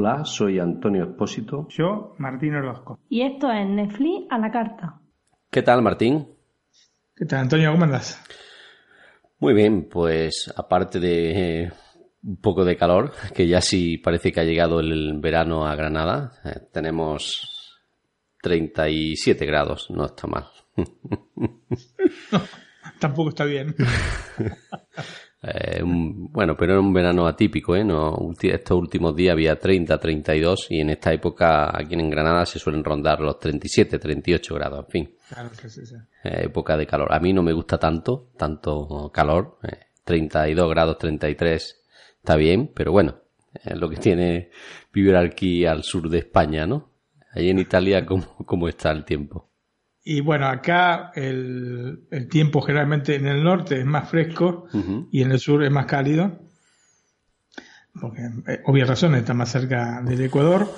[0.00, 1.66] Hola, soy Antonio Espósito.
[1.70, 3.00] Yo, Martín Orozco.
[3.08, 5.00] Y esto es Netflix a la carta.
[5.50, 6.24] ¿Qué tal, Martín?
[7.16, 7.72] ¿Qué tal, Antonio?
[7.72, 8.22] ¿Cómo andas?
[9.40, 11.72] Muy bien, pues aparte de eh,
[12.22, 16.30] un poco de calor, que ya sí parece que ha llegado el verano a Granada,
[16.44, 17.76] eh, tenemos
[18.40, 20.44] 37 grados, no está mal.
[23.00, 23.74] tampoco está bien.
[25.40, 27.84] Eh, bueno, pero era un verano atípico, ¿eh?
[27.84, 32.58] No, estos últimos días había 30, 32 y en esta época aquí en Granada se
[32.58, 35.14] suelen rondar los 37, 38 grados, en fin.
[35.28, 35.94] Claro que sí, sí.
[36.24, 37.12] Eh, época de calor.
[37.12, 39.58] A mí no me gusta tanto, tanto calor.
[40.04, 41.82] 32 eh, grados, 33
[42.16, 43.16] está bien, pero bueno,
[43.64, 44.50] es lo que tiene
[44.92, 46.90] vivir aquí al sur de España, ¿no?
[47.32, 49.47] Allí en Italia, ¿cómo, cómo está el tiempo?
[50.04, 54.66] Y bueno, acá el, tiempo generalmente en el norte es más fresco
[55.10, 56.40] y en el sur es más cálido.
[58.00, 60.68] Porque, eh, obvias razones, está más cerca del Ecuador.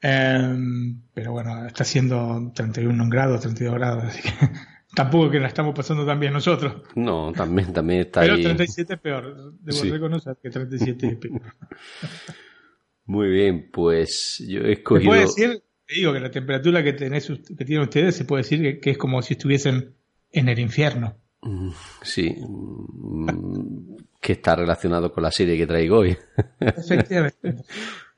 [0.00, 4.30] Em, pero bueno, está haciendo 31 grados, 32 grados, así que
[4.94, 6.82] tampoco que la estamos pasando tan bien nosotros.
[6.94, 11.42] No, también, también está pero 37 es peor, debo reconocer que 37 es peor.
[13.06, 15.14] Muy bien, pues yo he escogido...
[15.14, 18.90] decir te digo que la temperatura que, tenés, que tienen ustedes se puede decir que,
[18.90, 19.94] es como si estuviesen
[20.30, 21.16] en el infierno.
[21.40, 21.70] Mm,
[22.02, 26.14] sí, mm, que está relacionado con la serie que traigo hoy.
[26.60, 27.64] Efectivamente.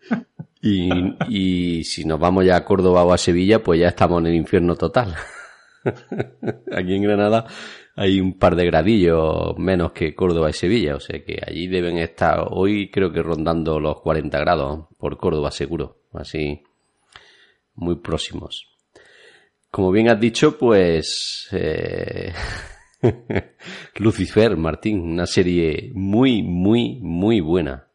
[0.61, 0.91] y,
[1.29, 4.35] y si nos vamos ya a Córdoba o a Sevilla, pues ya estamos en el
[4.35, 5.15] infierno total.
[6.73, 7.47] Aquí en Granada
[7.95, 11.99] hay un par de gradillos menos que Córdoba y Sevilla, o sea que allí deben
[11.99, 16.63] estar hoy creo que rondando los 40 grados por Córdoba seguro, así
[17.81, 18.69] muy próximos.
[19.71, 22.33] Como bien has dicho, pues eh,
[23.99, 27.87] Lucifer, Martín, una serie muy, muy, muy buena.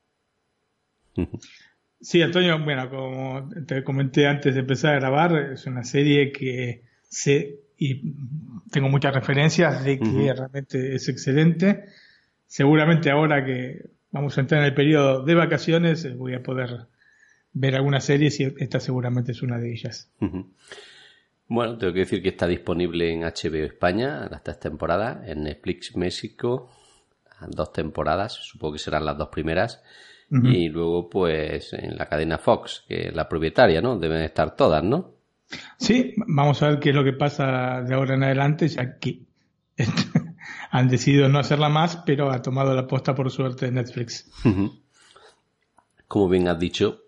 [2.00, 6.84] sí, Antonio, bueno, como te comenté antes de empezar a grabar, es una serie que
[7.08, 8.14] sé y
[8.72, 11.86] tengo muchas referencias de que realmente es excelente.
[12.48, 16.88] Seguramente ahora que vamos a entrar en el periodo de vacaciones voy a poder
[17.56, 20.12] ver algunas series y esta seguramente es una de ellas.
[21.48, 25.96] Bueno, tengo que decir que está disponible en HBO España las tres temporadas, en Netflix
[25.96, 26.70] México
[27.50, 29.82] dos temporadas, supongo que serán las dos primeras,
[30.32, 33.98] y luego pues en la cadena Fox, que es la propietaria, ¿no?
[33.98, 35.14] Deben estar todas, ¿no?
[35.78, 39.22] Sí, vamos a ver qué es lo que pasa de ahora en adelante, ya que
[40.72, 44.32] han decidido no hacerla más, pero ha tomado la posta por suerte de Netflix.
[46.08, 47.04] Como bien has dicho,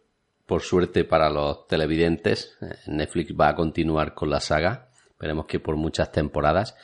[0.48, 4.88] por suerte para los televidentes, eh, Netflix va a continuar con la saga.
[5.10, 6.76] Esperemos que por muchas temporadas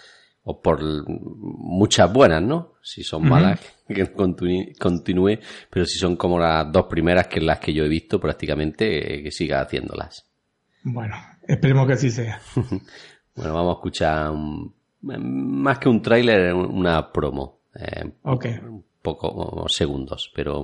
[0.44, 2.74] o por muchas buenas, ¿no?
[2.82, 7.60] Si son malas, que continúe, pero si son como las dos primeras, que es las
[7.60, 10.30] que yo he visto prácticamente, eh, que siga haciéndolas.
[10.84, 11.16] Bueno,
[11.48, 12.42] esperemos que así sea.
[13.36, 14.34] bueno, vamos a escuchar
[15.02, 17.62] más que un tráiler, una promo.
[17.76, 20.64] Eh, Un poco segundos, pero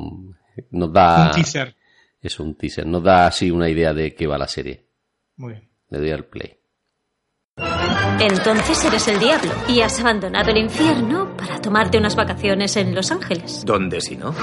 [0.72, 1.28] nos da...
[1.28, 1.79] Un teaser
[2.22, 2.86] es un teaser.
[2.86, 4.88] Nos da así una idea de qué va la serie.
[5.38, 5.70] Muy bien.
[5.90, 6.56] Le doy al play.
[8.20, 13.12] Entonces eres el diablo y has abandonado el infierno para tomarte unas vacaciones en Los
[13.12, 13.64] Ángeles.
[13.66, 14.34] ¿Dónde si no?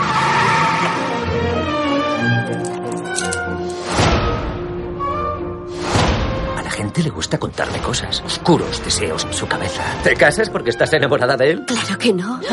[6.57, 9.83] A la gente le gusta contarme cosas, oscuros deseos en su cabeza.
[10.03, 11.65] ¿Te casas porque estás enamorada de él?
[11.67, 12.41] Claro que no.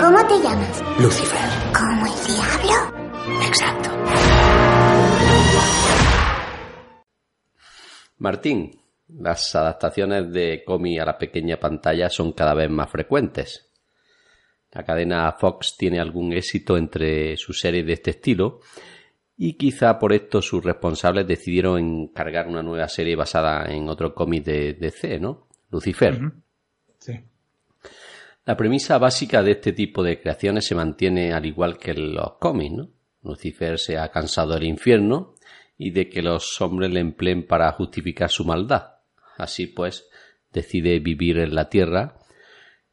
[0.00, 0.82] ¿Cómo te llamas?
[0.98, 1.71] Lucifer.
[3.46, 3.90] Exacto.
[8.18, 8.70] Martín,
[9.08, 13.68] las adaptaciones de cómic a la pequeña pantalla son cada vez más frecuentes.
[14.72, 18.60] La cadena Fox tiene algún éxito entre sus series de este estilo
[19.36, 24.44] y quizá por esto sus responsables decidieron encargar una nueva serie basada en otro cómic
[24.44, 25.48] de DC, ¿no?
[25.70, 26.18] Lucifer.
[26.98, 27.20] Sí.
[28.44, 32.34] La premisa básica de este tipo de creaciones se mantiene al igual que en los
[32.38, 32.88] cómics, ¿no?
[33.22, 35.34] Lucifer se ha cansado del infierno
[35.78, 38.94] y de que los hombres le empleen para justificar su maldad.
[39.36, 40.08] Así pues,
[40.52, 42.18] decide vivir en la tierra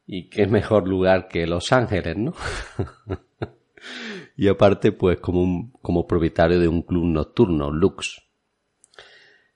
[0.06, 2.34] y qué mejor lugar que Los Ángeles, ¿no?
[4.36, 8.20] y aparte, pues como, un, como propietario de un club nocturno, Lux.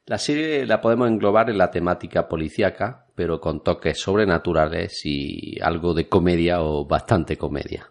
[0.06, 5.94] La serie la podemos englobar en la temática policíaca, pero con toques sobrenaturales y algo
[5.94, 7.91] de comedia o bastante comedia.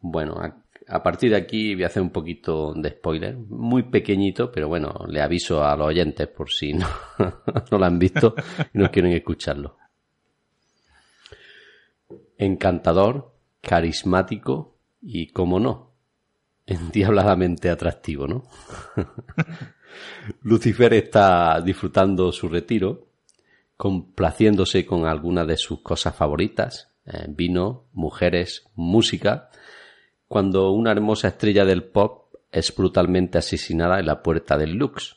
[0.00, 0.40] Bueno,
[0.88, 5.04] a, partir de aquí voy a hacer un poquito de spoiler, muy pequeñito, pero bueno,
[5.08, 6.86] le aviso a los oyentes por si no,
[7.70, 8.34] no lo han visto
[8.72, 9.76] y no quieren escucharlo.
[12.38, 15.92] Encantador, carismático, Y como no,
[16.66, 18.44] endiabladamente atractivo, ¿no?
[20.42, 23.08] Lucifer está disfrutando su retiro,
[23.76, 29.50] complaciéndose con algunas de sus cosas favoritas, eh, vino, mujeres, música,
[30.28, 35.16] cuando una hermosa estrella del pop es brutalmente asesinada en la puerta del Lux.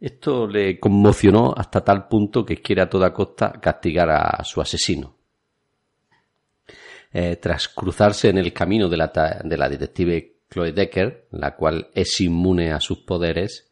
[0.00, 5.16] Esto le conmocionó hasta tal punto que quiere a toda costa castigar a su asesino.
[7.12, 11.88] Eh, tras cruzarse en el camino de la, de la detective Chloe Decker, la cual
[11.94, 13.70] es inmune a sus poderes,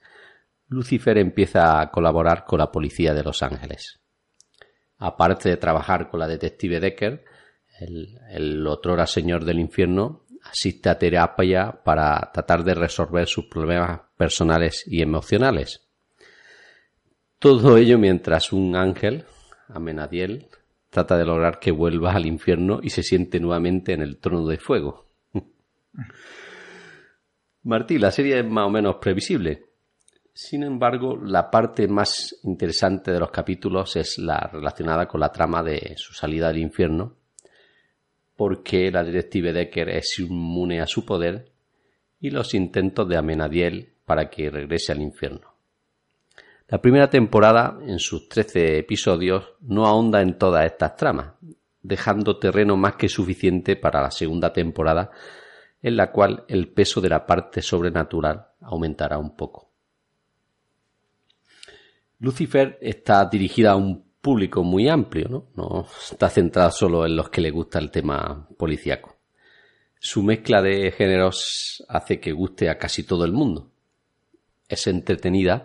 [0.69, 4.01] Lucifer empieza a colaborar con la policía de Los Ángeles.
[4.99, 7.25] Aparte de trabajar con la detective Decker,
[7.81, 14.85] el, el señor del infierno asiste a terapia para tratar de resolver sus problemas personales
[14.87, 15.87] y emocionales.
[17.39, 19.25] Todo ello mientras un ángel,
[19.69, 20.47] Amenadiel,
[20.91, 24.59] trata de lograr que vuelva al infierno y se siente nuevamente en el trono de
[24.59, 25.07] fuego.
[27.65, 29.67] Martí, la serie es más o menos previsible.
[30.33, 35.63] Sin embargo, la parte más interesante de los capítulos es la relacionada con la trama
[35.63, 37.17] de su salida del infierno,
[38.37, 41.51] porque la detective Decker es inmune a su poder
[42.21, 45.55] y los intentos de Amenadiel para que regrese al infierno.
[46.69, 51.35] La primera temporada, en sus trece episodios, no ahonda en todas estas tramas,
[51.83, 55.11] dejando terreno más que suficiente para la segunda temporada,
[55.81, 59.71] en la cual el peso de la parte sobrenatural aumentará un poco.
[62.19, 65.45] Lucifer está dirigida a un público muy amplio, ¿no?
[65.55, 69.15] No está centrada solo en los que le gusta el tema policíaco.
[70.01, 73.71] Su mezcla de géneros hace que guste a casi todo el mundo.
[74.69, 75.65] Es entretenida,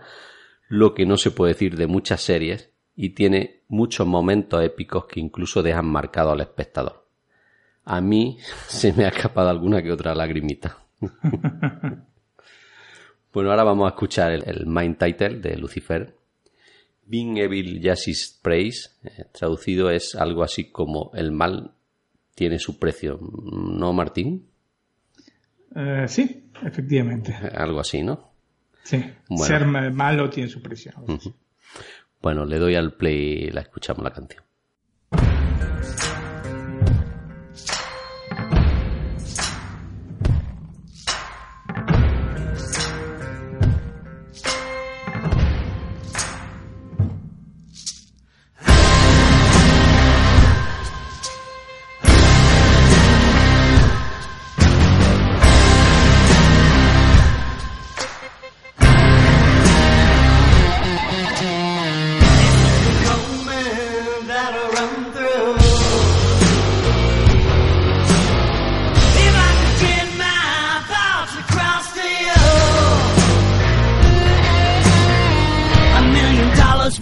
[0.67, 5.19] lo que no se puede decir de muchas series, y tiene muchos momentos épicos que
[5.19, 7.07] incluso dejan marcado al espectador.
[7.83, 8.37] A mí
[8.67, 10.77] se me ha escapado alguna que otra lagrimita.
[13.33, 16.20] bueno, ahora vamos a escuchar el, el main title de Lucifer.
[17.11, 21.73] Being Evil Justice Praise, eh, traducido es algo así como el mal
[22.35, 24.47] tiene su precio, ¿no, Martín?
[25.75, 27.33] Eh, sí, efectivamente.
[27.53, 28.31] Algo así, ¿no?
[28.83, 29.45] Sí, Bueno.
[29.45, 30.93] ser ma- malo tiene su precio.
[32.21, 34.43] Bueno, le doy al play y la escuchamos la canción.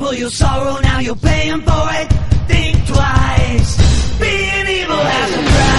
[0.09, 2.07] For your sorrow, now you're paying for it.
[2.47, 4.19] Think twice.
[4.19, 5.78] Being evil has a price.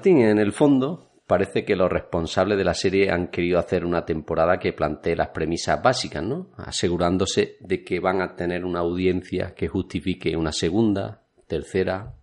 [0.00, 4.06] Martín, en el fondo, parece que los responsables de la serie han querido hacer una
[4.06, 6.52] temporada que plantee las premisas básicas, ¿no?
[6.56, 12.14] Asegurándose de que van a tener una audiencia que justifique una segunda, tercera,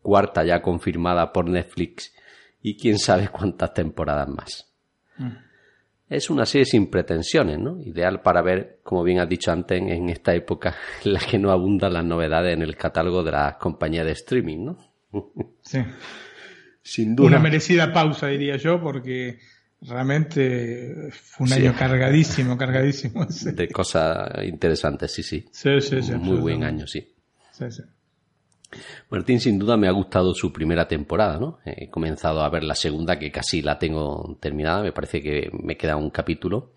[0.00, 2.14] cuarta ya confirmada por Netflix
[2.62, 4.72] y quién sabe cuántas temporadas más.
[6.08, 7.78] Es una serie sin pretensiones, ¿no?
[7.82, 11.50] Ideal para ver, como bien has dicho antes, en esta época en la que no
[11.50, 14.78] abundan las novedades en el catálogo de las compañías de streaming, ¿no?
[15.60, 15.80] Sí.
[16.90, 17.26] Sin duda.
[17.28, 19.38] Una merecida pausa, diría yo, porque
[19.82, 21.60] realmente fue un Sí.
[21.60, 23.26] año cargadísimo, cargadísimo.
[23.30, 25.44] Sí, De cosas interesantes, sí, sí.
[25.52, 26.02] sí, sí.
[26.02, 27.14] sí, Muy buen año, sí.
[27.52, 27.82] Sí, sí.
[29.10, 31.58] Martín, sin duda me ha gustado su primera temporada, ¿no?
[31.64, 35.76] He comenzado a ver la segunda, que casi la tengo terminada, me parece que me
[35.76, 36.74] queda un capítulo.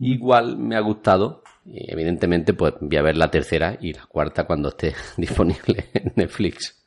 [0.00, 4.44] Igual me ha gustado, y evidentemente, pues voy a ver la tercera y la cuarta
[4.44, 6.82] cuando esté disponible en Netflix.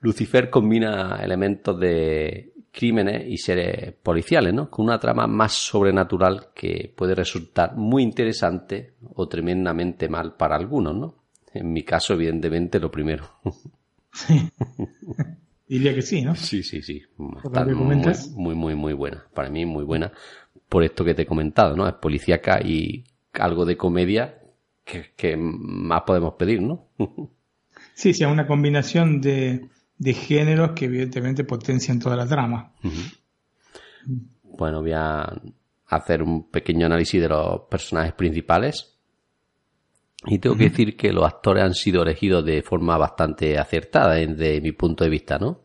[0.00, 0.06] Sí.
[0.06, 4.70] Lucifer combina elementos de crímenes y series policiales, ¿no?
[4.70, 10.94] Con una trama más sobrenatural que puede resultar muy interesante o tremendamente mal para algunos,
[10.94, 11.14] ¿no?
[11.52, 13.24] En mi caso, evidentemente, lo primero.
[15.68, 16.34] Diría que sí, ¿no?
[16.34, 17.02] Sí, sí, sí.
[17.44, 17.96] Está muy,
[18.34, 19.24] muy, muy, muy buena.
[19.34, 20.12] Para mí, muy buena.
[20.68, 21.88] Por esto que te he comentado, ¿no?
[21.88, 24.38] Es policíaca y algo de comedia
[24.84, 26.88] que, que más podemos pedir, ¿no?
[27.94, 29.68] Sí, sí, es una combinación de,
[30.00, 32.72] de géneros que evidentemente potencian toda la trama.
[34.42, 35.30] Bueno, voy a
[35.88, 38.96] hacer un pequeño análisis de los personajes principales.
[40.24, 44.60] Y tengo que decir que los actores han sido elegidos de forma bastante acertada desde
[44.62, 45.64] mi punto de vista, ¿no?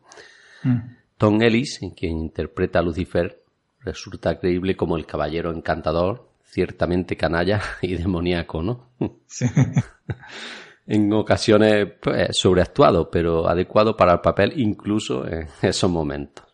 [0.62, 0.96] Mm.
[1.16, 3.42] Tom Ellis, quien interpreta a Lucifer,
[3.80, 8.90] resulta creíble como el caballero encantador, ciertamente canalla y demoníaco, ¿no?
[9.26, 9.46] Sí.
[10.86, 16.44] En ocasiones pues, sobreactuado, pero adecuado para el papel incluso en esos momentos.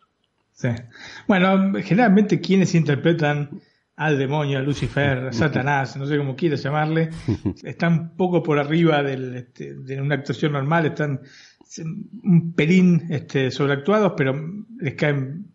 [0.53, 0.69] Sí.
[1.27, 3.49] Bueno, generalmente quienes interpretan
[3.95, 7.09] al demonio, a Lucifer, a Satanás, no sé cómo quieras llamarle,
[7.63, 11.21] están un poco por arriba del, este, de una actuación normal, están
[12.23, 14.39] un pelín este, sobreactuados, pero
[14.79, 15.47] les caen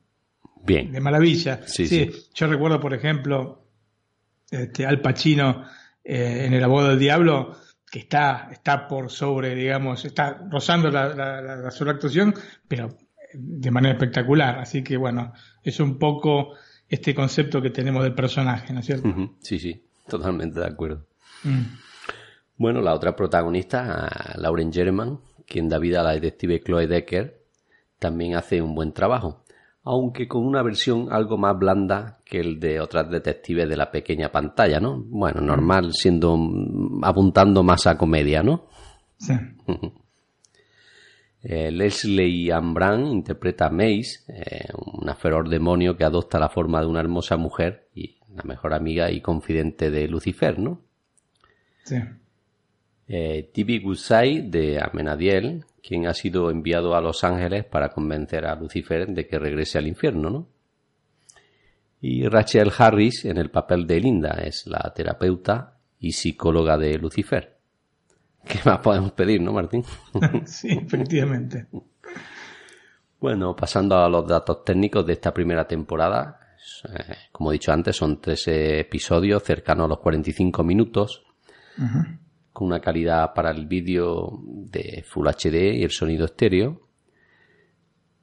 [0.64, 0.90] Bien.
[0.92, 1.60] de maravilla.
[1.66, 2.10] Sí, sí.
[2.34, 3.64] Yo recuerdo, por ejemplo,
[4.50, 5.64] este, Al Pacino
[6.02, 7.56] eh, en El abogado del diablo,
[7.90, 12.34] que está, está por sobre, digamos, está rozando la, la, la- la sobreactuación,
[12.66, 12.88] pero
[13.34, 14.58] de manera espectacular.
[14.58, 16.54] Así que bueno, es un poco
[16.88, 19.08] este concepto que tenemos del personaje, ¿no es cierto?
[19.40, 21.06] Sí, sí, totalmente de acuerdo.
[21.44, 21.62] Mm.
[22.56, 27.42] Bueno, la otra protagonista, Lauren German, quien da vida a la detective Chloe Decker,
[27.98, 29.44] también hace un buen trabajo,
[29.84, 34.30] aunque con una versión algo más blanda que el de otras detectives de la pequeña
[34.30, 35.02] pantalla, ¿no?
[35.06, 38.66] Bueno, normal, siendo mm, apuntando más a comedia, ¿no?
[39.18, 39.34] Sí.
[41.40, 44.68] Eh, Leslie Ann Brown interpreta a Mace, eh,
[45.00, 49.10] una feroz demonio que adopta la forma de una hermosa mujer y la mejor amiga
[49.10, 50.82] y confidente de Lucifer, ¿no?
[51.84, 51.96] Sí.
[53.06, 53.80] Eh, Tibi
[54.42, 59.38] de Amenadiel, quien ha sido enviado a Los Ángeles para convencer a Lucifer de que
[59.38, 60.48] regrese al infierno, ¿no?
[62.02, 67.56] Y Rachel Harris en el papel de Linda, es la terapeuta y psicóloga de Lucifer.
[68.46, 69.82] ¿Qué más podemos pedir, no, Martín?
[70.44, 71.68] sí, efectivamente.
[73.18, 76.38] Bueno, pasando a los datos técnicos de esta primera temporada,
[76.84, 81.24] eh, como he dicho antes, son 13 episodios cercanos a los 45 minutos,
[82.52, 86.80] con una calidad para el vídeo de Full HD y el sonido estéreo.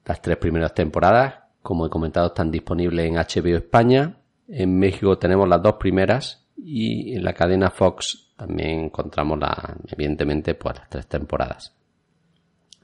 [0.05, 4.17] Las tres primeras temporadas, como he comentado, están disponibles en HBO España.
[4.47, 10.55] En México tenemos las dos primeras y en la cadena Fox también encontramos la, evidentemente,
[10.55, 11.73] pues las tres temporadas.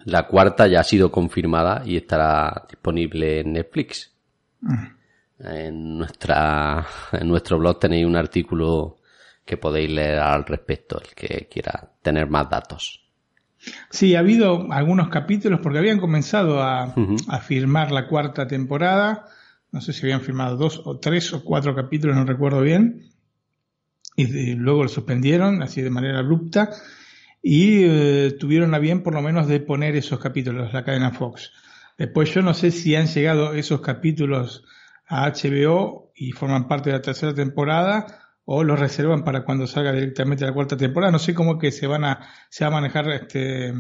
[0.06, 4.12] La cuarta ya ha sido confirmada y estará disponible en Netflix.
[5.40, 8.98] En, nuestra, en nuestro blog tenéis un artículo
[9.46, 13.00] que podéis leer al respecto, el que quiera tener más datos.
[13.90, 16.94] Sí, ha habido algunos capítulos porque habían comenzado a,
[17.28, 19.26] a firmar la cuarta temporada.
[19.72, 23.10] No sé si habían firmado dos o tres o cuatro capítulos, no recuerdo bien.
[24.16, 26.70] Y de- luego lo suspendieron así de manera abrupta.
[27.44, 31.52] Y eh, tuvieron a bien por lo menos de poner esos capítulos, la cadena Fox.
[31.98, 34.64] Después yo no sé si han llegado esos capítulos
[35.08, 39.92] a HBO y forman parte de la tercera temporada o los reservan para cuando salga
[39.92, 41.12] directamente la cuarta temporada.
[41.12, 43.74] No sé cómo que se van a, se va a manejar este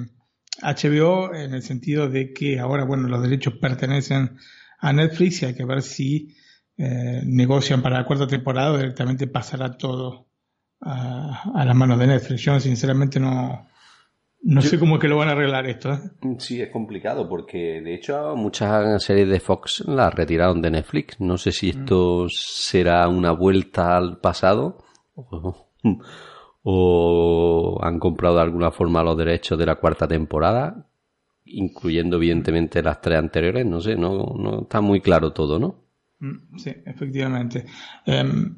[0.61, 4.37] HBO en el sentido de que ahora, bueno, los derechos pertenecen
[4.79, 6.35] a Netflix y hay que ver si
[6.77, 10.27] eh, negocian para la cuarta temporada o directamente pasará todo
[10.81, 12.41] a, a las manos de Netflix.
[12.41, 13.67] Yo sinceramente no,
[14.43, 15.93] No sé cómo es que lo van a arreglar esto.
[15.93, 15.99] ¿eh?
[16.39, 21.19] Sí, es complicado porque de hecho muchas series de Fox las retiraron de Netflix.
[21.19, 24.79] No sé si esto será una vuelta al pasado
[25.15, 25.67] o,
[26.63, 30.87] o han comprado de alguna forma los derechos de la cuarta temporada,
[31.45, 33.65] incluyendo evidentemente las tres anteriores.
[33.65, 35.75] No sé, no, no está muy claro todo, ¿no?
[36.19, 37.65] Mm, Sí, efectivamente.
[38.07, 38.57] Em,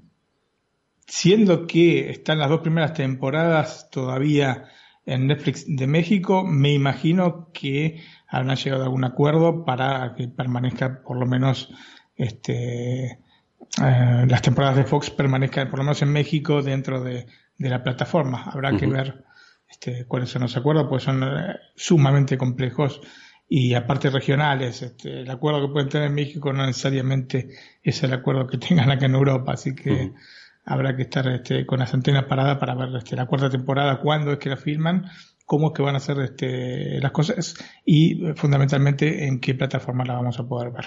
[1.06, 4.70] siendo que están las dos primeras temporadas todavía
[5.06, 11.02] en Netflix de México, me imagino que habrán llegado a algún acuerdo para que permanezca
[11.04, 11.70] por lo menos
[12.16, 13.20] este
[13.82, 17.26] eh, las temporadas de Fox permanezcan por lo menos en México dentro de,
[17.58, 18.44] de la plataforma.
[18.44, 19.26] Habrá que ver
[19.70, 23.02] este, cuáles son los acuerdos, pues son eh, sumamente complejos
[23.50, 24.82] y aparte regionales.
[24.82, 27.50] Este, el acuerdo que pueden tener en México no necesariamente
[27.82, 30.14] es el acuerdo que tengan acá en Europa, así que.
[30.66, 34.32] Habrá que estar este, con las antenas paradas para ver este, la cuarta temporada, cuándo
[34.32, 35.06] es que la filman,
[35.46, 37.56] cómo es que van a hacer este, las cosas
[37.86, 40.86] y eh, fundamentalmente en qué plataforma la vamos a poder ver.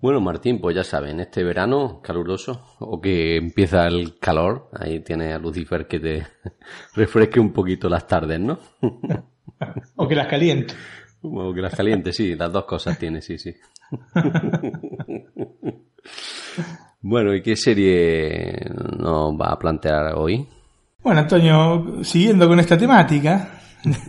[0.00, 5.34] Bueno, Martín, pues ya saben, este verano caluroso o que empieza el calor, ahí tienes
[5.34, 6.26] a Lucifer que te
[6.94, 8.58] refresque un poquito las tardes, ¿no?
[9.96, 10.74] O que las caliente.
[11.22, 13.54] O que las caliente, sí, las dos cosas tiene, sí, sí.
[17.06, 18.58] Bueno, ¿y qué serie
[18.98, 20.48] nos va a plantear hoy?
[21.02, 23.60] Bueno, Antonio, siguiendo con esta temática.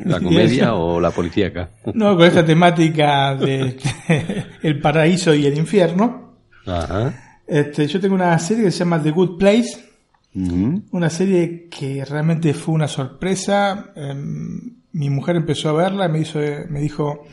[0.05, 1.71] ¿La comedia o la policíaca?
[1.93, 3.75] No, con esta temática de
[4.63, 6.37] el paraíso y el infierno.
[6.65, 7.41] Ajá.
[7.45, 9.89] Este, yo tengo una serie que se llama The Good Place,
[10.91, 13.91] una serie que realmente fue una sorpresa.
[13.93, 17.25] Em, mi mujer empezó a verla y me, hizo, me dijo,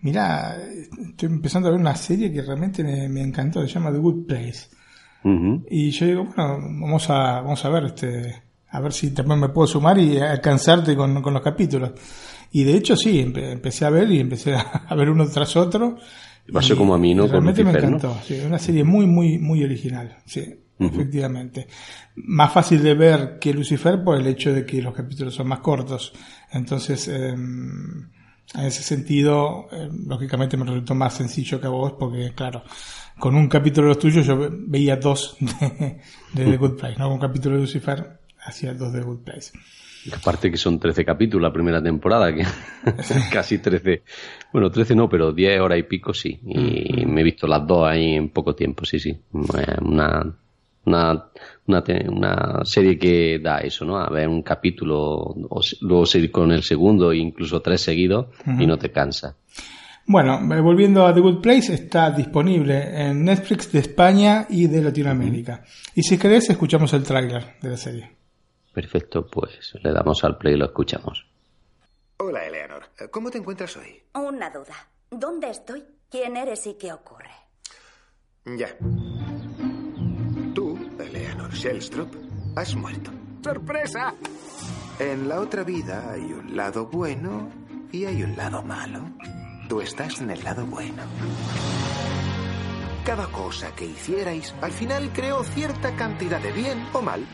[0.00, 0.56] mira,
[1.08, 4.26] estoy empezando a ver una serie que realmente me, me encantó, se llama The Good
[4.26, 4.74] Place.
[5.70, 9.48] Y yo digo, bueno, vamos a, vamos a ver, este, a ver si también me
[9.48, 11.92] puedo sumar y alcanzarte con, con los capítulos.
[12.52, 15.96] Y de hecho sí, empe- empecé a ver y empecé a, ver uno tras otro.
[16.52, 17.22] Pasó como a mí, ¿no?
[17.22, 17.96] Con Realmente me Lucifer, ¿no?
[17.96, 18.20] encantó.
[18.26, 20.18] Sí, una serie muy, muy, muy original.
[20.26, 20.44] Sí,
[20.78, 21.66] efectivamente.
[22.16, 25.60] Más fácil de ver que Lucifer por el hecho de que los capítulos son más
[25.60, 26.12] cortos.
[26.52, 28.02] Entonces, em,
[28.54, 32.62] en ese sentido, eh, lógicamente me resultó más sencillo que a vos porque, claro,
[33.18, 36.00] con un capítulo de los tuyos yo ve- veía dos de,
[36.34, 37.04] de The Good Place, ¿no?
[37.06, 39.52] Con un capítulo de Lucifer hacía dos de The Good Place.
[40.14, 42.44] Aparte que son 13 capítulos la primera temporada, que
[43.32, 44.02] casi 13.
[44.52, 46.38] Bueno, 13 no, pero 10 horas y pico sí.
[46.44, 49.10] Y me he visto las dos ahí en poco tiempo, sí, sí.
[49.10, 50.30] Eh, Una,
[50.84, 51.24] una,
[51.66, 53.96] una, una serie que da eso, ¿no?
[53.96, 58.26] A ver un capítulo, o luego seguir con el segundo, incluso tres seguidos,
[58.60, 59.36] y no te cansa.
[60.06, 64.82] Bueno, eh, volviendo a The Good Place, está disponible en Netflix de España y de
[64.82, 65.64] Latinoamérica.
[65.94, 68.10] Y si querés, escuchamos el tráiler de la serie.
[68.72, 71.26] Perfecto, pues le damos al play y lo escuchamos.
[72.18, 72.82] Hola, Eleanor.
[73.10, 74.02] ¿Cómo te encuentras hoy?
[74.14, 74.74] Una duda.
[75.10, 75.82] ¿Dónde estoy?
[76.10, 77.30] ¿Quién eres y qué ocurre?
[78.44, 78.76] Ya.
[80.54, 82.14] Tú, Eleanor Shellstrop,
[82.56, 83.10] has muerto.
[83.42, 84.14] ¡Sorpresa!
[84.98, 87.50] En la otra vida hay un lado bueno
[87.90, 89.00] y hay un lado malo.
[89.68, 91.02] Tú estás en el lado bueno.
[93.04, 97.26] Cada cosa que hicierais al final creó cierta cantidad de bien o mal.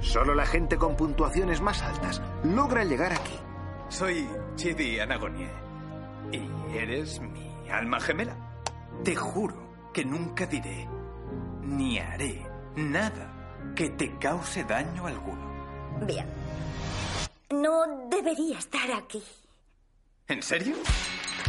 [0.00, 3.38] Solo la gente con puntuaciones más altas logra llegar aquí.
[3.88, 5.50] Soy Chidi Anagonie.
[6.32, 8.36] Y eres mi alma gemela.
[9.04, 10.88] Te juro que nunca diré
[11.62, 16.06] ni haré nada que te cause daño alguno.
[16.06, 16.26] Bien.
[17.50, 19.22] No debería estar aquí.
[20.28, 20.76] ¿En serio?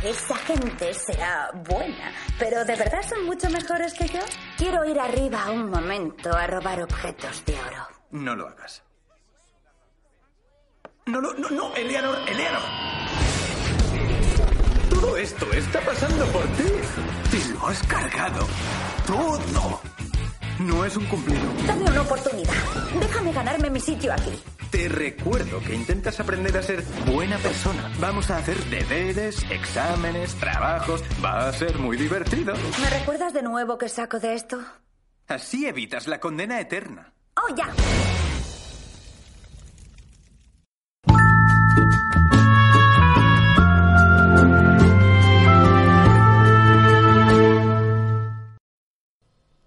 [0.03, 4.21] Esa gente será buena, pero ¿de verdad son mucho mejores que yo?
[4.57, 7.85] Quiero ir arriba un momento a robar objetos de oro.
[8.11, 8.81] No lo hagas.
[11.05, 12.61] No, no, no, no, Eleanor, Eleanor.
[14.89, 16.63] Todo esto está pasando por ti.
[17.31, 18.47] Te lo has cargado.
[19.05, 19.81] Todo.
[20.59, 21.41] No es un cumplido.
[21.65, 22.53] Dame una oportunidad.
[22.99, 24.31] Déjame ganarme mi sitio aquí.
[24.69, 27.91] Te recuerdo que intentas aprender a ser buena persona.
[27.99, 31.01] Vamos a hacer deberes, exámenes, trabajos.
[31.23, 32.53] Va a ser muy divertido.
[32.81, 34.59] ¿Me recuerdas de nuevo qué saco de esto?
[35.27, 37.13] Así evitas la condena eterna.
[37.37, 37.67] ¡Oh, ya!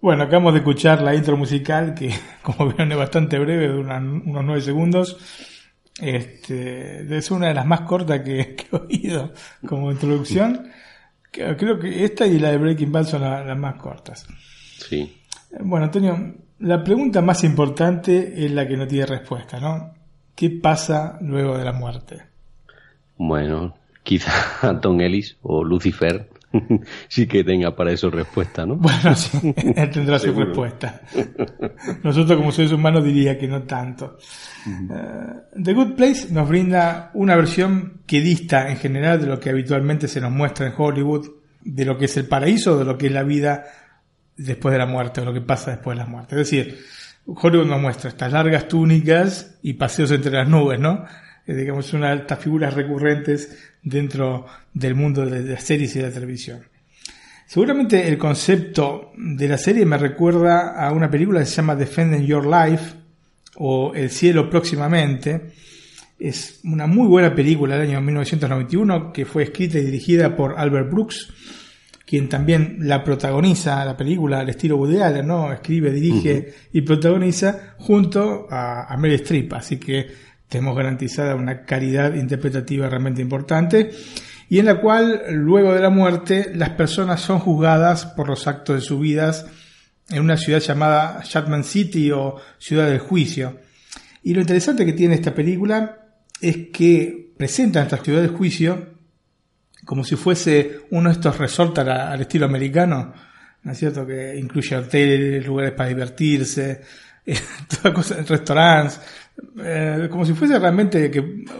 [0.03, 2.11] Bueno, acabamos de escuchar la intro musical que,
[2.43, 5.17] como vieron, es bastante breve, de unos nueve segundos.
[6.01, 9.31] Este, es una de las más cortas que, que he oído
[9.65, 10.67] como introducción.
[11.31, 14.27] Creo que esta y la de Breaking Bad son la- las más cortas.
[14.89, 15.21] Sí.
[15.61, 19.93] Bueno, Antonio, la pregunta más importante es la que no tiene respuesta, ¿no?
[20.35, 22.23] ¿Qué pasa luego de la muerte?
[23.17, 26.29] Bueno, quizá Tom Ellis o Lucifer
[27.07, 28.75] sí que tenga para eso respuesta, ¿no?
[28.75, 31.01] Bueno, sí, él tendrá su respuesta.
[32.03, 34.17] Nosotros como seres humanos diría que no tanto.
[34.67, 39.49] Eh, The Good Place nos brinda una versión que dista en general de lo que
[39.49, 41.27] habitualmente se nos muestra en Hollywood,
[41.61, 43.65] de lo que es el paraíso, de lo que es la vida
[44.35, 46.35] después de la muerte, o lo que pasa después de la muerte.
[46.35, 46.79] Es decir,
[47.25, 51.05] Hollywood nos muestra estas largas túnicas y paseos entre las nubes, ¿no?
[51.45, 56.07] Eh, digamos, una de estas figuras recurrentes dentro del mundo de las series y de
[56.07, 56.61] la televisión.
[57.45, 62.25] Seguramente el concepto de la serie me recuerda a una película que se llama Defending
[62.25, 62.95] Your Life
[63.57, 65.51] o El cielo próximamente.
[66.17, 70.89] Es una muy buena película del año 1991 que fue escrita y dirigida por Albert
[70.89, 71.33] Brooks,
[72.05, 75.51] quien también la protagoniza la película al estilo Woody Allen, ¿no?
[75.51, 80.07] Escribe, dirige y protagoniza junto a, a Meryl Streep, así que
[80.53, 83.89] tenemos garantizada una calidad interpretativa realmente importante
[84.49, 88.75] y en la cual luego de la muerte las personas son juzgadas por los actos
[88.75, 89.47] de sus vidas
[90.09, 93.61] en una ciudad llamada Shatman City o Ciudad del Juicio.
[94.21, 95.97] Y lo interesante que tiene esta película
[96.39, 98.93] es que presenta esta ciudad del juicio
[99.85, 103.11] como si fuese uno de estos resorts al, estilo americano,
[103.63, 104.05] ¿no es cierto?
[104.05, 106.81] Que incluye hoteles, lugares para divertirse,
[107.81, 108.99] toda cosa, restaurantes,
[109.63, 111.11] eh, como si fuese realmente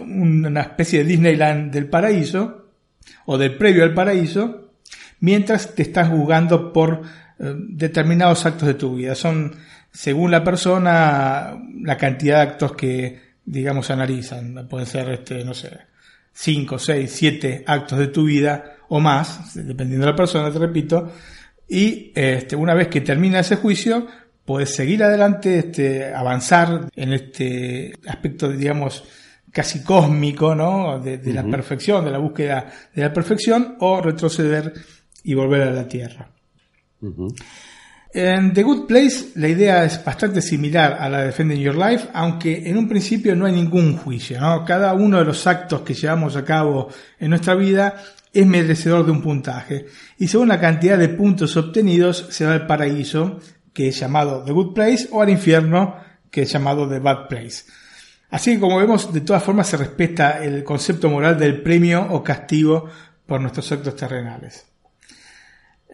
[0.02, 2.64] una especie de Disneyland del paraíso,
[3.26, 4.72] o del previo al paraíso,
[5.20, 7.02] mientras te estás juzgando por
[7.38, 9.14] eh, determinados actos de tu vida.
[9.14, 9.54] Son,
[9.92, 14.66] según la persona, la cantidad de actos que, digamos, analizan.
[14.68, 15.70] Pueden ser, este, no sé,
[16.32, 21.12] 5, 6, 7 actos de tu vida o más, dependiendo de la persona, te repito.
[21.68, 24.06] Y este, una vez que termina ese juicio,
[24.44, 29.04] puedes seguir adelante, este, avanzar en este aspecto, digamos,
[29.50, 30.98] casi cósmico, ¿no?
[30.98, 34.72] De, de la perfección, de la búsqueda de la perfección, o retroceder
[35.22, 36.28] y volver a la Tierra.
[38.12, 42.08] En The Good Place la idea es bastante similar a la de Defending Your Life,
[42.12, 44.64] aunque en un principio no hay ningún juicio, ¿no?
[44.64, 47.94] Cada uno de los actos que llevamos a cabo en nuestra vida
[48.32, 49.86] es merecedor de un puntaje,
[50.18, 53.40] y según la cantidad de puntos obtenidos se va al paraíso,
[53.74, 55.96] que es llamado The Good Place, o al infierno,
[56.30, 57.64] que es llamado The Bad Place.
[58.30, 62.22] Así que como vemos, de todas formas se respeta el concepto moral del premio o
[62.22, 62.88] castigo
[63.26, 64.66] por nuestros actos terrenales.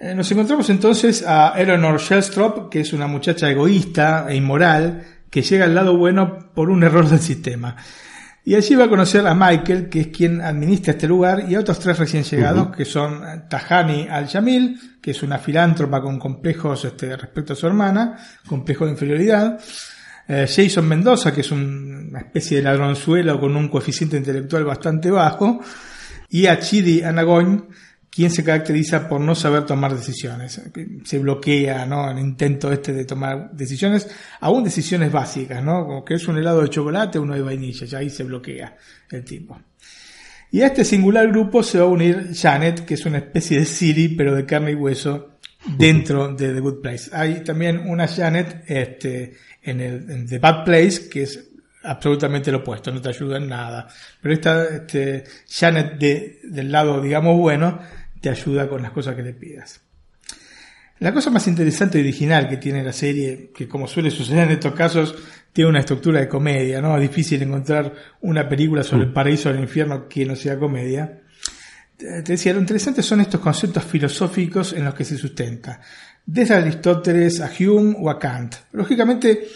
[0.00, 5.42] Eh, Nos encontramos entonces a Eleanor Shellstrop, que es una muchacha egoísta e inmoral que
[5.42, 7.76] llega al lado bueno por un error del sistema.
[8.44, 11.60] Y allí va a conocer a Michael, que es quien administra este lugar, y a
[11.60, 17.16] otros tres recién llegados, que son Tahani Al-Jamil, que es una filántropa con complejos este,
[17.16, 19.60] respecto a su hermana, complejo de inferioridad.
[20.26, 25.10] Eh, Jason Mendoza, que es un- una especie de ladronzuelo con un coeficiente intelectual bastante
[25.10, 25.60] bajo.
[26.30, 27.64] Y a Chidi Anagoin,
[28.10, 30.60] quien se caracteriza por no saber tomar decisiones.
[31.04, 32.10] Se bloquea, ¿no?
[32.10, 34.08] El intento este de tomar decisiones,
[34.40, 35.86] aún decisiones básicas, ¿no?
[35.86, 38.76] Como que es un helado de chocolate, uno de vainilla, ya ahí se bloquea
[39.10, 39.60] el tipo.
[40.50, 43.64] Y a este singular grupo se va a unir Janet, que es una especie de
[43.66, 45.38] Siri, pero de carne y hueso,
[45.76, 47.10] dentro de The Good Place.
[47.12, 51.46] Hay también una Janet este, en, el, en The Bad Place, que es
[51.84, 53.86] absolutamente lo opuesto, no te ayuda en nada.
[54.20, 57.78] Pero esta este, Janet de- del lado, digamos, bueno,
[58.20, 59.80] te ayuda con las cosas que le pidas.
[61.00, 64.50] La cosa más interesante y original que tiene la serie, que como suele suceder en
[64.50, 65.14] estos casos,
[65.52, 66.94] tiene una estructura de comedia, ¿no?
[66.96, 71.22] Es difícil encontrar una película sobre el paraíso o el infierno que no sea comedia.
[71.96, 75.80] Te te decía, lo interesante son estos conceptos filosóficos en los que se sustenta.
[76.26, 78.56] Desde Aristóteles a Hume o a Kant.
[78.72, 79.48] Lógicamente,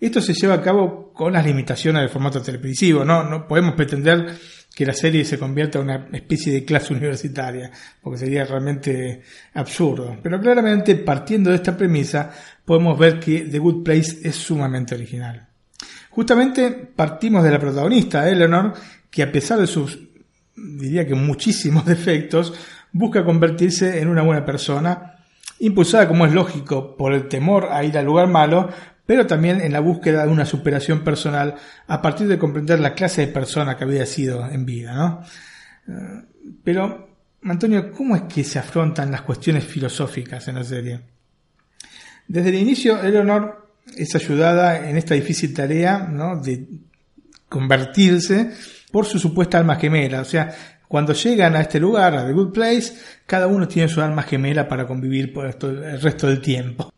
[0.00, 3.24] esto se lleva a cabo con las limitaciones del formato televisivo, ¿no?
[3.24, 4.38] No podemos pretender
[4.74, 9.22] que la serie se convierta en una especie de clase universitaria, porque sería realmente
[9.54, 10.16] absurdo.
[10.22, 12.30] Pero claramente, partiendo de esta premisa,
[12.64, 15.46] podemos ver que The Good Place es sumamente original.
[16.10, 18.74] Justamente partimos de la protagonista, Eleanor,
[19.10, 19.98] que a pesar de sus,
[20.56, 22.54] diría que muchísimos defectos,
[22.92, 25.18] busca convertirse en una buena persona,
[25.58, 28.68] impulsada como es lógico por el temor a ir al lugar malo,
[29.06, 31.54] pero también en la búsqueda de una superación personal
[31.86, 35.22] a partir de comprender la clase de persona que había sido en vida, ¿no?
[35.88, 36.22] Eh,
[36.64, 37.08] Pero,
[37.44, 41.00] Antonio, ¿cómo es que se afrontan las cuestiones filosóficas en la serie?
[42.28, 46.40] Desde el inicio, Eleanor es ayudada en esta difícil tarea, ¿no?
[46.40, 46.66] De
[47.48, 48.50] convertirse
[48.90, 50.20] por su supuesta alma gemela.
[50.20, 50.54] O sea,
[50.88, 52.94] cuando llegan a este lugar, a The Good Place,
[53.26, 56.91] cada uno tiene su alma gemela para convivir por esto- el resto del tiempo.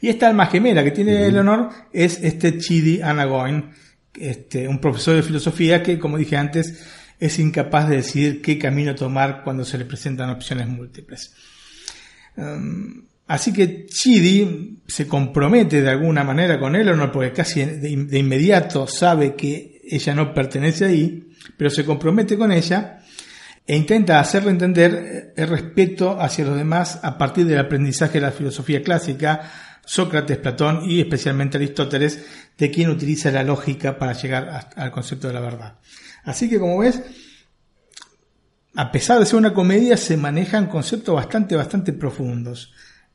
[0.00, 3.70] Y esta alma gemela que tiene Eleanor es este Chidi Anagoin,
[4.18, 6.82] este, un profesor de filosofía que, como dije antes,
[7.18, 11.34] es incapaz de decidir qué camino tomar cuando se le presentan opciones múltiples.
[12.36, 17.64] Um, así que Chidi se compromete de alguna manera con él, o no, porque casi
[17.64, 23.00] de, de inmediato sabe que ella no pertenece ahí, pero se compromete con ella
[23.66, 28.32] e intenta hacerle entender el respeto hacia los demás a partir del aprendizaje de la
[28.32, 29.48] filosofía clásica,
[29.90, 32.24] Sócrates, Platón y especialmente Aristóteles,
[32.56, 35.78] de quien utiliza la lógica para llegar al concepto de la verdad.
[36.22, 37.02] Así que como ves,
[38.76, 42.72] a pesar de ser una comedia, se manejan conceptos bastante, bastante profundos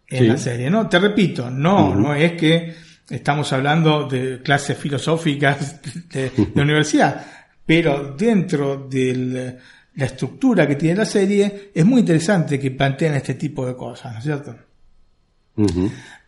[0.10, 0.70] en la serie.
[0.70, 2.76] No, te repito, no, no es que
[3.10, 7.26] estamos hablando de clases filosóficas de, de universidad,
[7.66, 9.58] pero dentro de
[9.96, 14.12] la estructura que tiene la serie, es muy interesante que planteen este tipo de cosas,
[14.12, 14.58] ¿no es cierto?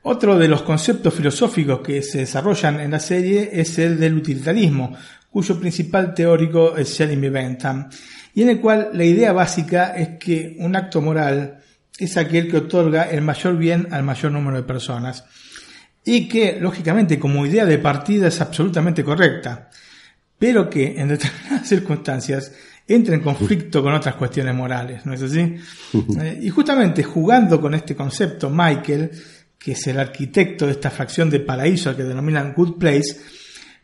[0.10, 4.96] Otro de los conceptos filosóficos que se desarrollan en la serie es el del utilitarismo,
[5.30, 7.90] cuyo principal teórico es Jeremy Bentham,
[8.34, 11.60] y en el cual la idea básica es que un acto moral
[12.00, 15.26] es aquel que otorga el mayor bien al mayor número de personas,
[16.06, 19.70] y que, lógicamente, como idea de partida es absolutamente correcta,
[20.40, 22.54] pero que en determinadas circunstancias
[22.88, 25.58] entra en conflicto con otras cuestiones morales, ¿no es así?
[26.22, 29.12] Eh, y justamente jugando con este concepto, Michael,
[29.60, 33.20] que es el arquitecto de esta fracción de paraíso que denominan Good Place,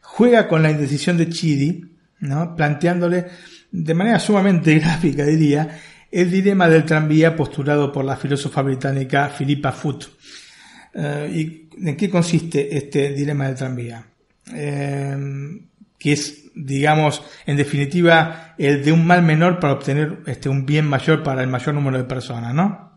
[0.02, 1.86] juega con la indecisión de Chidi,
[2.20, 2.56] ¿no?
[2.56, 3.26] planteándole
[3.72, 5.80] de manera sumamente gráfica, diría,
[6.12, 10.06] el dilema del tranvía postulado por la filósofa británica Philippa Foot.
[10.94, 14.06] Eh, ¿Y en qué consiste este dilema del tranvía?
[14.54, 15.18] Eh,
[15.98, 20.86] que es, digamos, en definitiva, el de un mal menor para obtener este, un bien
[20.86, 22.93] mayor para el mayor número de personas, ¿no?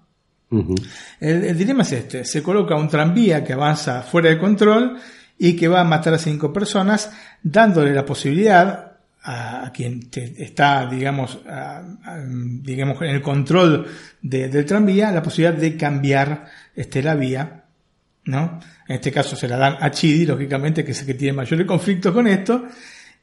[1.21, 4.97] El, dilema es este, se coloca un tranvía que avanza fuera de control
[5.39, 7.11] y que va a matar a cinco personas,
[7.43, 11.41] dándole la posibilidad a, quien está, digamos,
[12.63, 13.87] digamos, en el control
[14.23, 17.65] del tranvía, la posibilidad de cambiar este, la vía,
[18.27, 18.61] ¿no?
[18.87, 21.67] En este caso se la dan a Chidi, lógicamente, que es el que tiene mayores
[21.67, 22.67] conflictos con esto,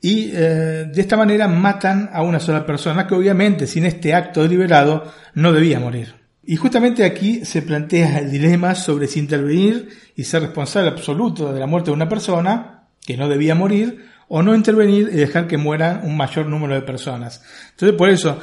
[0.02, 4.44] y eh, de esta manera matan a una sola persona que obviamente sin este acto
[4.44, 6.23] deliberado no debía morir.
[6.46, 11.60] Y justamente aquí se plantea el dilema sobre si intervenir y ser responsable absoluto de
[11.60, 15.58] la muerte de una persona que no debía morir o no intervenir y dejar que
[15.58, 17.42] mueran un mayor número de personas.
[17.72, 18.40] Entonces por eso,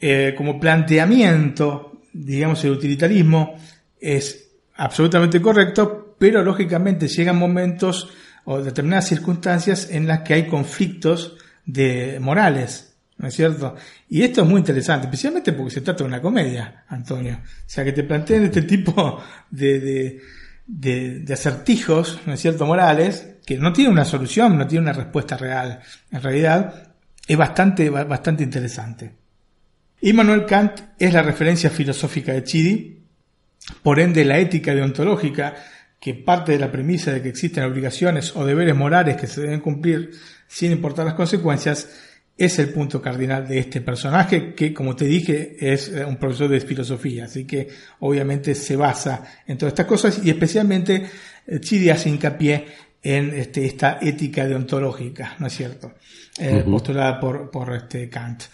[0.00, 3.56] eh, como planteamiento, digamos, el utilitarismo
[4.00, 8.10] es absolutamente correcto, pero lógicamente llegan momentos
[8.44, 12.93] o determinadas circunstancias en las que hay conflictos de morales,
[13.24, 13.74] ¿no es cierto?
[14.10, 17.40] Y esto es muy interesante, especialmente porque se trata de una comedia, Antonio.
[17.42, 19.18] O sea, que te planteen este tipo
[19.50, 20.20] de,
[20.66, 25.38] de, acertijos, ¿no es cierto?, morales, que no tiene una solución, no tiene una respuesta
[25.38, 25.80] real.
[26.10, 26.92] En realidad,
[27.26, 29.14] es bastante, bastante interesante.
[30.02, 33.04] Immanuel Kant es la referencia filosófica de Chidi,
[33.82, 35.54] por ende la ética deontológica
[35.98, 39.60] que parte de la premisa de que existen obligaciones o deberes morales que se deben
[39.60, 40.10] cumplir
[40.46, 41.88] sin importar las consecuencias,
[42.36, 46.48] es el punto cardinal de este personaje, que como te dije es eh, un profesor
[46.48, 47.68] de filosofía, así que
[48.00, 51.06] obviamente se basa en todas estas cosas y especialmente
[51.46, 52.66] eh, Chidi hace hincapié
[53.02, 55.94] en este, esta ética deontológica, ¿no es cierto?
[56.38, 58.44] Eh, postulada por, por este Kant.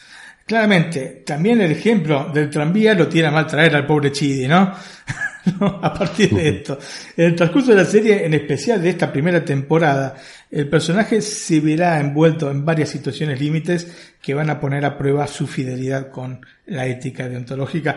[0.45, 4.75] Claramente, también el ejemplo del tranvía lo tiene a mal traer al pobre Chidi, ¿no?
[5.61, 6.79] a partir de esto.
[7.17, 10.15] En el transcurso de la serie, en especial de esta primera temporada,
[10.51, 15.27] el personaje se verá envuelto en varias situaciones límites que van a poner a prueba
[15.27, 17.97] su fidelidad con la ética deontológica.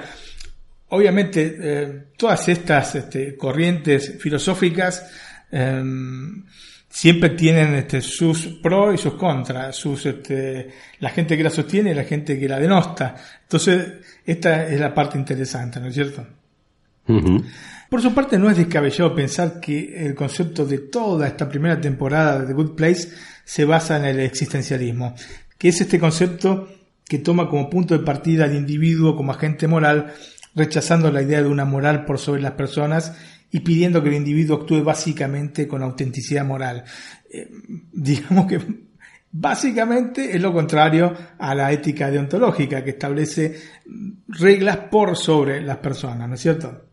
[0.89, 5.09] Obviamente, eh, todas estas este, corrientes filosóficas
[5.51, 6.45] em,
[6.87, 11.91] siempre tienen este, sus pros y sus contras, sus, este, la gente que la sostiene
[11.91, 13.15] y la gente que la denosta.
[13.41, 16.25] Entonces, esta es la parte interesante, ¿no es cierto?
[17.05, 22.39] Por su parte, no es descabellado pensar que el concepto de toda esta primera temporada
[22.39, 23.09] de The Good Place
[23.43, 25.15] se basa en el existencialismo,
[25.57, 26.69] que es este concepto
[27.07, 30.13] que toma como punto de partida al individuo como agente moral,
[30.55, 33.13] rechazando la idea de una moral por sobre las personas
[33.51, 36.85] y pidiendo que el individuo actúe básicamente con autenticidad moral.
[37.31, 37.47] Eh,
[37.91, 38.59] digamos que
[39.31, 43.55] básicamente es lo contrario a la ética deontológica que establece
[44.27, 46.92] reglas por sobre las personas, ¿no es cierto?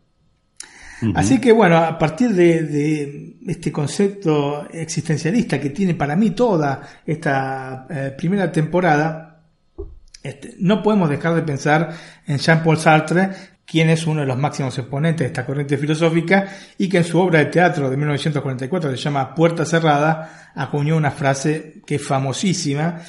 [1.15, 7.87] Así que bueno, a partir de, este concepto existencialista que tiene para mí toda esta
[7.89, 9.41] eh, primera temporada,
[10.21, 11.89] este, no podemos dejar de pensar
[12.27, 13.29] en Jean-Paul Sartre,
[13.65, 17.19] quien es uno de los máximos exponentes de esta corriente filosófica y que en su
[17.19, 22.99] obra de teatro de 1944 se llama Puerta Cerrada acuñó una frase que es famosísima,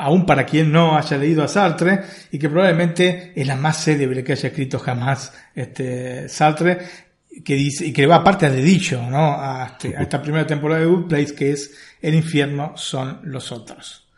[0.00, 4.24] aún para quien no haya leído a Sartre y que probablemente es la más célebre
[4.24, 6.78] que haya escrito jamás este Sartre
[7.44, 9.34] que dice y que va aparte de dicho ¿no?
[9.40, 13.52] a, este, a esta primera temporada de Good Place que es el infierno son los
[13.52, 14.08] otros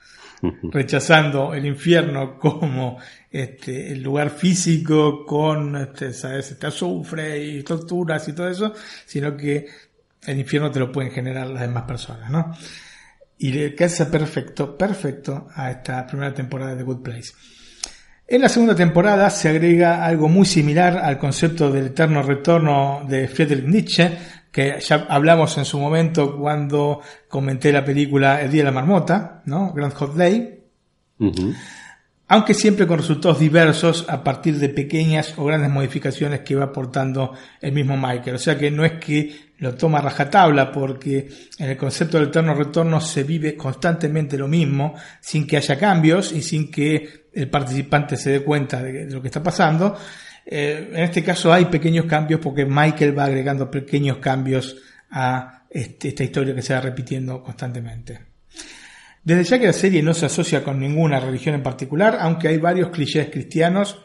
[0.62, 2.99] rechazando el infierno como
[3.31, 6.51] este, el lugar físico con este, ¿sabes?
[6.51, 8.75] este azufre y torturas y todo eso,
[9.07, 9.66] sino que
[10.27, 12.55] el infierno te lo pueden generar las demás personas, ¿no?
[13.42, 17.33] Y le perfecto, perfecto a esta primera temporada de Good Place.
[18.28, 23.26] En la segunda temporada se agrega algo muy similar al concepto del eterno retorno de
[23.26, 24.16] Friedrich Nietzsche,
[24.52, 29.42] que ya hablamos en su momento cuando comenté la película El Día de la Marmota,
[29.46, 29.72] ¿no?
[29.72, 30.61] Grand Hot Day.
[32.33, 37.35] Aunque siempre con resultados diversos a partir de pequeñas o grandes modificaciones que va aportando
[37.61, 38.37] el mismo Michael.
[38.37, 42.29] O sea que no es que lo toma a rajatabla porque en el concepto del
[42.29, 47.51] eterno retorno se vive constantemente lo mismo sin que haya cambios y sin que el
[47.51, 49.95] participante se dé cuenta de, lo que está pasando.
[50.47, 54.79] Eh, en este caso hay pequeños cambios porque Michael va agregando pequeños cambios
[55.11, 58.32] a este, esta historia que se va repitiendo constantemente.
[59.25, 62.59] Desde ya que la serie no se asocia con ninguna religión en particular, aunque hay
[62.59, 63.99] varios clichés cristianos,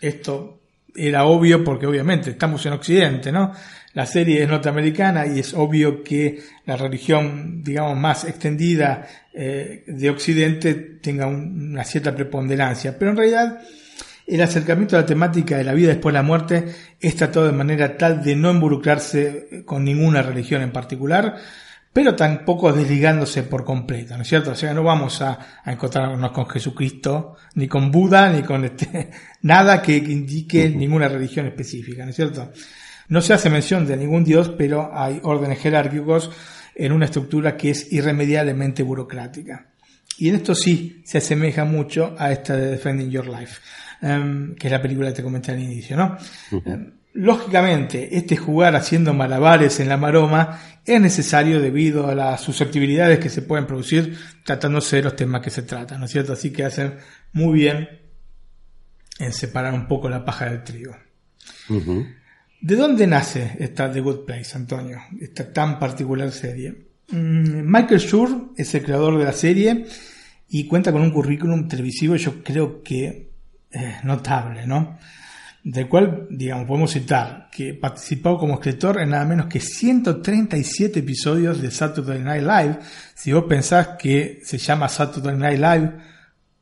[0.00, 0.60] esto
[0.94, 3.52] era obvio porque obviamente estamos en Occidente, ¿no?
[3.94, 10.10] La serie es norteamericana y es obvio que la religión, digamos, más extendida eh, de
[10.10, 13.60] Occidente tenga una cierta preponderancia, pero en realidad
[14.26, 16.64] el acercamiento a la temática de la vida después de la muerte
[17.00, 21.36] es tratado de manera tal de no involucrarse con ninguna religión en particular,
[21.94, 24.50] pero tampoco desligándose por completo, ¿no es cierto?
[24.50, 29.10] O sea, no vamos a, encontrarnos con Jesucristo, ni con Buda, ni con este,
[29.42, 32.50] nada que, indique ninguna religión específica, ¿no es cierto?
[33.08, 36.32] No se hace mención de ningún dios, pero hay órdenes jerárquicos
[36.74, 39.68] en una estructura que es irremediablemente burocrática.
[40.18, 43.60] Y en esto sí se asemeja mucho a esta de Defending Your Life.
[44.02, 46.18] Em, que es la película que te comenté al inicio, ¿no?
[47.14, 53.30] Lógicamente, este jugar haciendo malabares en la maroma es necesario debido a las susceptibilidades que
[53.30, 56.34] se pueden producir tratándose de los temas que se tratan, ¿no es cierto?
[56.34, 56.94] Así que hacen
[57.32, 57.88] muy bien
[59.18, 60.96] en separar un poco la paja del trigo.
[62.60, 64.98] ¿De dónde nace esta The Good Place, Antonio?
[65.20, 66.88] Esta tan particular serie.
[67.10, 69.86] Mm, Michael Schur es el creador de la serie
[70.48, 73.30] y cuenta con un currículum televisivo, yo creo que
[73.70, 74.98] eh, notable, ¿no?
[75.64, 81.62] Del cual, digamos, podemos citar que participó como escritor en nada menos que 137 episodios
[81.62, 82.78] de Saturday Night Live.
[83.14, 85.92] Si vos pensás que se llama Saturday Night Live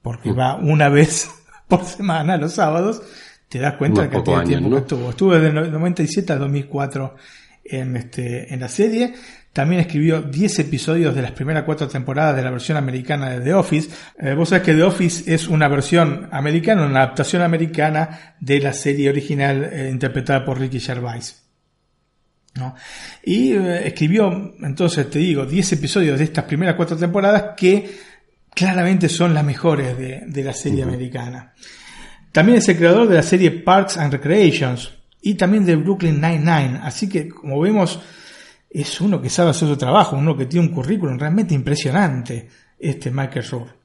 [0.02, 1.28] porque va una vez
[1.68, 3.02] por semana los sábados,
[3.48, 5.10] te das cuenta de que tiempo que estuvo.
[5.10, 7.16] Estuvo desde 97 a 2004
[7.64, 9.14] en, este, en la serie.
[9.52, 13.54] También escribió 10 episodios de las primeras cuatro temporadas de la versión americana de The
[13.54, 13.90] Office.
[14.18, 18.72] Eh, vos sabés que The Office es una versión americana, una adaptación americana de la
[18.72, 21.42] serie original eh, interpretada por Ricky Gervais.
[22.54, 22.74] ¿no?
[23.22, 27.90] Y eh, escribió, entonces te digo, 10 episodios de estas primeras cuatro temporadas que
[28.54, 31.52] claramente son las mejores de, la serie americana.
[32.32, 34.92] También es el creador de la serie Parks and Recreations
[35.22, 36.80] y también de Brooklyn Nine-Nine.
[36.82, 38.00] Así que, como vemos,
[38.68, 42.48] es uno que sabe hacer su trabajo, uno que tiene un currículum realmente impresionante,
[42.78, 43.82] este Michael Rohr.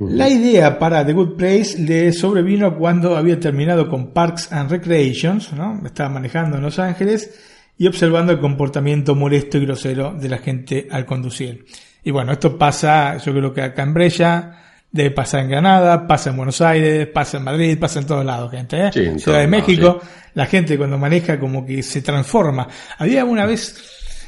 [0.00, 5.52] La idea para The Good Place le sobrevino cuando había terminado con Parks and Recreations,
[5.52, 5.80] ¿no?
[5.84, 7.38] Estaba manejando en Los Ángeles
[7.78, 11.64] y observando el comportamiento molesto y grosero de la gente al conducir.
[12.02, 14.61] Y bueno, esto pasa, yo creo que acá en Brella,
[14.92, 18.50] debe pasar en Granada, pasa en Buenos Aires, pasa en Madrid, pasa en todos lados,
[18.50, 18.86] gente.
[18.86, 19.18] ¿eh?
[19.18, 20.00] Ciudad de México,
[20.34, 22.68] la gente cuando maneja como que se transforma.
[22.98, 23.74] Había una vez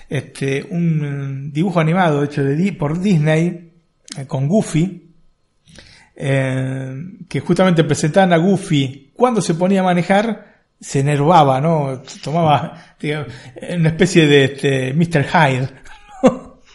[0.09, 3.73] este, un dibujo animado hecho de, por Disney
[4.17, 5.13] eh, con Goofy,
[6.17, 6.95] eh,
[7.29, 12.03] que justamente presentaban a Goofy cuando se ponía a manejar, se enervaba, ¿no?
[12.23, 12.97] Tomaba
[13.71, 15.25] una especie de este, Mr.
[15.25, 15.84] Hyde.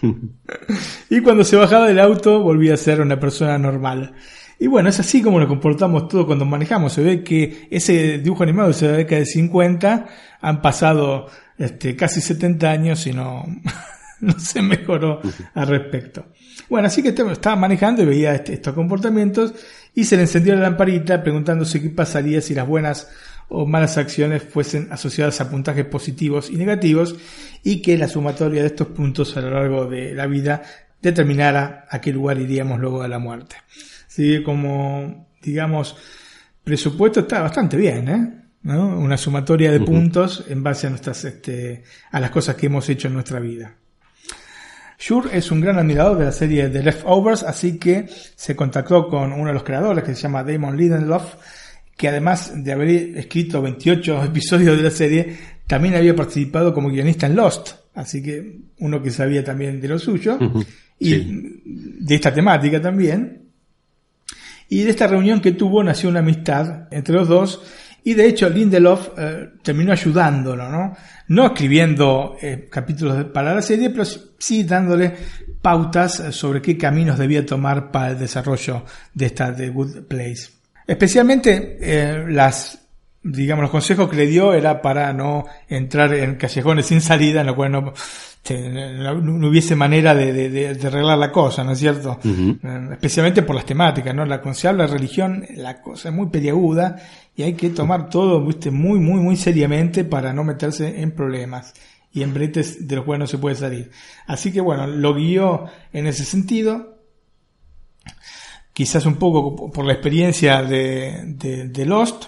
[1.10, 4.14] y cuando se bajaba del auto volvía a ser una persona normal.
[4.60, 6.92] Y bueno, es así como nos comportamos todos cuando manejamos.
[6.92, 10.08] Se ve que ese dibujo animado de la década de 50
[10.42, 11.28] han pasado
[11.58, 13.46] este, casi 70 años y no,
[14.20, 15.22] no se mejoró
[15.54, 16.26] al respecto.
[16.70, 19.54] Bueno, así que estaba manejando y veía este, estos comportamientos
[19.96, 23.10] y se le encendió la lamparita preguntándose qué pasaría si las buenas
[23.50, 27.16] o malas acciones fuesen asociadas a puntajes positivos y negativos
[27.64, 30.62] y que la sumatoria de estos puntos a lo largo de la vida
[31.02, 33.58] determinara a qué lugar iríamos luego de la muerte.
[34.08, 35.98] Así como, digamos,
[36.64, 38.36] presupuesto está bastante bien, ¿eh?
[38.62, 39.00] ¿No?
[39.00, 43.08] Una sumatoria de puntos en base a nuestras, este, a las cosas que hemos hecho
[43.08, 43.74] en nuestra vida.
[45.00, 49.32] Shure es un gran admirador de la serie The Leftovers, así que se contactó con
[49.32, 51.36] uno de los creadores que se llama Damon Lindelof,
[52.00, 55.38] que además de haber escrito 28 episodios de la serie,
[55.68, 60.00] también había participado como guionista en Lost, así que uno que sabía también de lo
[60.00, 60.40] suyo,
[60.98, 63.50] y de esta temática también.
[64.70, 67.64] Y de esta reunión que tuvo nació una amistad entre los dos,
[68.06, 70.96] y de hecho Lindelof eh, terminó ayudándolo, ¿no?
[71.28, 75.14] No escribiendo eh, capítulos para la serie, pero sí dándole
[75.62, 80.59] pautas eh, sobre qué caminos debía tomar para el desarrollo de esta The Good Place.
[80.90, 82.80] Especialmente las
[83.22, 87.48] digamos, los consejos que le dio era para no entrar en callejones sin salida, en
[87.48, 87.94] lo cual no,
[88.50, 92.20] no, hubiese manera de, de, arreglar la cosa, ¿no es cierto?
[92.24, 94.26] Eh, especialmente por las temáticas, ¿no?
[94.26, 96.96] La, cuando se habla de religión, la cosa es muy peliaguda
[97.36, 98.72] y hay que tomar todo, ¿viste?
[98.72, 101.74] Muy, muy, muy seriamente para no meterse en problemas
[102.12, 103.92] y en bretes de los cuales no se puede salir.
[104.28, 106.98] Así que bueno, lo guió en ese sentido.
[108.80, 111.36] Quizás un poco por la experiencia de,
[111.70, 112.28] de Lost,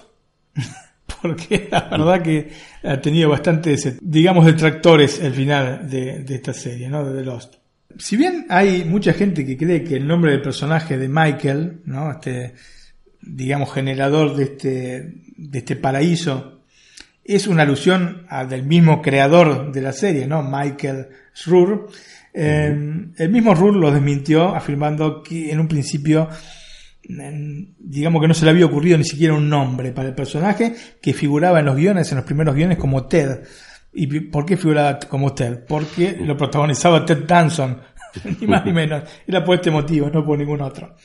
[1.21, 2.51] porque la verdad que
[2.83, 7.05] ha tenido bastantes, digamos, detractores el final de, esta serie, ¿no?
[7.05, 7.55] De The Lost.
[7.97, 12.11] Si bien hay mucha gente que cree que el nombre del personaje de Michael, ¿no?
[12.11, 12.53] Este,
[13.21, 16.63] digamos, generador de este, de este paraíso,
[17.23, 20.43] es una alusión al del mismo creador de la serie, ¿no?
[20.43, 21.83] Michael Schroer.
[22.33, 26.29] Eh, el mismo Schroer lo desmintió afirmando que en un principio
[27.03, 31.13] digamos que no se le había ocurrido ni siquiera un nombre para el personaje que
[31.13, 33.41] figuraba en los guiones, en los primeros guiones como Ted.
[33.93, 35.65] ¿Y por qué figuraba como Ted?
[35.67, 37.81] Porque lo protagonizaba Ted Danson,
[38.39, 39.03] ni más ni menos.
[39.27, 40.95] Era por este motivo, no por ningún otro.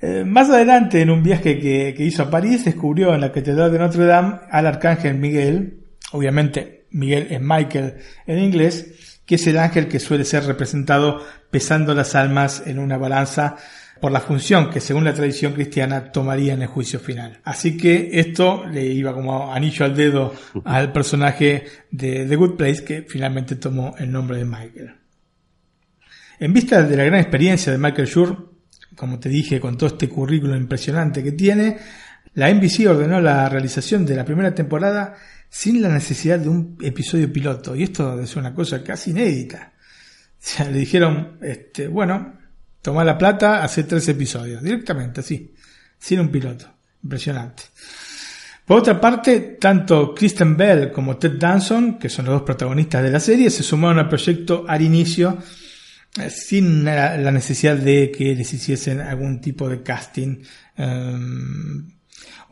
[0.00, 3.72] Eh, más adelante, en un viaje que, que, hizo a París, descubrió en la Catedral
[3.72, 5.78] de Notre Dame al arcángel Miguel,
[6.12, 7.94] obviamente Miguel es Michael
[8.26, 8.94] en inglés,
[9.26, 13.56] que es el ángel que suele ser representado pesando las almas en una balanza
[14.00, 17.40] por la función que según la tradición cristiana tomaría en el juicio final.
[17.44, 22.84] Así que esto le iba como anillo al dedo al personaje de The Good Place
[22.84, 24.94] que finalmente tomó el nombre de Michael.
[26.38, 28.52] En vista de la gran experiencia de Michael Schur,
[28.96, 31.78] como te dije, con todo este currículo impresionante que tiene,
[32.34, 35.14] la NBC ordenó la realización de la primera temporada
[35.54, 37.76] sin la necesidad de un episodio piloto.
[37.76, 39.72] Y esto es una cosa casi inédita.
[39.76, 42.34] O sea, le dijeron, este, bueno,
[42.84, 45.54] Toma la plata, hace tres episodios, directamente, así,
[45.98, 46.66] sin un piloto.
[47.02, 47.62] Impresionante.
[48.66, 53.10] Por otra parte, tanto Kristen Bell como Ted Danson, que son los dos protagonistas de
[53.10, 55.38] la serie, se sumaron al proyecto al inicio
[56.20, 60.42] eh, sin la necesidad de que les hiciesen algún tipo de casting.
[60.76, 61.88] Um,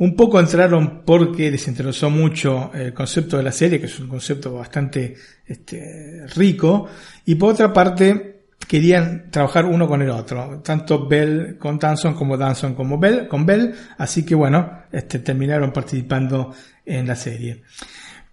[0.03, 4.09] un poco entraron porque les interesó mucho el concepto de la serie, que es un
[4.09, 5.15] concepto bastante
[5.47, 6.89] este, rico,
[7.25, 12.37] y por otra parte, querían trabajar uno con el otro, tanto Bell con Danson como
[12.37, 16.53] Danson como Bell, con Bell, así que bueno, este, terminaron participando
[16.85, 17.63] en la serie.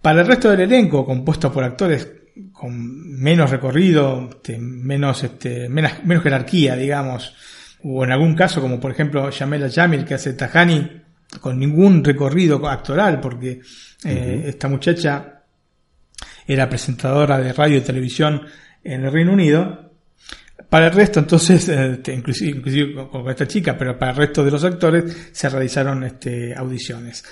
[0.02, 2.10] Para el resto del elenco, compuesto por actores
[2.50, 7.32] con menos recorrido, este, menos, este, menos, menos jerarquía, digamos,
[7.84, 11.00] o en algún caso, como por ejemplo Yamela Jamil, que hace Tahani,
[11.40, 13.60] con ningún recorrido actoral, porque
[14.04, 15.42] eh, esta muchacha
[16.46, 18.42] era presentadora de radio y televisión
[18.82, 19.90] en el Reino Unido,
[20.68, 24.64] para el resto, entonces, este, inclusive, con esta chica, pero para el resto de los
[24.64, 27.24] actores se realizaron este, audiciones.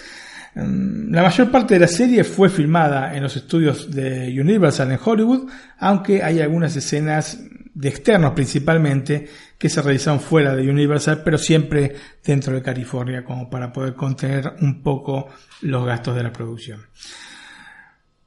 [0.55, 4.99] Mm, la mayor parte de la serie fue filmada en los estudios de Universal en
[5.03, 7.39] Hollywood, aunque hay algunas escenas
[7.79, 13.49] de externos principalmente que se realizaron fuera de Universal, pero siempre dentro de California, como
[13.49, 15.29] para poder contener un poco
[15.61, 16.81] los gastos de la producción.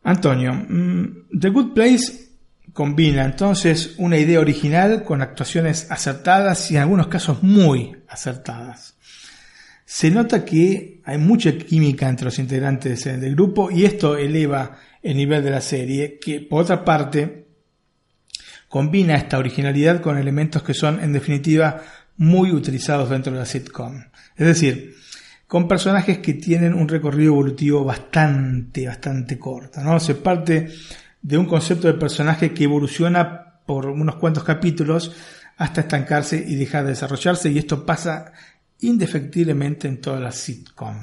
[0.03, 2.31] Antonio, mm, The Good Place
[2.71, 8.95] Combina entonces una idea original con actuaciones acertadas y en algunos casos muy acertadas.
[9.83, 15.17] Se nota que hay mucha química entre los integrantes del grupo y esto eleva el
[15.17, 17.40] nivel de la serie, que por otra parte
[18.71, 21.81] combina esta originalidad con elementos que son en definitiva
[22.15, 24.01] muy utilizados dentro de la sitcom.
[24.37, 24.95] Es decir,
[25.45, 29.99] con personajes que tienen un recorrido evolutivo bastante, bastante corto, ¿no?
[29.99, 30.69] Se parte
[31.21, 35.11] de un concepto de personaje que evoluciona por unos cuantos capítulos
[35.57, 38.31] hasta estancarse y dejar de desarrollarse y esto pasa
[38.79, 40.95] indefectiblemente en todas las sitcom.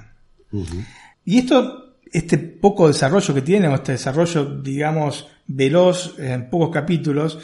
[1.23, 7.39] Y esto, este poco desarrollo que tiene, o este desarrollo, digamos, veloz en pocos capítulos,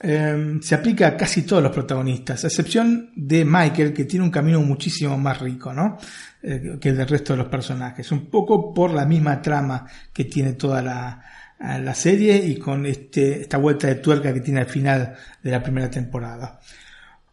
[0.00, 4.32] eh, se aplica a casi todos los protagonistas, a excepción de Michael, que tiene un
[4.32, 5.98] camino muchísimo más rico, ¿no?
[6.42, 8.10] Eh, que el del resto de los personajes.
[8.10, 11.22] Un poco por la misma trama que tiene toda la,
[11.60, 15.62] la serie y con este, esta vuelta de tuerca que tiene al final de la
[15.62, 16.58] primera temporada.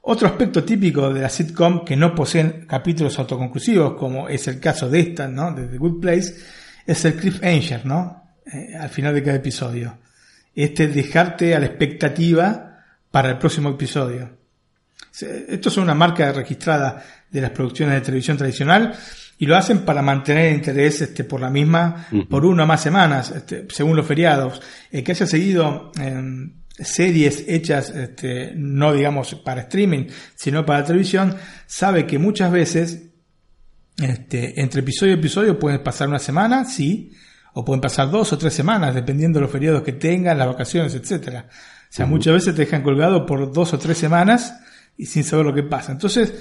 [0.02, 4.90] Otro aspecto típico de la sitcom que no poseen capítulos autoconclusivos, como es el caso
[4.90, 5.54] de esta, ¿no?
[5.54, 6.36] De The Good Place,
[6.86, 8.19] es el cliffhanger, ¿no?
[8.52, 9.98] Eh, al final de cada episodio.
[10.56, 14.38] Este es dejarte a la expectativa para el próximo episodio.
[15.22, 18.94] Esto es una marca registrada de las producciones de televisión tradicional
[19.38, 23.32] y lo hacen para mantener interés este, por la misma por una o más semanas,
[23.32, 24.62] este, según los feriados.
[24.92, 31.36] El que haya seguido em, series hechas este, no digamos para streaming, sino para televisión,
[31.68, 33.04] sabe que muchas veces
[33.98, 37.12] este, entre episodio y episodio pueden pasar una semana, sí,
[37.60, 40.96] o pueden pasar dos o tres semanas, dependiendo de los feriados que tengan, las vacaciones,
[40.96, 41.46] etcétera.
[41.50, 44.58] O sea, muchas veces te dejan colgado por dos o tres semanas
[44.98, 45.92] y sin saber lo que pasa.
[45.92, 46.34] Entonces,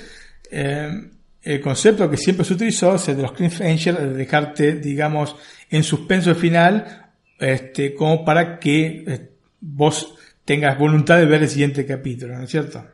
[0.49, 1.11] eh,
[1.43, 5.35] el concepto que siempre se utilizó es el de los cliffhanger, de dejarte, digamos,
[5.71, 7.11] en suspenso el final,
[7.41, 10.15] este, como para que eh, vos
[10.45, 12.85] tengas voluntad de ver el siguiente capítulo, ¿no es cierto?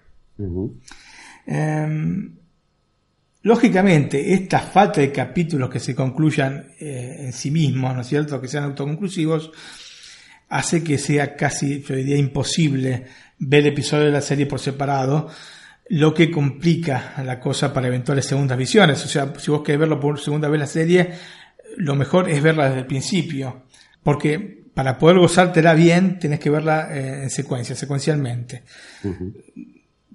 [3.44, 8.40] Lógicamente, esta falta de capítulos que se concluyan eh, en sí mismos, ¿no es cierto?,
[8.40, 9.52] que sean autoconclusivos,
[10.48, 13.04] hace que sea casi, yo diría, imposible
[13.38, 15.28] ver episodios de la serie por separado,
[15.90, 19.04] lo que complica la cosa para eventuales segundas visiones.
[19.04, 21.10] O sea, si vos querés verlo por segunda vez la serie,
[21.76, 23.64] lo mejor es verla desde el principio,
[24.02, 28.62] porque para poder gozártela bien tenés que verla eh, en secuencia, secuencialmente.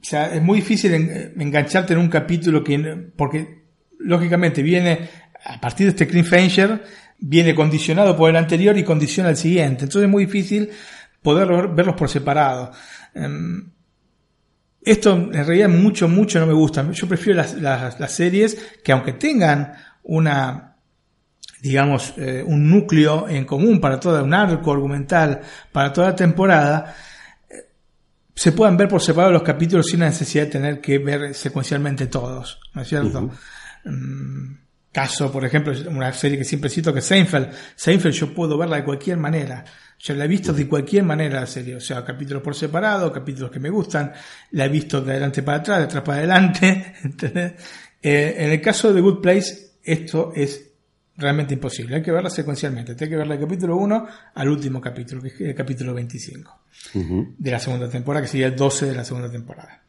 [0.01, 2.77] O sea, es muy difícil engancharte en un capítulo que,
[3.15, 3.63] porque
[3.99, 5.09] lógicamente viene
[5.43, 6.83] a partir de este cliffhanger,
[7.19, 9.83] viene condicionado por el anterior y condiciona el siguiente.
[9.83, 10.69] Entonces es muy difícil
[11.21, 12.71] poder verlos por separado.
[13.13, 13.71] Em,
[14.81, 16.89] esto en realidad mucho, mucho no me gusta.
[16.91, 19.73] Yo prefiero las, series que aunque tengan
[20.03, 20.77] una,
[21.61, 25.41] digamos, eh, un núcleo en común para toda, un arco argumental
[25.71, 26.95] para toda la temporada,
[28.39, 32.07] se puedan ver por separado los capítulos sin la necesidad de tener que ver secuencialmente
[32.07, 33.31] todos, ¿no es cierto?
[33.83, 34.53] Mm,
[34.93, 37.49] caso, por ejemplo, una serie que siempre cito que es Seinfeld.
[37.75, 39.65] Seinfeld yo puedo verla de cualquier manera.
[39.99, 43.51] Yo la he visto de cualquier manera la serie, o sea, capítulos por separado, capítulos
[43.51, 44.13] que me gustan,
[44.51, 46.93] la he visto de adelante para atrás, de atrás para adelante.
[48.01, 50.68] Eh, en el caso de Good Place, esto es
[51.19, 51.97] realmente imposible.
[51.97, 52.91] Hay que verla secuencialmente.
[52.91, 56.59] Hay que verla del capítulo 1 al último capítulo, que es el capítulo 25
[57.37, 59.83] de la segunda temporada, que sería el 12 de la segunda temporada.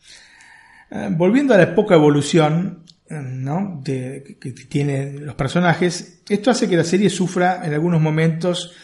[0.90, 3.80] Eh, volviendo a la poca evolución eh, ¿no?
[3.82, 8.74] de, que tienen los personajes, esto hace que la serie sufra en algunos momentos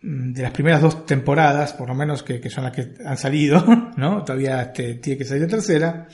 [0.00, 3.64] de las primeras dos temporadas, por lo menos que, son las que han salido,
[3.96, 4.22] ¿no?
[4.22, 6.08] Todavía este, tiene que salir la tercera.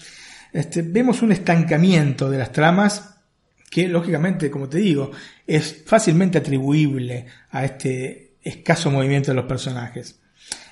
[0.53, 3.20] Este, vemos un estancamiento de las tramas
[3.71, 5.13] que, lógicamente, como te digo,
[5.47, 10.21] es fácilmente atribuible a este escaso movimiento de los personajes.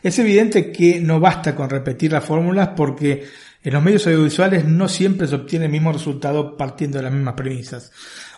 [0.02, 3.24] Es evidente que no basta con repetir las fórmulas porque
[3.62, 7.34] en los medios audiovisuales no siempre se obtiene el mismo resultado partiendo de las mismas
[7.34, 7.92] premisas.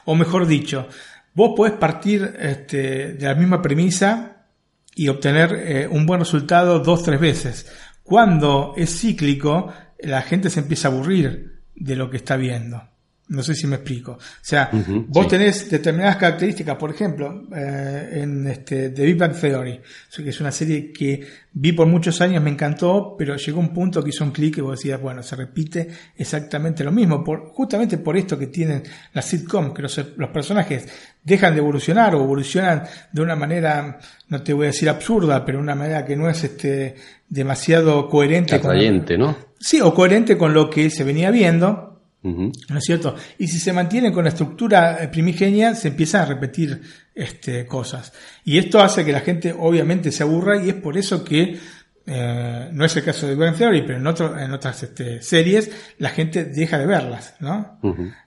[0.04, 0.88] O mejor dicho,
[1.34, 4.46] vos podés partir este, de la misma premisa
[4.94, 7.72] y obtener eh, un buen resultado dos, tres veces.
[8.02, 12.89] Cuando es cíclico, la gente se empieza a aburrir de lo que está viendo.
[13.30, 14.12] No sé si me explico.
[14.12, 14.70] O sea,
[15.06, 19.80] vos tenés determinadas características, por ejemplo, eh, en este, The Big Bang Theory,
[20.16, 24.02] que es una serie que vi por muchos años, me encantó, pero llegó un punto
[24.02, 27.98] que hizo un clic y vos decías, bueno, se repite exactamente lo mismo, por, justamente
[27.98, 30.88] por esto que tienen las sitcoms, que los, los personajes
[31.22, 35.60] dejan de evolucionar o evolucionan de una manera, no te voy a decir absurda, pero
[35.60, 36.96] una manera que no es este
[37.28, 38.56] demasiado coherente.
[38.56, 39.36] Atrayente, ¿no?
[39.60, 41.89] Sí, o coherente con lo que se venía viendo
[42.22, 43.14] ¿No es cierto?
[43.38, 46.80] Y si se mantiene con la estructura eh, primigenia, se empiezan a repetir
[47.14, 48.12] este, cosas.
[48.44, 51.58] Y esto hace que la gente obviamente se aburra y es por eso que,
[52.06, 55.70] eh, no es el caso de Grand Theory, pero en, otro, en otras este, series
[55.98, 57.78] la gente deja de verlas, ¿no?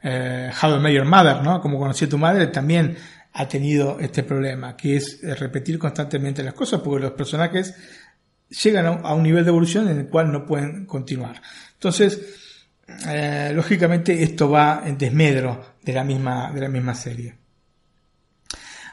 [0.02, 1.60] eh, How I Met Your Mother, ¿no?
[1.62, 2.96] Como conocí a tu madre, también
[3.34, 7.76] ha tenido este problema, que es eh, repetir constantemente las cosas porque los personajes
[8.64, 11.42] llegan a un nivel de evolución en el cual no pueden continuar.
[11.74, 12.43] Entonces,
[13.08, 17.36] eh, lógicamente esto va en desmedro de la misma, de la misma serie.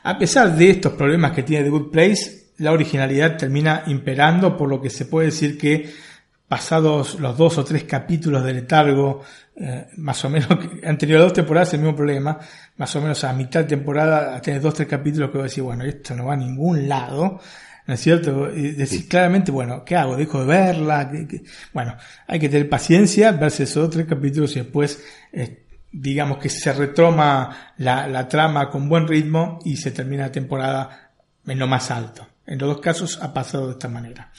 [0.02, 4.68] A pesar de estos problemas que tiene The Good Place, la originalidad termina imperando, por
[4.68, 5.90] lo que se puede decir que
[6.48, 9.22] pasados los dos o tres capítulos de letargo,
[9.54, 10.48] eh, más o menos,
[10.84, 12.38] han tenido dos temporadas el mismo problema,
[12.76, 15.44] más o menos a mitad de temporada tener dos o tres capítulos que voy a
[15.44, 17.40] decir, bueno, esto no va a ningún lado,
[17.90, 18.54] ¿no es cierto?
[18.54, 20.16] Y decir claramente, bueno, ¿qué hago?
[20.16, 21.10] ¿Dejo de verla?
[21.72, 21.96] Bueno,
[22.28, 27.72] hay que tener paciencia, verse esos tres capítulos y después, eh, digamos que se retoma
[27.78, 31.10] la, la trama con buen ritmo y se termina la temporada
[31.44, 32.28] en lo más alto.
[32.46, 34.30] En los dos casos ha pasado de esta manera.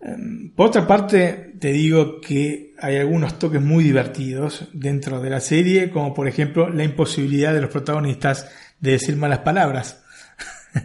[0.00, 5.40] Em, por otra parte, te digo que hay algunos toques muy divertidos dentro de la
[5.40, 10.04] serie, como por ejemplo la imposibilidad de los protagonistas de decir malas palabras.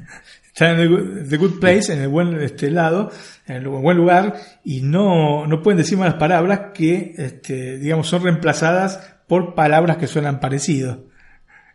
[0.54, 3.10] Están en the good place, en el buen este, lado,
[3.48, 4.36] en el buen lugar,
[4.66, 10.08] y no, no pueden decir malas palabras que, este, digamos, son reemplazadas por palabras que
[10.08, 11.08] suenan parecido.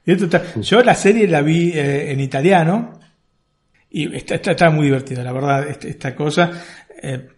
[0.05, 3.01] yo la serie la vi eh, en italiano,
[3.89, 6.51] y está, está, muy divertida, la verdad, esta, esta cosa.
[7.03, 7.29] Eh,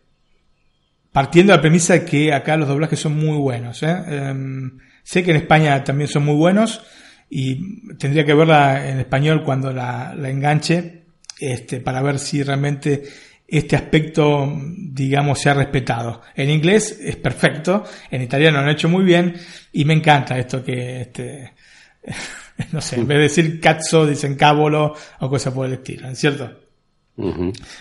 [1.12, 3.82] partiendo de la premisa de que acá los doblajes son muy buenos.
[3.82, 3.97] ¿eh?
[4.09, 6.82] Em, sé que en España también son muy buenos
[7.30, 10.97] y tendría que verla en español cuando la, la enganche
[11.39, 13.03] este, para ver si realmente
[13.47, 16.20] este aspecto, digamos, se ha respetado.
[16.36, 19.34] En inglés es perfecto, en italiano lo han hecho muy bien
[19.72, 21.55] y me encanta esto que, este,
[22.72, 26.12] no sé, en vez de decir cazzo dicen cábolo o cosas por el estilo, ¿no
[26.12, 26.68] es cierto?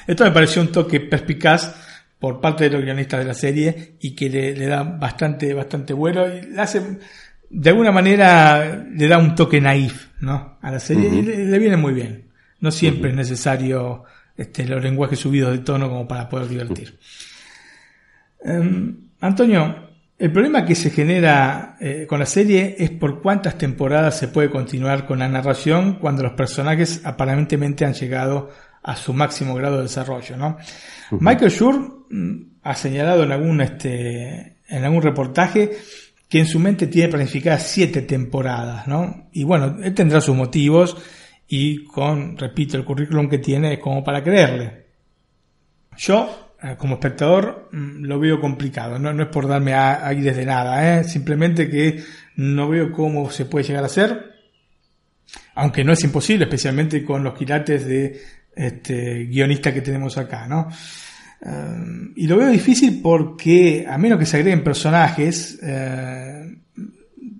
[0.07, 1.75] Esto me pareció un toque perspicaz
[2.19, 6.25] por parte de los guionistas de la serie y que le, da bastante, bastante bueno
[6.27, 6.81] y le hace,
[7.49, 10.57] de alguna manera le da un toque naif, ¿no?
[10.61, 12.26] A la serie y le, viene muy bien.
[12.59, 14.03] No siempre es necesario
[14.35, 16.97] este, los lenguajes subidos de tono como para poder divertir.
[18.43, 19.87] Em, Antonio,
[20.19, 24.49] el problema que se genera eh, con la serie es por cuántas temporadas se puede
[24.49, 28.49] continuar con la narración cuando los personajes aparentemente han llegado
[28.83, 30.57] a su máximo grado de desarrollo, ¿no?
[31.11, 35.71] Michael Schur mm, ha señalado en algún, este, en algún reportaje
[36.29, 39.27] que en su mente tiene planificadas siete temporadas, ¿no?
[39.31, 40.97] Y bueno, él tendrá sus motivos
[41.47, 44.85] y con, repito, el currículum que tiene es como para creerle.
[45.97, 50.45] Yo, eh, como espectador, mm, lo veo complicado, no, no es por darme aires de
[50.45, 51.03] nada, ¿eh?
[51.03, 52.03] simplemente que
[52.35, 54.33] no veo cómo se puede llegar a hacer,
[55.55, 58.21] aunque no es imposible, especialmente con los quilates de
[58.55, 60.67] este, guionista que tenemos acá, ¿no?
[61.45, 65.59] Eh, y lo veo difícil porque, a menos que se agreguen personajes,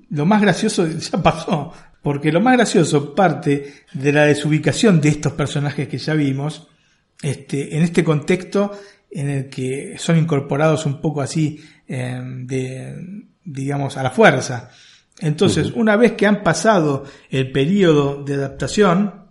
[0.09, 1.73] lo más gracioso ya pasó,
[2.07, 6.69] porque lo más gracioso parte de la desubicación de estos personajes que ya vimos,
[7.21, 8.71] este, en este contexto
[9.11, 14.69] en el que son incorporados un poco así, eh, de, digamos, a la fuerza.
[15.19, 19.25] Entonces, una vez que han pasado el periodo de adaptación,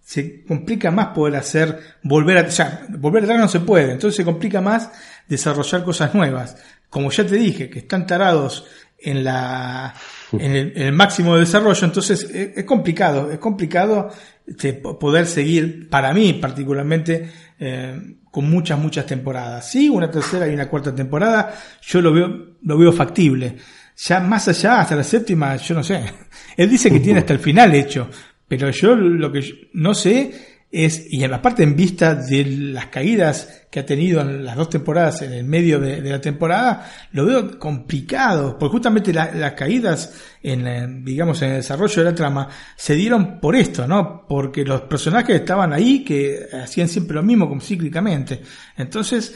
[0.00, 4.24] se complica más poder hacer, volver a, ya, volver atrás no se puede, entonces se
[4.24, 4.90] complica más
[5.28, 6.56] desarrollar cosas nuevas.
[6.88, 9.94] Como ya te dije, que están tarados en la,
[10.32, 14.10] en el, máximo de desarrollo, entonces es, complicado, es complicado
[14.46, 19.70] este, poder seguir, para mí particularmente, eh, con muchas, muchas temporadas.
[19.70, 23.56] Sí, una tercera y una cuarta temporada, yo lo veo, lo veo factible.
[23.96, 26.02] Ya más allá, hasta la séptima, yo no sé.
[26.56, 28.08] Él dice que tiene hasta el final hecho,
[28.46, 32.86] pero yo lo que no sé es, y en la parte en vista de las
[32.86, 37.26] caídas que ha tenido en las dos temporadas, en el medio de, la temporada, lo
[37.26, 42.94] veo complicado, porque justamente las caídas en, digamos, en el desarrollo de la trama se
[42.94, 44.24] dieron por esto, ¿no?
[44.28, 48.40] Porque los personajes estaban ahí que hacían siempre lo mismo, como cíclicamente.
[48.76, 49.34] Entonces,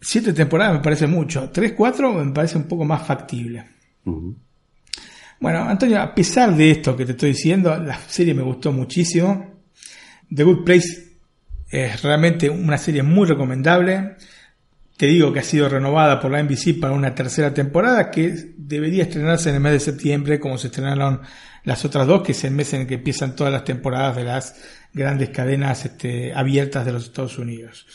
[0.00, 3.64] siete temporadas me parece mucho, tres, cuatro me parece un poco más factible.
[5.40, 9.62] Bueno, Antonio, a pesar de esto que te estoy diciendo, la serie me gustó muchísimo.
[10.32, 11.16] The Good Place
[11.70, 14.16] es realmente una serie muy recomendable.
[14.98, 19.04] Te digo que ha sido renovada por la NBC para una tercera temporada que debería
[19.04, 21.22] estrenarse en el mes de septiembre como se estrenaron
[21.64, 24.24] las otras dos, que es el mes en el que empiezan todas las temporadas de
[24.24, 24.56] las
[24.92, 27.86] grandes cadenas este, abiertas de los Estados Unidos.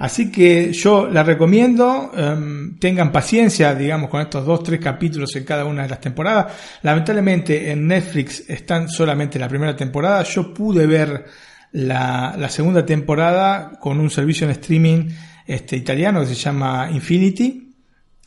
[0.00, 5.44] Así que yo la recomiendo, em, tengan paciencia, digamos, con estos dos, tres capítulos en
[5.44, 6.54] cada una de las temporadas.
[6.80, 10.22] Lamentablemente en Netflix están solamente la primera temporada.
[10.22, 11.26] Yo pude ver
[11.72, 15.10] la, segunda temporada con un servicio en streaming
[15.46, 17.74] este, italiano que se llama Infinity.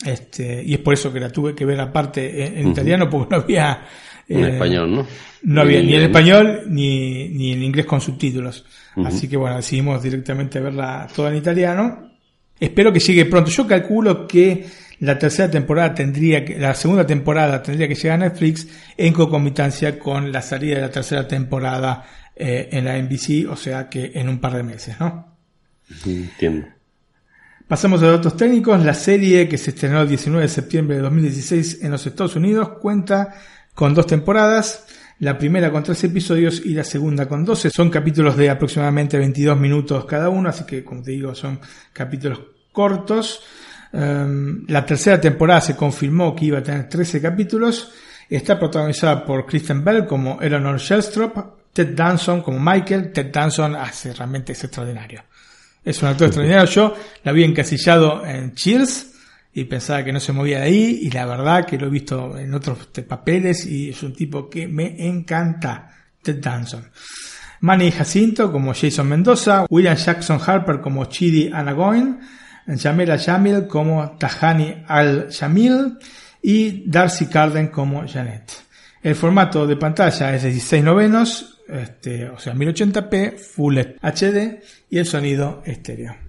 [0.05, 3.41] Este, y es por eso que la tuve que ver aparte en, italiano porque no
[3.41, 3.81] había...
[4.27, 5.07] en eh, español, ¿no?
[5.43, 8.65] No había ni en español ni, ni en inglés con subtítulos.
[9.03, 12.11] Así que bueno, decidimos directamente verla toda en italiano.
[12.59, 13.49] Espero que llegue pronto.
[13.49, 14.65] Yo calculo que
[14.99, 19.99] la tercera temporada tendría que, la segunda temporada tendría que llegar a Netflix en concomitancia
[19.99, 22.05] con la salida de la tercera temporada
[22.35, 25.35] eh, en la NBC, o sea que en un par de meses, ¿no?
[26.05, 26.67] Entiendo.
[27.67, 28.83] Pasamos a datos técnicos.
[28.83, 32.69] La serie que se estrenó el 19 de septiembre de 2016 en los Estados Unidos
[32.79, 33.35] cuenta
[33.73, 34.85] con dos temporadas.
[35.19, 37.69] La primera con tres episodios y la segunda con 12.
[37.69, 41.59] Son capítulos de aproximadamente 22 minutos cada uno, así que como te digo son
[41.93, 43.41] capítulos cortos.
[43.93, 47.91] Um, la tercera temporada se confirmó que iba a tener 13 capítulos.
[48.29, 53.13] Está protagonizada por Kristen Bell como Eleanor Shellstrop, Ted Danson como Michael.
[53.13, 55.23] Ted Danson hace realmente es extraordinario.
[55.85, 56.69] Es un actor extraordinario.
[56.69, 59.12] Yo la había encasillado en Cheers
[59.53, 62.37] y pensaba que no se movía de ahí y la verdad que lo he visto
[62.37, 65.89] en otros papeles y es un tipo que me encanta.
[66.23, 66.89] Ted Danson.
[67.61, 72.19] Manny Jacinto como Jason Mendoza, William Jackson Harper como Chidi Anagoin,
[72.81, 75.97] Jamila Jamil como Tahani Al-Jamil
[76.41, 78.51] y Darcy Carden como Janet.
[79.01, 84.97] El formato de pantalla es de 16 novenos, este, o sea 1080p, Full HD y
[84.97, 86.22] el sonido estéreo.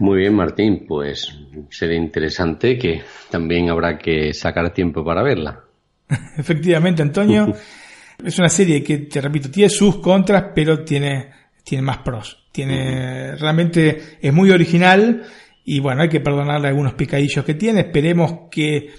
[0.00, 1.38] Muy bien, Martín, pues
[1.68, 5.62] sería interesante que también habrá que sacar tiempo para verla.
[6.38, 7.54] Efectivamente, Antonio,
[8.24, 11.30] es una serie que, te repito, tiene sus contras, pero tiene,
[11.62, 12.48] tiene más pros.
[12.50, 15.22] Tiene, realmente es muy original
[15.66, 17.80] y bueno, hay que perdonarle algunos picadillos que tiene.
[17.80, 18.94] Esperemos que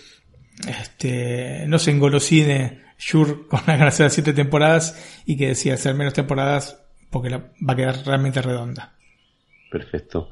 [0.67, 5.95] este, no se engolosine Shure con la gracia de siete temporadas y que decida hacer
[5.95, 6.79] menos temporadas
[7.09, 8.93] porque la, va a quedar realmente redonda.
[9.71, 10.29] Perfecto.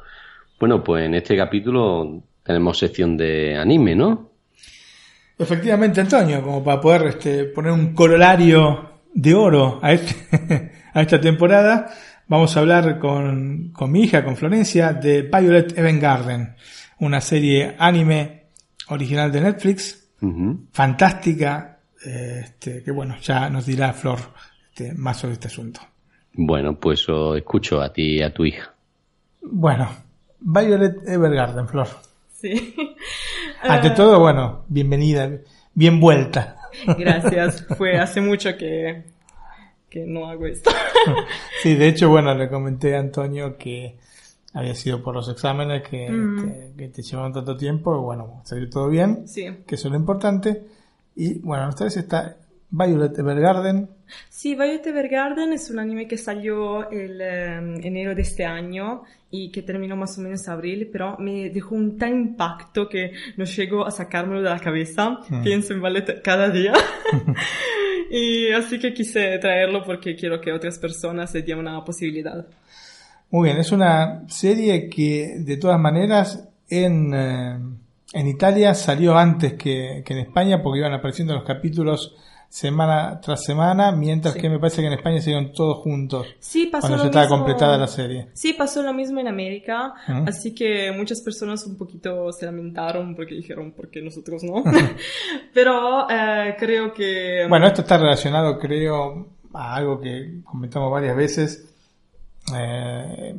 [0.59, 4.29] Bueno, pues en este capítulo tenemos sección de anime, ¿no?
[5.37, 11.21] Efectivamente, Antonio, como para poder este, poner un corolario de oro a, este, a esta
[11.21, 11.89] temporada,
[12.27, 16.55] vamos a hablar con, con mi hija, con Florencia, de Violet Evergarden,
[16.99, 18.47] una serie anime
[18.89, 20.09] original de Netflix,
[20.73, 24.19] fantástica, este, que bueno, ya nos dirá Flor
[24.69, 25.79] este, más sobre este asunto.
[26.33, 27.05] Bueno, pues
[27.37, 28.73] escucho a ti y a tu hija.
[29.41, 29.89] Bueno,
[30.41, 31.87] Violet Evergarden, Flor.
[32.35, 32.73] Sí.
[33.63, 35.29] Ante todo, bueno, bienvenida,
[35.73, 36.57] bien vuelta.
[36.97, 37.65] Gracias.
[37.77, 39.03] Fue hace mucho que,
[39.89, 40.71] que no hago esto.
[41.61, 43.97] Sí, de hecho, bueno, le comenté a Antonio que
[44.53, 46.41] había sido por los exámenes que, Mm.
[46.45, 47.99] que- que te llevaban tanto tiempo.
[48.01, 49.45] Bueno, salió todo bien, Sí.
[49.67, 50.63] que eso es lo importante.
[51.15, 52.37] Y bueno, vez está
[52.71, 53.89] Violet Evergarden.
[54.29, 59.51] Sí, Violet Evergarden es un anime que salió el eh, enero de este año y
[59.51, 63.85] que terminó más o menos abril, pero me dejó un tan impacto que no llego
[63.85, 65.19] a sacármelo de la cabeza.
[65.29, 65.43] Mm.
[65.43, 66.73] Pienso en Violet cada día.
[68.11, 72.45] y así que quise traerlo porque quiero que otras personas le den una posibilidad.
[73.31, 77.59] Muy bien, es una serie que de todas maneras en, eh,
[78.13, 82.15] en Italia salió antes que, que en España porque iban apareciendo los capítulos
[82.49, 84.41] semana tras semana, mientras Sí.
[84.41, 87.27] que me parece que en España salieron todos juntos Sí, pasó cuando lo ya estaba
[87.27, 88.29] completada la serie.
[88.33, 89.93] Sí, pasó lo mismo en América,
[90.25, 94.63] así que muchas personas un poquito se lamentaron porque dijeron, ¿por qué nosotros no?
[95.53, 97.45] Pero eh, creo que...
[97.47, 101.71] Bueno, esto está relacionado, creo, a algo que comentamos varias veces
[102.55, 103.35] eh,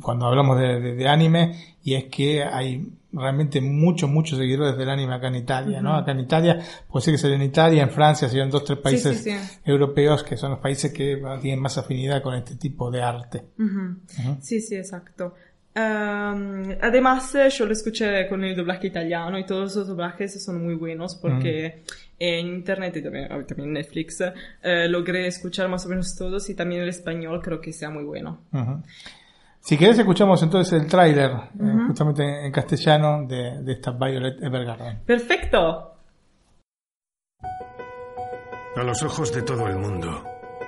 [0.00, 4.90] cuando hablamos de, de- de anime, y es que hay realmente muchos, muchos seguidores del
[4.90, 5.94] anime acá en Italia, ¿no?
[5.94, 6.58] Acá en Italia,
[6.88, 9.60] puede ser que salió en Italia, en Francia, salieron dos, tres países sí, sí.
[9.64, 13.44] europeos que son los países que tienen más afinidad con este tipo de arte.
[14.40, 15.34] Sí, sí, exacto.
[15.76, 20.74] Además, eh, yo lo escuché con el doblaje italiano y todos los doblajes son muy
[20.74, 21.82] buenos porque
[22.18, 26.48] en internet y también, ah, también en Netflix eh, logré escuchar más o menos todos
[26.48, 28.44] y también el español creo que sea muy bueno.
[29.64, 35.02] Si querés escuchamos entonces el tráiler, eh, justamente en castellano, de, de esta Violet Evergarden.
[35.06, 35.96] ¡Perfecto!
[38.76, 40.22] A los ojos de todo el mundo,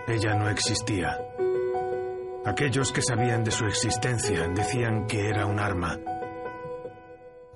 [0.09, 1.19] ella no existía.
[2.47, 5.99] Aquellos que sabían de su existencia decían que era un arma,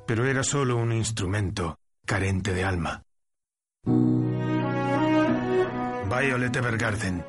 [0.06, 3.02] pero era solo un instrumento carente de alma.
[6.06, 7.24] Violet Evergarden.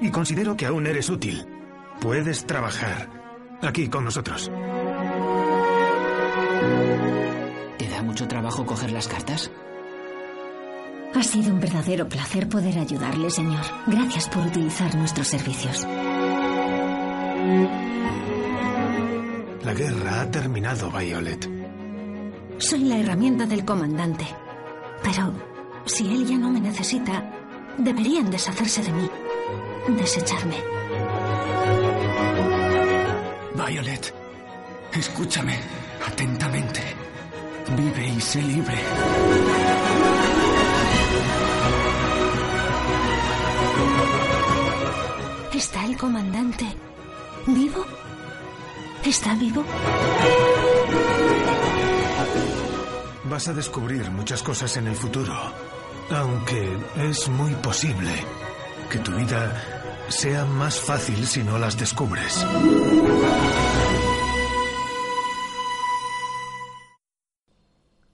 [0.00, 1.61] Y considero que aún eres útil.
[2.02, 3.08] Puedes trabajar
[3.62, 4.50] aquí con nosotros.
[7.78, 9.52] ¿Te da mucho trabajo coger las cartas?
[11.14, 13.62] Ha sido un verdadero placer poder ayudarle, señor.
[13.86, 15.86] Gracias por utilizar nuestros servicios.
[19.62, 21.48] La guerra ha terminado, Violet.
[22.58, 24.26] Soy la herramienta del comandante.
[25.04, 25.32] Pero
[25.84, 27.32] si él ya no me necesita,
[27.78, 29.08] deberían deshacerse de mí.
[29.96, 30.81] Desecharme.
[33.54, 34.14] Violet,
[34.94, 35.58] escúchame
[36.06, 36.80] atentamente.
[37.76, 38.78] Vive y sé libre.
[45.54, 46.66] ¿Está el comandante
[47.46, 47.84] vivo?
[49.04, 49.64] ¿Está vivo?
[53.24, 55.34] Vas a descubrir muchas cosas en el futuro,
[56.10, 58.12] aunque es muy posible
[58.90, 62.44] que tu vida sea más fácil si no las descubres.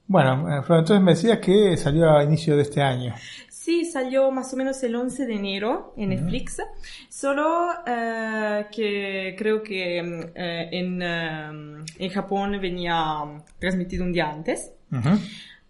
[0.06, 3.14] Bueno, eh, entonces me decías que salió a inicio de este año.
[3.50, 6.62] Sí, salió más o menos el 11 de enero en Netflix,
[7.10, 9.98] solo eh, que creo que
[10.34, 12.96] eh, en, en Japón venía
[13.58, 14.72] transmitido un día antes.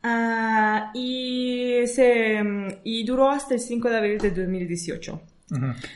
[0.04, 2.40] Ah, y, se,
[2.84, 5.20] y duró hasta el 5 de abril de 2018.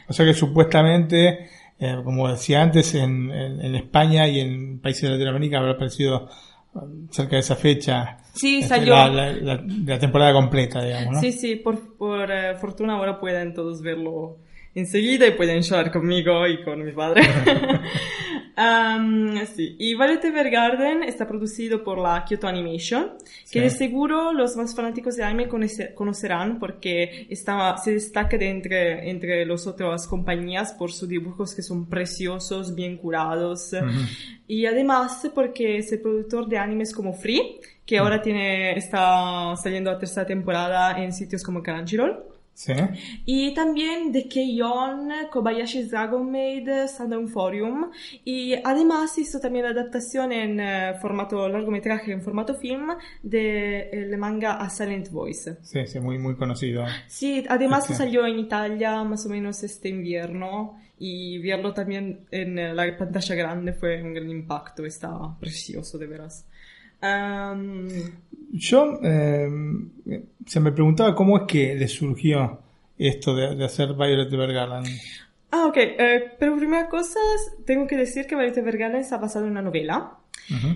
[0.09, 1.49] O sea que supuestamente,
[1.79, 6.29] eh, como decía antes, en, en- en España y en países de Latinoamérica habrá aparecido
[6.75, 8.19] um, cerca de esa fecha.
[8.35, 8.95] Sí, este, salió.
[8.95, 11.21] La, la- la- la temporada completa, digamos, ¿no?
[11.21, 14.39] Sí, sí, por, por eh, fortuna ahora pueden todos verlo
[14.75, 17.23] enseguida y pueden llorar conmigo y con mi padre.
[18.55, 19.77] Am, sí.
[19.79, 23.13] Y Violet Evergarden está producido por la Kyoto Animation,
[23.51, 23.61] que Sí.
[23.61, 29.09] de seguro los más fanáticos de anime conoce- conocerán porque está, se destaca de entre,
[29.11, 33.71] entre las otras compañías por sus dibujos que son preciosos, bien curados.
[34.47, 39.91] Y además porque es el productor de animes como Free, que ahora tiene, está saliendo
[39.91, 42.23] a tercera temporada en sitios como Crunchyroll.
[43.25, 47.91] Y también de Keion, Kobayashi's Dragon Maid, Sundown Forum.
[48.25, 52.89] Y además hizo también la adaptación en eh, formato largometraje, en formato film,
[53.23, 55.57] del manga A Silent Voice.
[55.63, 56.85] Sí, sí, muy, muy conocido.
[57.09, 57.95] Sí, además Sí.
[57.95, 63.35] salió en Italia más o menos este invierno y verlo también en eh, la pantalla
[63.35, 66.47] grande fue un gran impacto, está precioso de veras.
[67.03, 67.89] Am,
[68.53, 69.49] Yo eh,
[70.47, 72.61] se me preguntaba cómo es que le surgió
[72.97, 74.85] esto de, de hacer Violet Evergarden.
[75.51, 75.77] Ah, ok.
[75.77, 77.21] Eh, pero primera cosa,
[77.67, 80.19] tengo que decir que Violet Evergarden está basado en una novela.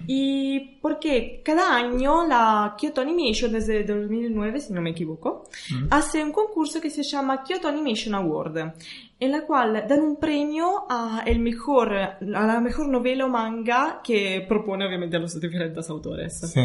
[0.07, 5.49] Y porque cada año la Kyoto Animation, desde 2009, si no me equivoco,
[5.91, 8.75] hace un concurso que se llama Kyoto Animation Award,
[9.19, 14.01] en la cual dan un premio a, el mejor, a la mejor novela o manga
[14.03, 16.41] que propone obviamente a los diferentes autores.
[16.53, 16.61] Sí.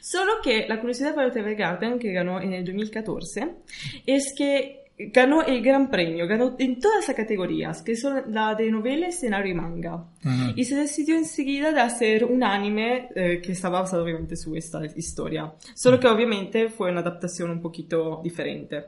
[0.00, 3.56] Solo que la curiosidad de Violet Evergarden, que ganó en el 2014,
[4.06, 8.70] es que ganó el gran premio, ganó en todas las categorías, que son la de
[8.70, 10.04] novela, escenario y manga.
[10.54, 14.84] Y se decidió enseguida de hacer un anime eh, que estaba basado obviamente su esta
[14.96, 15.52] historia.
[15.74, 18.86] Solo que obviamente fue una adaptación un poquito diferente.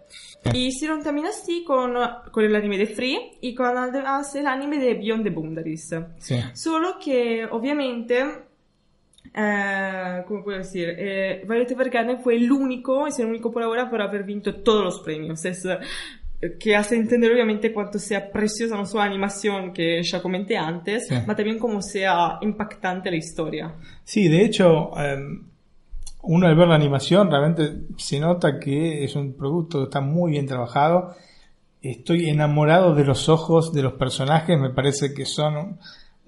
[0.52, 1.94] Y hicieron también así con,
[2.32, 5.94] con el anime de Free y con además el anime de Beyond the Boundaries.
[6.18, 6.36] Sí.
[6.54, 8.47] Solo que obviamente
[9.34, 10.88] eh, ¿cómo puedo decir?
[10.96, 14.84] Eh, Violet Evergarden fue el único, es el único por ahora por haber vinto todos
[14.84, 15.44] los premios.
[15.44, 15.78] Es, eh,
[16.60, 21.08] que hace entender obviamente cuánto sea preciosa no solo la animación que ya comenté antes,
[21.08, 21.14] Sí.
[21.26, 23.74] pero también cómo sea impactante la historia.
[24.04, 25.16] Sí, de hecho, eh,
[26.22, 30.32] uno al ver la animación realmente se nota que es un producto que está muy
[30.32, 31.16] bien trabajado.
[31.82, 35.78] Estoy enamorado de los ojos de los personajes, me parece que son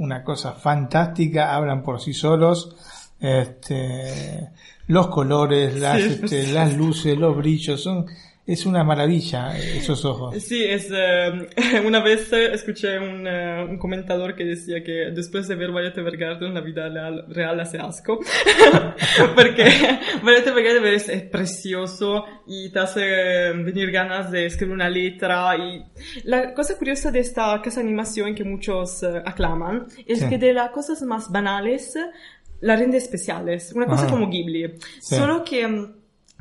[0.00, 2.74] una cosa fantástica, hablan por sí solos.
[3.20, 4.50] Este,
[4.86, 6.20] los colores, las, Sí.
[6.22, 8.06] este, las luces, los brillos, son,
[8.52, 10.34] es una maravilla eh, esos ojos.
[10.42, 11.48] Sí, es, eh,
[11.86, 15.96] una vez eh, escuché un, eh, un comentador que decía que después de ver Violet
[15.96, 16.88] Evergarden la vida
[17.28, 18.18] real, hace asco.
[19.34, 19.64] Porque
[20.22, 25.56] Violet Evergarden es, es precioso y te hace venir ganas de escribir una letra.
[25.56, 25.84] Y
[26.24, 30.28] la cosa curiosa de esta casa de animación que muchos eh, aclaman es Sí.
[30.28, 31.94] que de las cosas más banales
[32.60, 33.72] la rende especiales.
[33.74, 34.10] Una cosa Ajá.
[34.12, 34.74] como Ghibli.
[35.00, 35.14] Sí.
[35.16, 35.94] Solo que mm,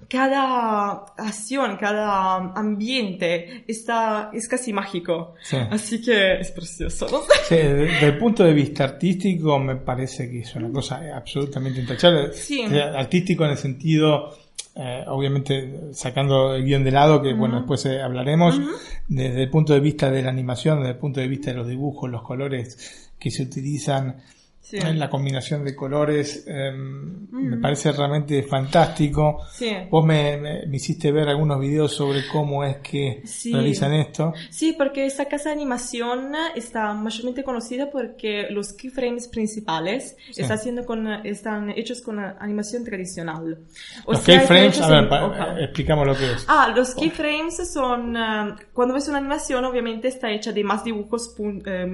[0.09, 5.35] cada acción, cada ambiente está, es casi mágico.
[5.41, 5.57] Sí.
[5.69, 7.07] Así que es precioso.
[7.11, 7.19] ¿no?
[7.47, 11.79] Sí, de- desde el punto de vista artístico me parece que es una cosa absolutamente
[11.81, 12.33] intachable.
[12.33, 12.61] Sí.
[12.61, 14.35] Eh, Artístico en el sentido,
[14.75, 17.61] eh, obviamente sacando el guion de lado, que bueno, Ujú.
[17.75, 18.69] después eh, hablaremos, Ujú.
[19.07, 21.67] desde el punto de vista de la animación, desde el punto de vista de los
[21.67, 24.17] dibujos, los colores que se utilizan,
[24.61, 24.77] Sí.
[24.77, 27.61] eh, la combinación de colores, eh, me Ujú.
[27.61, 29.41] parece realmente fantástico.
[29.51, 29.71] Sí.
[29.89, 33.51] Vos me, me- me hiciste ver algunos videos sobre cómo es que Sí.
[33.51, 34.33] realizan esto.
[34.51, 40.85] Sí, porque esta casa de animación está mayormente conocida porque los keyframes principales está haciendo
[40.85, 43.59] con, están hechos con animación tradicional.
[44.05, 45.59] O Los keyframes, a ver, pa- hoja.
[45.61, 46.45] explicamos lo que es.
[46.47, 51.33] Ah, los keyframes son, eh, cuando ves una animación, obviamente está hecha de más dibujos
[51.39, 51.87] eh, eh,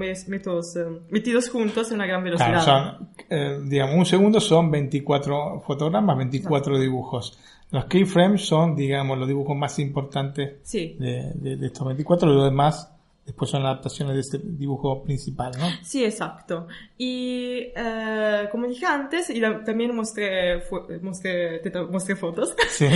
[1.10, 2.48] metidos juntos en una gran velocidad.
[2.48, 7.38] Claro, son, eh, digamos, un segundo son 24 fotogramas, 24 dibujos.
[7.70, 10.96] Los keyframes son, digamos, los dibujos más importantes Sí.
[10.98, 12.92] de, de- de estos 24, lo demás
[13.26, 15.66] después son adaptaciones de este dibujo principal, ¿no?
[15.82, 16.68] Sí, exacto.
[16.96, 20.62] Y eh, como dije antes, y la- también mostré,
[21.02, 22.86] mostré, te- mostré fotos Sí.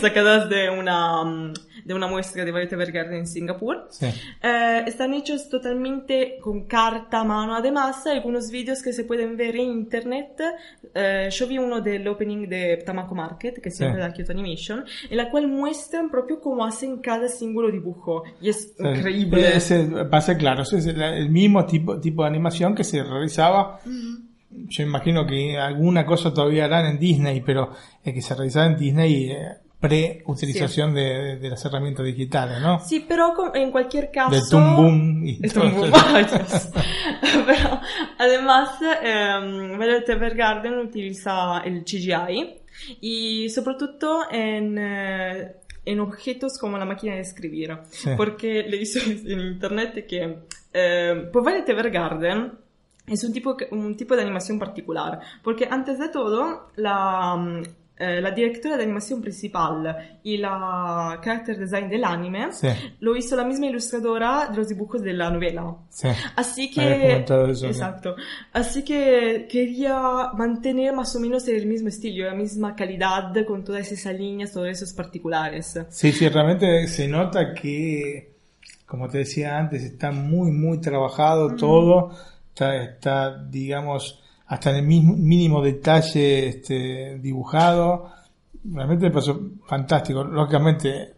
[0.00, 1.52] sacadas de una,
[1.84, 3.88] de una muestra de Violet Evergarden en Singapur.
[3.90, 4.06] Sí.
[4.42, 7.54] Eh, están hechos totalmente con carta a mano.
[7.56, 10.40] Además, algunos vídeos que se pueden ver en internet.
[10.94, 13.78] eh, yo vi uno del opening de Tamako Market, que es Sí.
[13.84, 18.24] siempre da Kyoto Animation, en la cual muestran propio cómo hacen cada símbolo dibujo.
[18.40, 19.56] Y es increíble.
[19.56, 19.79] Ese,
[20.10, 23.80] pasa claro, ese es el, el mismo tipo, tipo de animación que se realizaba.
[24.50, 27.70] Yo imagino que alguna cosa todavía harán en Disney, pero
[28.04, 29.38] el que se realizaba en Disney eh,
[29.78, 32.80] pre-utilización de, de- de las herramientas digitales, ¿no?
[32.80, 34.30] Sí, pero en cualquier caso...
[34.34, 35.90] Del Toon Boom y Toon Boom.
[37.46, 37.80] Pero
[38.18, 38.70] además,
[39.02, 42.54] eh, Violet Evergarden utiliza el CGI
[43.00, 45.52] y soprattutto en, eh,
[45.90, 47.78] en objetos como la máquina de escribir.
[47.90, 48.10] Sí.
[48.16, 50.38] Porque hizo en internet que
[50.72, 52.52] eh, por Violet Evergarden
[53.06, 57.62] es un tipo, un tipo de animación particular, porque antes de todo la,
[58.02, 62.68] eh, la directora de animación principal y la character design del anime Sí.
[63.00, 65.76] lo hizo la misma ilustradora de los dibujos de la novela.
[65.90, 66.08] Sí.
[66.36, 68.16] Así que, exacto.
[68.52, 73.92] Así que quería mantener más o menos el mismo estilo, la misma calidad con todas
[73.92, 75.78] esas líneas, todos esos particulares.
[75.90, 78.32] Sí, sí, realmente se nota que,
[78.86, 82.12] como te decía antes, está muy, muy trabajado todo,
[82.48, 84.19] está, está, digamos,
[84.50, 88.10] hasta en el mismo, mínimo detalle este, dibujado.
[88.64, 90.22] Realmente me pasó fantástico.
[90.24, 91.14] Lógicamente,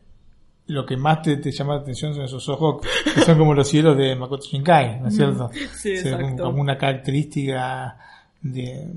[0.67, 3.67] lo que más te, te llama la atención son esos ojos que son como los
[3.69, 5.51] cielos de Makoto Shinkai, ¿no es cierto?
[5.75, 6.45] Sí, O sea, como, exacto.
[6.45, 7.97] como una característica
[8.41, 8.89] de,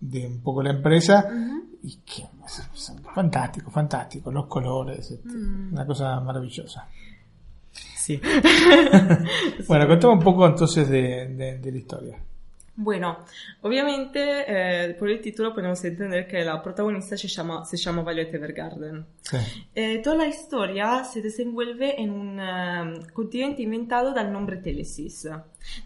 [0.00, 1.28] de un poco la empresa
[1.82, 5.72] y que es- es fantástico, fantástico, los colores, este, Mm.
[5.72, 6.86] una cosa maravillosa.
[7.72, 8.20] Sí.
[9.68, 12.18] Bueno, contame un poco entonces de, de- de la historia.
[12.82, 13.18] Bueno,
[13.60, 18.32] obviamente eh, por el título podemos entender que la protagonista se llama, se llama Violet
[18.32, 19.04] Evergarden.
[19.20, 19.36] Sí.
[19.74, 25.28] Eh, toda la historia se desenvuelve en un eh, continente inventado dal nombre Telesis,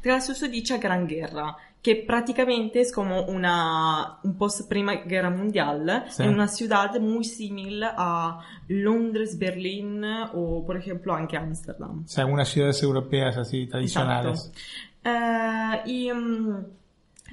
[0.01, 6.05] tras su dicha Gran Guerra, que prácticamente es como una, un post Prima Guerra Mundial,
[6.11, 6.23] Sí.
[6.23, 8.39] en una ciudad muy similar a
[8.69, 12.05] Londres, Berlín o por ejemplo anche Amsterdam.
[12.05, 14.53] O sea, algunas ciudades europeas así tradicionales.
[15.05, 16.65] Eh, y mm,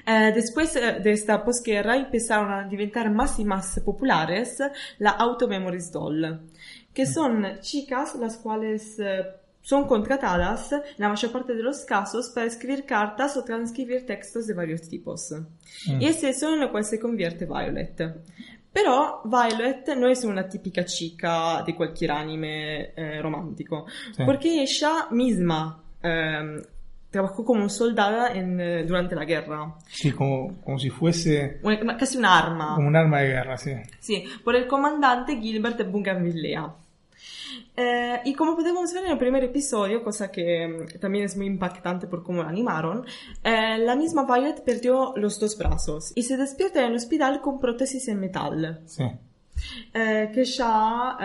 [0.05, 4.57] eh, después eh, de esta posguerra empezaron a diventar más y más populares
[4.99, 6.41] la Auto Memories Doll,
[6.93, 9.23] que son chicas las cuales eh,
[9.61, 14.47] son contratadas en la mayor parte de los casos para escribir cartas o transcribir textos
[14.47, 15.31] de varios tipos.
[15.87, 16.01] Mm.
[16.01, 18.01] Y es eso en lo cual se convierte Violet.
[18.73, 23.85] Pero Violet no es una típica chica de cualquier anime eh, romántico,
[24.15, 24.23] Sí.
[24.25, 26.61] porque ella misma eh,
[27.11, 32.17] trabajó como soldada en, eh, durante la guerra, Sí, como, como si fuese Una- casi
[32.17, 32.73] un arma.
[32.75, 33.73] como un arma de guerra, sí.
[33.99, 36.73] Sí, por el comandante Gilbert Bougainvillea.
[37.75, 41.45] Eh, y como podemos ver en el primer episodio, cosa que mm, también es muy
[41.47, 43.05] impactante por cómo lo animaron,
[43.43, 47.59] eh, la misma Violet perdió los dos brazos y se despierta en el hospital con
[47.59, 49.03] prótesis en metal, Sí.
[49.93, 51.17] eh, que ya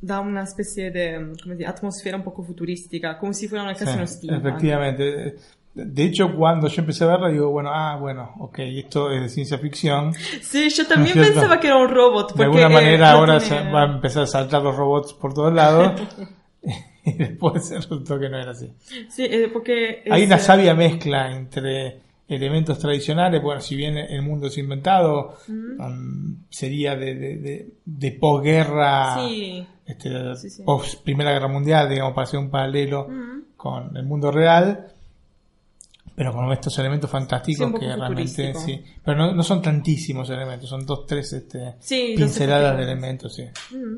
[0.00, 3.74] eh, da una especie de come dire, atmósfera un poco futurística, como si fuera una
[3.74, 4.46] casa Sí, steampunk.
[4.46, 5.36] efectivamente.
[5.74, 9.28] De hecho, cuando yo empecé a verla, digo, bueno, ah, bueno, ok, esto es de
[9.28, 10.12] ciencia ficción.
[10.42, 12.30] Sí, yo también ¿No pensaba que era un robot.
[12.30, 14.74] De porque, alguna eh, manera no ahora tiene- se va a empezar a saltar los
[14.76, 16.00] robots por todos lados.
[17.04, 18.72] y después resultó que no era así.
[19.08, 20.02] Sí, eh, porque...
[20.10, 24.58] Hay es, una eh, sabia mezcla entre elementos tradicionales, bueno, si bien el mundo es
[24.58, 25.80] inventado, Mm.
[25.80, 29.64] um, sería de, de, de, de posguerra, Sí.
[29.88, 30.62] Este, Sí, sí.
[30.62, 33.42] post Primera Guerra Mundial, digamos, para hacer un paralelo Mm.
[33.56, 34.92] con el mundo real,
[36.14, 40.84] pero con estos elementos fantásticos que realmente, sí, pero no, no son tantísimos elementos, son
[40.84, 43.38] dos, tres este, Sí, pinceladas de elementos.
[43.38, 43.76] elementos, sí.
[43.76, 43.96] Mm.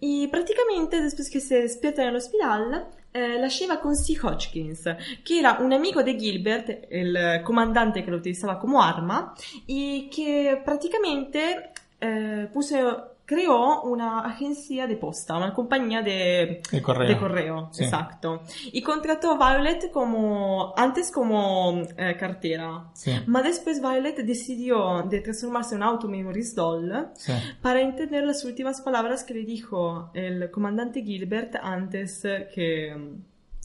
[0.00, 4.14] Y prácticamente después que se despierta en el hospital, eh, la lleva con C.
[4.20, 4.84] Hodgkins,
[5.24, 9.32] que era un amigo de Gilbert, el eh, comandante que lo utilizaba como arma,
[9.68, 17.08] y que prácticamente eh, puso, creó una agencia de posta, una compañía de, De correo.
[17.08, 17.82] de correo, Sí.
[17.84, 18.42] exacto.
[18.72, 22.84] Y contrató a Violet como, antes como eh, cartera.
[22.94, 23.12] Sí.
[23.26, 27.32] Ma después Violet decidió de transformarse en Auto Memories Doll Sí.
[27.60, 32.22] para entender las últimas palabras que le dijo el comandante Gilbert antes
[32.54, 32.96] que...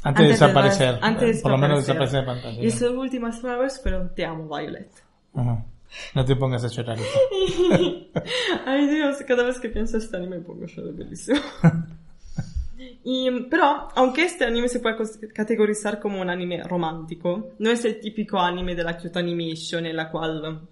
[0.04, 2.22] Antes de desaparecer, antes por lo menos desaparecer.
[2.22, 2.64] de pantalla.
[2.64, 4.90] Y sus últimas palabras fueron te amo, Violet.
[5.36, 5.64] Ajá.
[6.16, 6.98] No te pongas a llorar.
[8.66, 11.40] Ay Dios, cada vez que pienso este anime me pongo a llorar bellísimo.
[13.04, 14.98] Y, pero, aunque este anime se puede
[15.34, 19.96] categorizar como un anime romántico, no es el típico anime de la cute animation en
[19.96, 20.68] la cual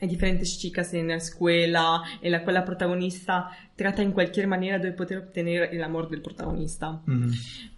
[0.00, 4.78] hay diferentes chicas en la escuela, en la cual la protagonista trata en cualquier manera
[4.78, 7.00] de poder obtener el amor del protagonista.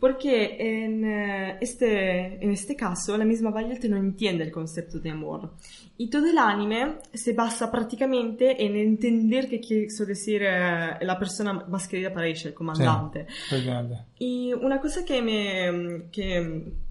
[0.01, 5.11] Porque en, eh, este, en este caso la misma Violet no entiende el concepto de
[5.11, 5.55] amor.
[5.99, 11.89] Y todo el anime se basa prácticamente en entender qué quiso decir la persona más
[11.89, 13.27] querida para ella, el comandante.
[13.47, 14.05] Efectivamente.
[14.19, 16.86] Y una cosa que me, que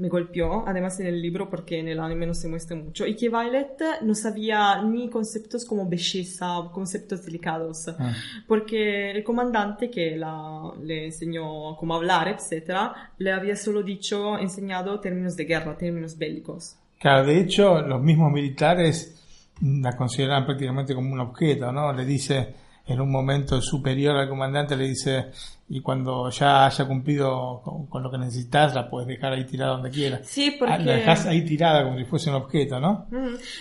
[0.00, 3.14] me golpeó, además en el libro, porque en el anime no se muestra mucho, y
[3.14, 8.12] que Violet no sabía ni conceptos como belleza, conceptos delicados, Ah.
[8.48, 14.98] porque el comandante que la, le enseñó cómo hablar, etcétera, le había solo dicho, enseñado
[15.00, 16.76] términos de guerra, términos bélicos.
[16.98, 19.16] Claro, de hecho, los mismos militares
[19.62, 21.92] la consideran prácticamente como un objeto, ¿no?
[21.92, 22.54] Le dice
[22.86, 25.26] en un momento superior al comandante, le dice,
[25.68, 29.72] y cuando ya haya cumplido con, con lo que necesitas, la puedes dejar ahí tirada
[29.72, 30.22] donde quieras.
[30.26, 30.90] Sí, Ah, La porque...
[30.92, 33.06] dejas ahí tirada como si fuese un objeto, ¿no?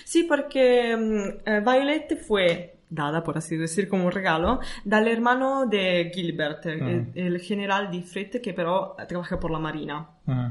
[0.05, 5.67] Sí, porque mm, eh, Violet fue dada, por así decir, como un regalo dal hermano
[5.67, 10.09] de Gilbert, el, el general Diffrit, que pero trabaja por la marina.
[10.25, 10.47] Mm.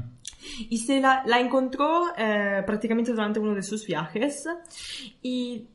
[0.69, 4.47] Y se la, la encontró eh, prácticamente durante uno de sus viajes
[5.21, 5.67] y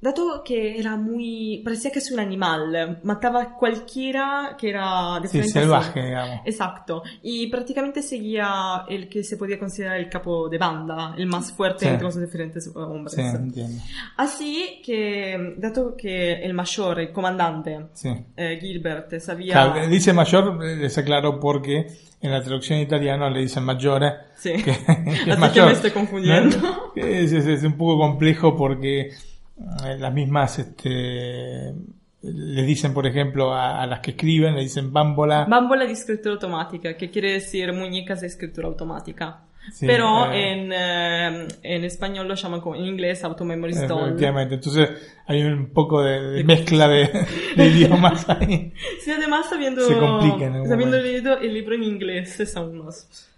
[0.00, 1.60] dato que era muy...
[1.64, 6.06] parecía que es un animal, mataba a cualquiera que era de Sí, salvaje, sí.
[6.06, 6.40] digamos.
[6.44, 11.52] Exacto, y prácticamente seguía el que se podía considerar el capo de banda, el más
[11.52, 11.88] fuerte Sí.
[11.88, 13.14] entre los diferentes eh, hombres.
[13.14, 13.82] Sí, entiendo.
[14.16, 18.10] Así que, dato que el mayor, el comandante, Sí.
[18.36, 19.52] eh, Gilbert, sabía...
[19.54, 21.86] Claro, dice mayor, eh, les aclaro porque
[22.20, 24.12] en la traducción italiana le dicen maggiore.
[24.36, 24.52] Sí.
[24.62, 24.76] que-
[25.24, 26.56] que Así que me estoy confundiendo.
[26.58, 26.76] ¿no?
[26.96, 29.10] Es, es- es un poco complejo porque eh,
[29.56, 31.74] las mismas este,
[32.22, 35.46] le dicen, por ejemplo, a, a las que escriben, le dicen bámbola.
[35.48, 39.42] Bambola di escritura automática, que quiere decir muñecas de escritura automática.
[39.72, 40.52] Sí, Pero eh.
[40.52, 44.08] en, eh, en español lo llaman como en inglés auto memory stone.
[44.08, 44.90] Efectivamente, entonces
[45.26, 47.10] hay un poco de, de mezcla de,
[47.56, 48.72] de idiomas ahí.
[49.00, 53.28] Sí, además sabiendo, Se complica en sabiendo leído el libro en inglés es aún más.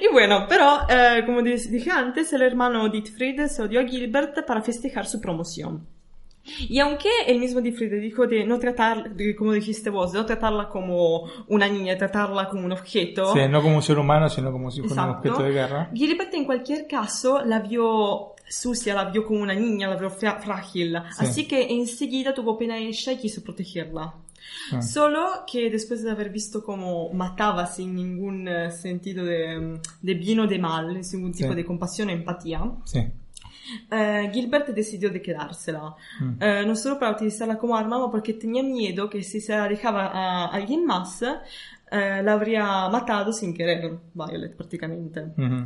[0.00, 4.62] Y bueno, pero eh, como dije antes, el hermano Dietfried se odió a Gilbert para
[4.62, 5.86] festejar su promoción.
[6.68, 10.26] Y aunque el mismo Dietfried dijo de no tratar, de, como dijiste vos, de no
[10.26, 14.50] tratarla como una niña, tratarla como un objeto, Sí, no como un ser humano, sino
[14.50, 15.28] como si fuera un Exacto.
[15.30, 15.90] objeto de guerra.
[15.94, 20.98] Gilbert en cualquier caso la vio sucia, la vio como una niña, la vio frágil,
[21.16, 21.24] Sí.
[21.24, 24.12] así que enseguida tuvo pena ella y quiso protegerla.
[24.72, 24.82] Ah.
[24.82, 30.40] Solo que después de haber visto cómo mataba sin ningún eh, sentido de, de bien
[30.40, 31.56] o de mal, sin ningún tipo Sí.
[31.56, 33.00] de compasión o empatía, Sí.
[33.90, 35.94] eh, Gilbert decidió de quedársela.
[36.20, 36.32] Mm.
[36.40, 39.68] Eh, no solo para utilizarla como arma, ma porque tenía miedo que si se la
[39.68, 41.22] dejaba a alguien más,
[41.92, 45.20] eh, la habría matado sin querer, Violet prácticamente.
[45.36, 45.64] Ujú.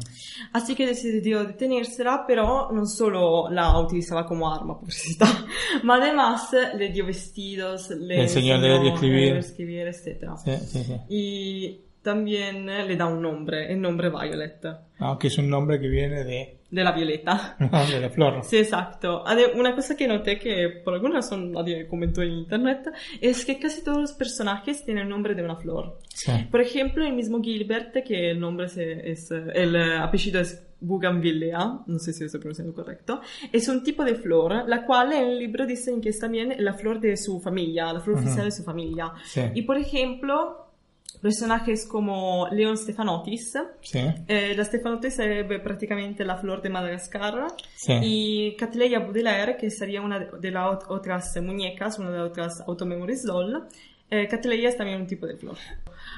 [0.52, 5.26] Así que decidió detenérsela, pero no solo la utilizaba como arma, pobrecita,
[5.84, 9.34] ma además le dio vestidos, le, Le enseñó a leer y escribir.
[9.34, 10.30] a escribir, etc.
[10.44, 10.94] Sí, sí, sí.
[11.08, 14.60] Y también le da un nombre, el nombre Violet,
[14.98, 17.56] Ah, que es un nombre que viene de, de la violeta.
[17.90, 18.40] de la flor.
[18.42, 19.24] Sí, exacto.
[19.56, 22.90] Una cosa que noté que por alguna razón nadie comentó en internet
[23.20, 25.98] es que casi todos los personajes tienen el nombre de una flor.
[26.12, 26.32] Sí.
[26.50, 30.62] Por ejemplo, el mismo Gilbert, que el nombre se- es, eh, el eh, apellido es
[30.80, 33.20] Bougainvillea, no sé si lo estoy pronunciando correcto,
[33.52, 36.74] es un tipo de flor, la cual en el libro dicen que es también la
[36.74, 39.12] flor de su familia, la flor oficial de su familia.
[39.24, 39.40] Sí.
[39.54, 40.65] Y por ejemplo,
[41.26, 43.98] personajes como Leon Stefanotis, Sí.
[44.28, 47.94] eh, la Stefanotis sarebbe praticamente la flor de Madagascar Sí.
[48.00, 52.60] y Catleya Baudelaire, que sería una de las ot- otras muñecas, una de las otras
[52.68, 53.66] automemories doll.
[54.08, 55.56] Eh, Catleya es también un tipo de flor.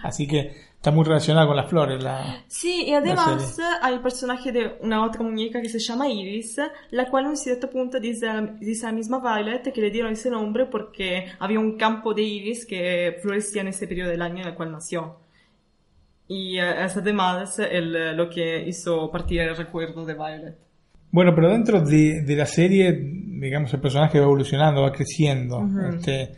[0.02, 2.02] Así que está muy relacionada con las flores.
[2.02, 2.44] La...
[2.46, 6.56] Sí, y además hay el personaje de una otra muñeca que se llama Iris,
[6.90, 8.28] la cual un cierto punto dice,
[8.60, 12.22] dice a la misma Violet que le dieron ese nombre porque había un campo de
[12.22, 15.16] iris que florecía en ese periodo del año en el cual nació.
[16.28, 20.59] Y eh, es además el, lo que hizo partir el recuerdo de Violet.
[21.10, 25.59] Bueno, pero dentro de, de la serie, digamos, el personaje va evolucionando, va creciendo.
[25.59, 25.80] Ujú.
[25.96, 26.36] este, eh,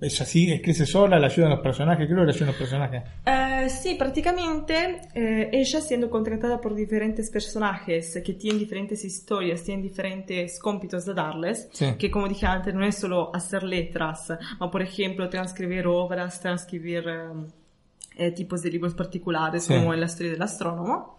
[0.00, 3.02] es así, es crece sola, le ayudan los personajes, creo que le ayudan los personajes.
[3.26, 9.82] Eh, sí, prácticamente eh, ella siendo contratada por diferentes personajes que tienen diferentes historias, tienen
[9.82, 11.86] diferentes cómpitos de darles, Sí.
[11.98, 17.04] que como dije antes no es solo hacer letras, ma por ejemplo transcribir obras, transcribir
[17.08, 17.28] eh,
[18.16, 19.74] eh, tipos de libros particulares Sí.
[19.74, 21.18] como en la historia del astrónomo.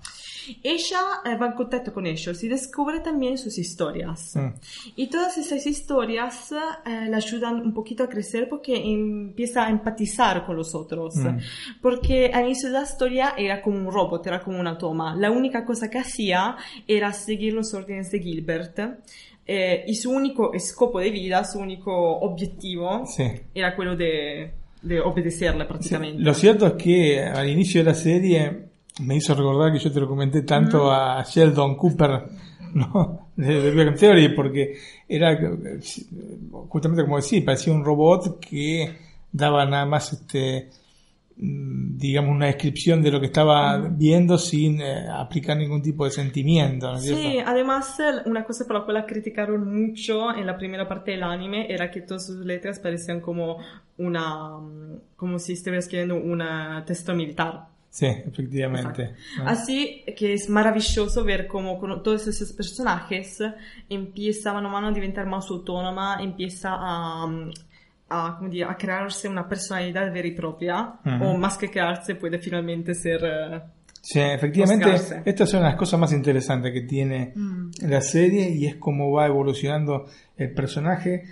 [0.63, 4.35] Ella eh, va en contacto con ellos y descubre también sus historias.
[4.35, 4.49] Mm.
[4.95, 10.45] Y todas esas historias eh, le ayudan un poquito a crecer porque empieza a empatizar
[10.45, 11.15] con los otros.
[11.15, 11.37] Mm.
[11.81, 15.15] Porque al inicio de la historia era como un robot, era como una toma.
[15.15, 16.55] La única cosa que hacía
[16.87, 18.79] era seguir los órdenes de Gilbert.
[19.47, 23.25] eh, y su único scopo de vida, su único objetivo, Sí.
[23.53, 24.51] era quello de,
[24.81, 26.21] de obedecerle prácticamente.
[26.23, 28.64] Lo cierto es que al inicio de la serie
[29.01, 32.23] me hizo recordar que yo te lo comenté tanto a Sheldon Cooper,
[32.73, 33.29] ¿no?
[33.35, 34.77] De, Big Bang Theory, porque
[35.07, 35.37] era
[36.69, 38.95] justamente como decía, parecía un robot que
[39.31, 40.69] daba nada más este
[41.35, 46.11] mm, digamos una descripción de lo que estaba viendo sin eh, aplicar ningún tipo de
[46.11, 51.11] sentimiento, ¿no Sí, además una cosa por la cual criticaron mucho en la primera parte
[51.11, 53.57] del anime era que todas sus letras parecían como
[53.97, 56.41] una, mm, como si estuviera escribiendo un
[56.85, 57.74] texto militar.
[57.95, 59.13] Sí, efectivamente.
[59.45, 63.39] Así que es maravilloso ver cómo todos esos personajes
[63.89, 67.25] empieza mano a mano a diventar más autónoma, empieza a,
[68.09, 71.23] a, dire, a crearse una personalidad vera y propia, Ujú.
[71.25, 73.21] o más que crearse puede finalmente ser...
[73.23, 73.61] eh,
[74.01, 75.21] Sí, efectivamente, Buscarse.
[75.25, 77.69] estas son las cosas más interesantes que tiene Mm.
[77.87, 80.05] la serie y es cómo va evolucionando
[80.35, 81.23] el personaje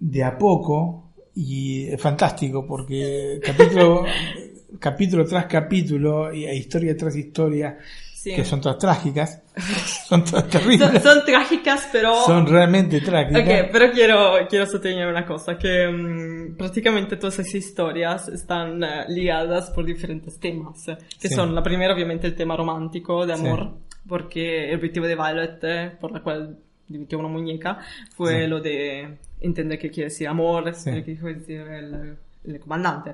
[0.00, 4.04] de a poco y es fantástico porque capítulo,
[4.78, 7.78] capítulo tras capítulo y e historia tras historia
[8.14, 8.34] Sí.
[8.34, 9.42] que son todas trágicas,
[10.08, 12.12] son todas terribles, son, son trágicas, pero...
[12.26, 13.42] son realmente trágicas.
[13.42, 19.04] Ok, pero quiero, quiero sottolineare una cosa, que mm, prácticamente todas esas historias están eh,
[19.08, 20.84] ligadas por diferentes temas,
[21.20, 21.34] que Sí.
[21.34, 23.46] son la primera obviamente el tema romántico de Sí.
[23.46, 23.70] amor,
[24.08, 27.78] porque el objetivo de Violet, eh, por la cual diventó una muñeca,
[28.16, 28.46] fue Sí.
[28.48, 30.90] lo de entender qué quiere decir amor, Sí.
[30.90, 33.12] qué quiere decir el, el comandante.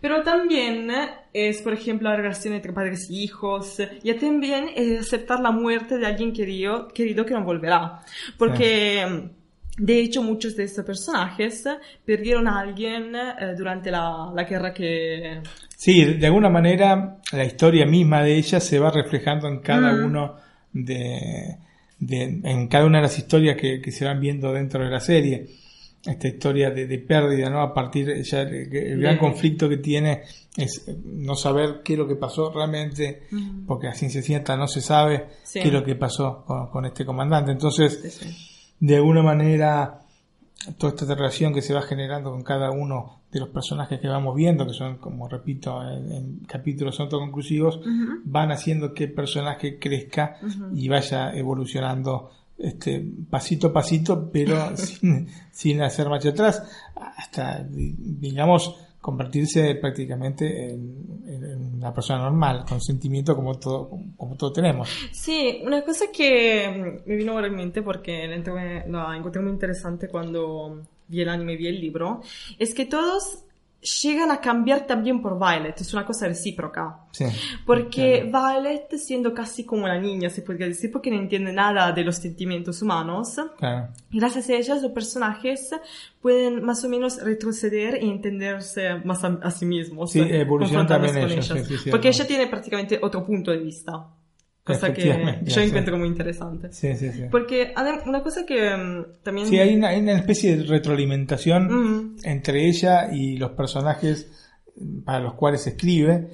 [0.00, 0.90] Pero también
[1.32, 5.96] es, por ejemplo, la relación entre padres y hijos, y también es aceptar la muerte
[5.98, 8.00] de alguien querido, querido que no volverá.
[8.38, 9.30] Porque,
[9.78, 11.64] de hecho, muchos de estos personajes
[12.04, 15.40] perdieron a alguien eh, durante la, la guerra que...
[15.76, 20.04] Sí, de alguna manera la historia misma de ella se va reflejando en cada Mm.
[20.04, 20.36] uno
[20.72, 21.56] de,
[21.98, 25.00] de- en cada una de las historias que, que se van viendo dentro de la
[25.00, 25.46] serie.
[26.06, 27.60] Esta historia de, de pérdida, ¿no?
[27.62, 30.22] A partir ya el, el gran conflicto que tiene
[30.56, 33.22] es no saber qué es lo que pasó realmente,
[33.66, 35.60] porque a ciencia cierta no se sabe Sí.
[35.60, 37.52] qué es lo que pasó con, con este comandante.
[37.52, 38.20] Entonces,
[38.80, 40.00] de alguna manera,
[40.78, 44.36] toda esta relación que se va generando con cada uno de los personajes que vamos
[44.36, 47.80] viendo, que son, como repito, en, en capítulos autoconclusivos,
[48.24, 50.36] van haciendo que el personaje crezca
[50.74, 56.62] y vaya evolucionando este pasito a pasito, pero sin, sin hacer marcha atrás,
[56.94, 64.36] hasta, di- digamos, convertirse prácticamente en, en- una persona normal, con sentimiento como todo, como
[64.36, 64.88] todos tenemos.
[65.12, 66.68] Sí, una cosa que
[67.04, 68.34] mm, me vino en mente porque la
[68.88, 72.22] la encontré muy interesante cuando vi el anime y vi el libro,
[72.58, 73.44] es que todos
[74.02, 77.00] llegan a cambiar también por Violet, es una cosa recíproca.
[77.12, 77.26] Sí.
[77.66, 82.02] Porque Violet, siendo casi como una niña, se podría decir, porque no entiende nada de
[82.04, 83.88] los sentimientos humanos, Claro.
[84.10, 85.70] gracias a ellas los personajes
[86.20, 90.12] pueden más o menos retroceder y entenderse más a, a sí mismos.
[90.12, 91.68] Sí, evolucionan también con ellos, ellas.
[91.82, 94.06] sí, porque ella tiene prácticamente otro punto de vista.
[94.64, 95.60] Cosa que yo sí.
[95.60, 96.72] encuentro muy interesante.
[96.72, 97.24] Sí, sí, sí.
[97.30, 97.74] Porque
[98.06, 99.46] una cosa que mm, también...
[99.46, 104.30] Sí, hay una, hay una especie de retroalimentación entre ella y los personajes
[104.76, 106.30] mm, para los cuales escribe.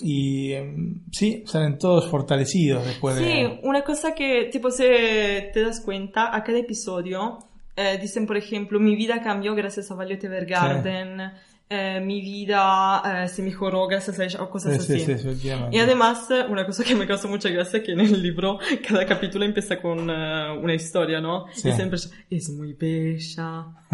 [0.00, 3.60] Y em, sí, salen todos fortalecidos después Sí, de...
[3.62, 7.38] una cosa que, tipo, se te das cuenta, a cada episodio
[7.76, 11.32] eh, dicen, por ejemplo, mi vida cambió gracias a Violet Evergarden,
[11.70, 15.04] eh, mi vida eh, se mejoró gracias a ella, o cosas Sí, sí, así.
[15.06, 15.76] sí, efectivamente.
[15.76, 18.58] y además, eh, una cosa que me causó mucha gracia es que en el libro
[18.86, 21.46] cada capítulo empieza con eh, una historia, ¿no?
[21.52, 21.70] Sí.
[21.70, 21.98] Y siempre
[22.30, 23.66] es muy bella.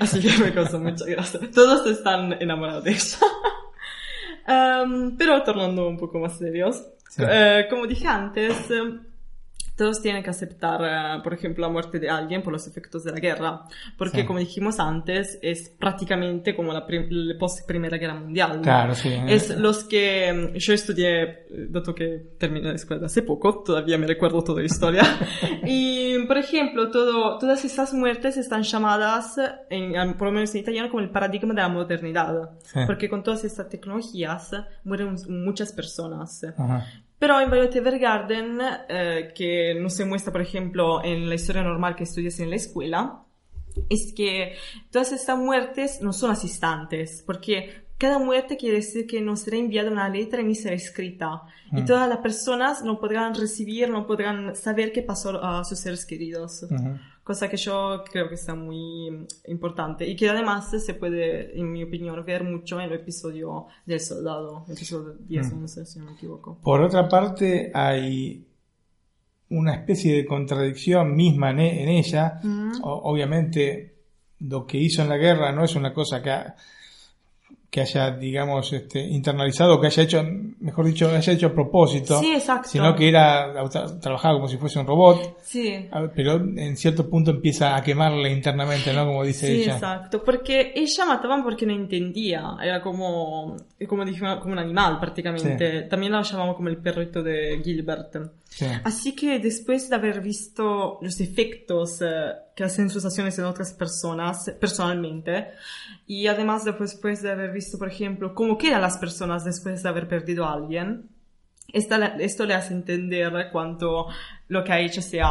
[0.00, 1.40] Así que me causó mucha gracia.
[1.54, 3.18] Todos están enamorados de ella.
[4.46, 7.22] Em, pero tornando un poco más serios, Sí.
[7.28, 8.56] eh, como dije antes,
[9.82, 13.12] todos tienen que aceptar, eh, por ejemplo, la muerte de alguien por los efectos de
[13.12, 13.62] la guerra,
[13.98, 14.24] porque Sí.
[14.26, 18.60] como dijimos antes, es prácticamente como la, prim- la post Primera Guerra Mundial.
[18.62, 19.10] Claro, sí.
[19.28, 23.98] Es los que em, yo estudié, eh, dato que terminé la escuela hace poco, todavía
[23.98, 25.02] me recuerdo toda la historia.
[25.66, 29.36] y, por ejemplo, todo, todas estas muertes están llamadas,
[29.70, 32.50] en- por lo menos en italiano, como el paradigma de la modernidad.
[32.62, 32.80] Sí.
[32.86, 34.50] Porque con todas estas tecnologías
[34.84, 36.44] mueren muchas personas.
[36.56, 36.86] Ajá.
[37.22, 38.58] Pero en Violet Evergarden,
[38.88, 42.56] eh, que no se muestra, por ejemplo, en la historia normal que estudias en la
[42.56, 43.22] escuela,
[43.88, 44.56] es que
[44.90, 49.92] todas estas muertes no son asistentes, porque cada muerte quiere decir que nos será enviada
[49.92, 51.42] una letra y ni será escrita.
[51.70, 51.86] Y Mm.
[51.86, 56.64] todas las personas no podrán recibir, no podrán saber qué pasó a sus seres queridos.
[56.64, 56.98] Ujú.
[57.24, 61.84] Cosa que yo creo que está muy importante y que además se puede, en mi
[61.84, 65.60] opinión, ver mucho en el episodio del soldado, episodio 10, Mm.
[65.60, 66.58] no sé si no me equivoco.
[66.62, 68.44] Por otra parte, hay
[69.50, 72.40] una especie de contradicción misma en, e- en ella.
[72.42, 72.72] Mm.
[72.82, 73.94] O- obviamente,
[74.40, 76.56] lo que hizo en la guerra no es una cosa que, ha-
[77.72, 80.22] que haya, digamos, este, internalizado, que haya hecho,
[80.60, 82.68] mejor dicho, haya hecho a propósito, Sí, exacto.
[82.68, 83.50] sino que era
[83.98, 85.38] trabajaba como si fuese un robot.
[85.42, 85.88] Sí.
[85.90, 89.06] A ver, Pero en cierto punto empieza a quemarle internamente, ¿no?
[89.06, 89.72] Como dice Sí, ella.
[89.76, 93.56] exacto, porque ella mataban porque no entendía, era como,
[93.88, 95.82] como dije, como un animal prácticamente.
[95.88, 98.16] También la llamamos como el perrito de Gilbert.
[98.54, 98.66] Sí.
[98.84, 102.06] Así que después de haber visto los efectos eh,
[102.54, 105.46] que hacen sus acciones en otras personas personalmente,
[106.06, 109.88] y además después, después de haber visto, por ejemplo, cómo quedan las personas después de
[109.88, 111.08] haber perdido a alguien,
[111.72, 114.08] esta- esto le hace entender cuánto
[114.48, 115.30] lo que ha hecho sea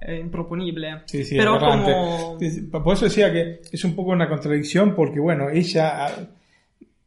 [0.00, 1.02] eh, improponible.
[1.06, 2.38] Sí, sí, Pero como...
[2.84, 6.12] Por eso decía que es un poco una contradicción porque, bueno, ella ah,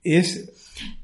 [0.04, 0.53] es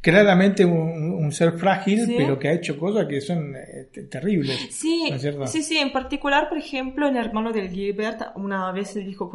[0.02, 2.16] claramente un, un ser frágil, Sí.
[2.18, 4.68] pero que ha hecho cosas que son eh, te- terribles.
[4.72, 9.32] Sí, ¿no sí, sí, en particular, por ejemplo, el hermano del Gilbert una vez dijo,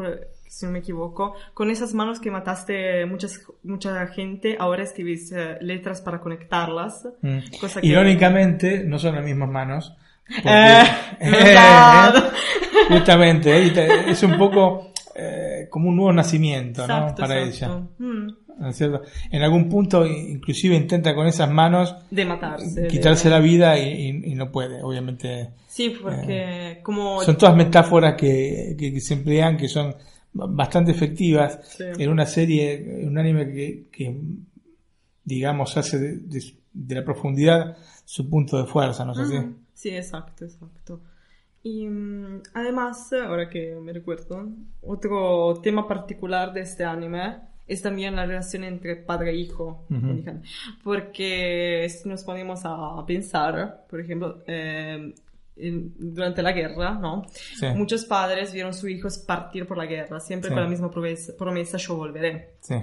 [0.49, 5.57] si no me equivoco, con esas manos que mataste muchas, mucha gente, ahora escribís eh,
[5.61, 7.07] letras para conectarlas.
[7.23, 7.39] Mm.
[7.61, 7.87] Cosa que...
[7.87, 9.97] Irónicamente, no son las mismas manos.
[10.27, 10.83] porque- Eh,
[12.89, 13.73] justamente, ¿eh?
[14.09, 16.95] Es un poco eh, como un nuevo nacimiento, ¿no?
[16.99, 17.91] Exacto, Para exacto.
[17.99, 18.29] Mm.
[18.29, 18.37] ella.
[18.57, 19.03] ¿no es cierto?
[19.33, 22.87] En algún punto, inclusive intenta con esas manos De matarse.
[22.87, 25.51] quitarse de- la vida y, y- y no puede, obviamente.
[25.67, 27.21] Sí, porque como...
[27.23, 29.95] Son todas metáforas que, que- que se emplean, que son
[30.33, 31.85] bastante efectivas Sí.
[31.99, 34.17] en una serie, en un anime que, que,
[35.25, 39.37] digamos, hace de, de- de la profundidad su punto de fuerza, ¿no es así?
[39.37, 39.55] Ujú.
[39.75, 41.01] Sí, exacto, exacto.
[41.65, 44.47] Y mm, además, ahora que me recuerdo,
[44.83, 49.87] otro tema particular de este anime es también la relación entre padre e hijo.
[49.91, 50.07] Ujú.
[50.09, 50.43] Indican.
[50.85, 55.15] Porque si nos ponemos a pensar, por ejemplo, eh,
[55.57, 57.25] durante la guerra, ¿no?
[57.33, 57.67] Sí.
[57.75, 60.55] Muchos padres vieron sus hijos partir por la guerra, siempre Sí.
[60.55, 62.57] con la misma promesa, promesa yo volveré.
[62.61, 62.75] Sí.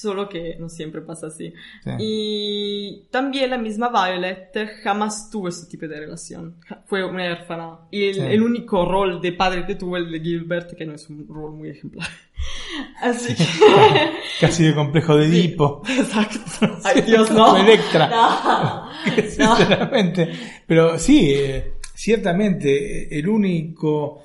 [0.00, 1.52] Solo que no siempre pasa así.
[1.84, 1.90] Sí.
[1.98, 4.50] Y también la misma Violet
[4.82, 6.56] jamás tuvo ese tipo de relación.
[6.86, 7.80] Fue una huérfana.
[7.90, 8.20] Y el, Sí.
[8.22, 11.52] el único rol de padre que tuvo el de Gilbert, que no es un rol
[11.52, 12.08] muy ejemplar.
[13.02, 13.44] Así que...
[14.40, 15.82] Casi de complejo de Edipo.
[15.86, 16.38] Exacto.
[16.84, 17.58] Ay, Dios, no.
[17.58, 18.08] Electra.
[18.08, 18.88] No.
[19.28, 20.30] Sinceramente.
[20.66, 24.22] Pero sí, eh, ciertamente, eh, el único,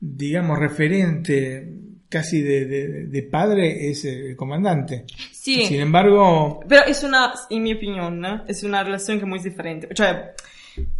[0.00, 1.70] digamos, referente
[2.08, 5.04] casi de, de- de padre es el comandante.
[5.32, 5.66] Sí.
[5.66, 8.44] Sin embargo, Pero es una, en mi opinión, ¿no?
[8.46, 9.88] es una relación que es muy diferente.
[9.94, 10.32] Cioè,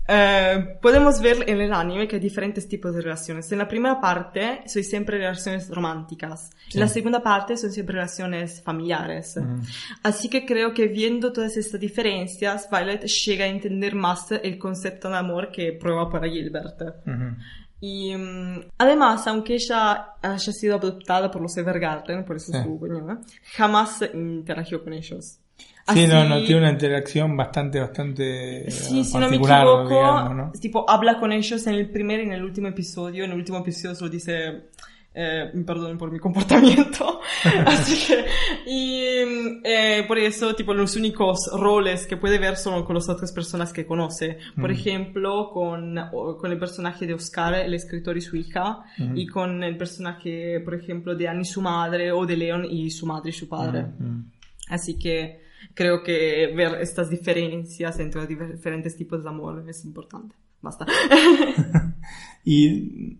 [0.09, 3.51] eh, podemos ver en el anime que hay diferentes tipos de relaciones.
[3.53, 6.51] En la primera parte son siempre relaciones románticas.
[6.69, 6.79] Sí.
[6.79, 9.37] En la segunda parte son siempre relaciones familiares.
[9.37, 9.61] Mm.
[10.03, 15.11] Así que creo que viendo todas estas diferencias, Violet llega a entender más el concepto
[15.11, 16.81] de amor que prueba para Gilbert.
[17.07, 17.37] ujú,
[17.81, 22.59] Y mm, además, aunque ella haya sido adoptada por los Evergarden, por eso Sí.
[22.63, 23.21] su coño,
[23.57, 25.39] jamás interagió con ellos.
[25.93, 29.63] sí, no, Así- no, tiene una interacción bastante, bastante eh, Sí, si no me particular,
[29.63, 30.53] equivoco, digamos, ¿no?
[30.61, 33.25] tipo, habla con ellos en el primer y en el último episodio.
[33.25, 34.69] En el último episodio solo dice,
[35.21, 37.21] eh, perdonen por mi comportamiento.
[37.67, 38.25] Así que,
[38.71, 39.03] y
[39.65, 43.73] eh, por eso, tipo, los únicos roles que puede ver son con las otras personas
[43.73, 44.39] que conoce.
[44.55, 44.75] Por Mm.
[44.75, 45.97] ejemplo, con,
[46.39, 49.17] con el personaje de Oscar, el escritor y su hija, Ujú.
[49.17, 53.05] y con el personaje, por ejemplo, de Annie, su madre, o de Leon y su
[53.07, 53.87] madre y su padre.
[53.99, 54.23] Ujú.
[54.69, 55.41] Así que
[55.75, 60.37] creo que ver estas diferencias entre los diferentes tipos de amor es importante.
[60.63, 60.87] Basta.
[62.45, 63.19] Y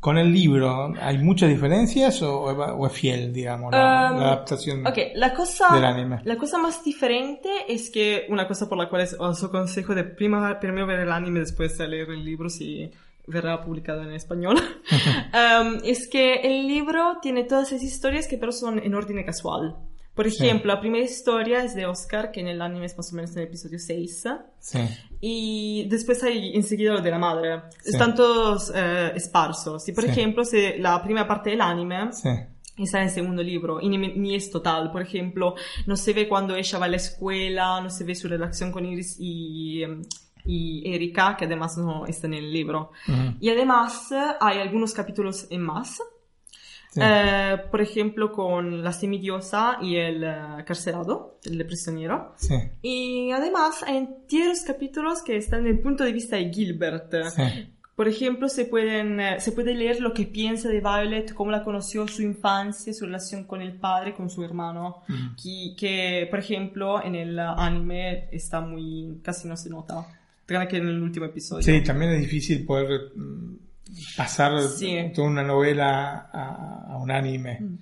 [0.00, 4.86] con el libro, ¿hay muchas diferencias o, o es fiel, digamos, la, Um, la adaptación
[4.86, 6.20] ok, la cosa, del anime?
[6.24, 10.60] la cosa más diferente es que una cosa por la cual os aconsejo de prima-
[10.60, 12.90] primero ver el anime después leer el libro si
[13.26, 14.56] verá publicado en español,
[15.34, 19.76] um, es que el libro tiene todas esas historias que pero son en orden casual.
[20.18, 20.44] Por Sí.
[20.44, 23.30] ejemplo, la primera historia es de Oscar, que en el anime es más o menos
[23.32, 24.24] en el episodio 6.
[24.58, 24.78] Sí.
[25.20, 27.62] Y después hay enseguida lo de la madre.
[27.82, 27.90] Sí.
[27.90, 29.88] Están todos eh, esparsos.
[29.88, 30.10] Y por Sí.
[30.10, 32.30] ejemplo, si la primera parte del anime Sí.
[32.78, 34.90] está en el segundo libro y ni, ni es total.
[34.90, 35.54] Por ejemplo,
[35.86, 38.84] no se ve cuando ella va a la escuela, no se ve su relación con
[38.86, 39.84] Iris y,
[40.44, 42.90] y Erika, que además no está en el libro.
[43.06, 43.36] Ujú.
[43.40, 45.98] Y además eh, hay algunos capítulos en más.
[47.00, 52.34] Eh, por ejemplo, con la semidiosa y el eh, carcerado, el prisionero.
[52.36, 52.54] Sí.
[52.82, 57.12] Y además hay enteros capítulos que están en el punto de vista de Gilbert.
[57.34, 57.42] Sí.
[57.98, 61.64] Por ejemplo, se, pueden, eh, se puede leer lo que piensa de Violet, cómo la
[61.64, 65.02] conoció, su infancia, su relación con el padre, con su hermano.
[65.08, 65.34] Mm.
[65.34, 69.18] Que, que, por ejemplo, en el anime está muy...
[69.22, 70.06] casi no se nota.
[70.46, 71.62] Tranne que en el último episodio.
[71.62, 73.56] Sí, también es difícil poder mm,
[74.16, 75.12] pasar Sí.
[75.14, 77.58] toda una novela a, a un anime.
[77.60, 77.78] Mm.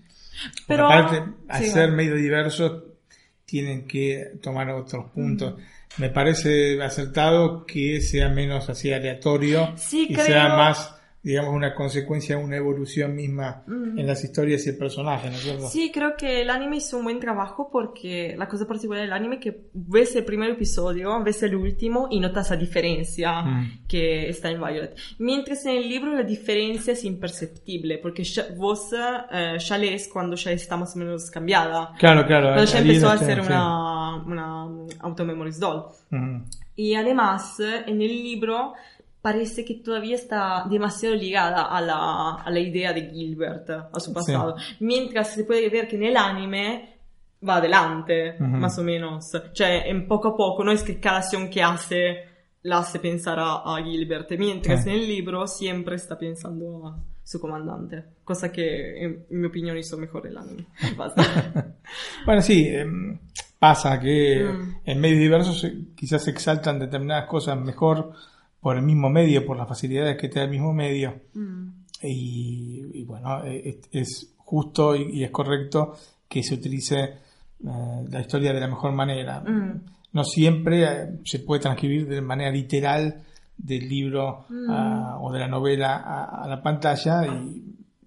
[0.66, 2.82] Pero- aparte, al sí, ser medio diversos,
[3.44, 5.54] tienen que tomar otros puntos.
[5.98, 10.94] Me parece acertado que sea menos así aleatorio Sí, y creo- sea más,
[11.26, 13.98] digamos, una consecuencia, una evolución misma Mm.
[13.98, 15.66] en las historias y el personaje, ¿no es cierto?
[15.68, 19.34] Sí, creo que el anime hizo un buen trabajo porque la cosa particular del anime
[19.36, 23.86] es que ves el primer episodio, ves el último y notas la diferencia Mm.
[23.88, 24.94] que está en Violet.
[25.18, 30.36] Mientras en el libro la diferencia es imperceptible porque ya- vos eh, ya lees cuando
[30.36, 31.92] ya está más o menos cambiada.
[31.98, 34.68] Claro, claro, Cuando ya empezó a ser una, una
[35.00, 35.86] automemories doll.
[36.12, 36.44] Ujú.
[36.76, 38.74] Y además, en el libro
[39.28, 44.12] parece que todavía está demasiado ligada a la, a la idea de Gilbert, a su
[44.12, 44.54] pasado.
[44.78, 46.98] Mientras se puede ver que en el anime
[47.48, 48.44] va adelante, Ujú.
[48.64, 49.32] más o menos.
[49.52, 52.24] Cioè, en poco a poco, no es que cada acción que hace
[52.62, 54.90] la hace pensar a, a Gilbert, mientras Sí.
[54.90, 58.04] en el libro siempre está pensando a su comandante.
[58.24, 60.66] Cosa que, en, en mi opinión, hizo mejor el anime.
[60.96, 61.22] Basta.
[62.24, 63.18] Bueno, sí, em,
[63.58, 64.74] pasa que Mm.
[64.84, 68.12] en medios diversos eh, quizás se exaltan determinadas cosas mejor
[68.66, 71.14] por el mismo medio, por las facilidades que te da el mismo medio.
[71.34, 71.68] Mm.
[72.02, 75.94] Y, y bueno, eh, es, es justo y, y es correcto
[76.28, 79.38] que se utilice eh, la historia de la mejor manera.
[79.38, 79.82] Mm.
[80.14, 83.22] No siempre eh, se puede transcribir de manera literal
[83.56, 84.70] del libro Mm.
[84.70, 87.62] a- o de la novela a, a la pantalla y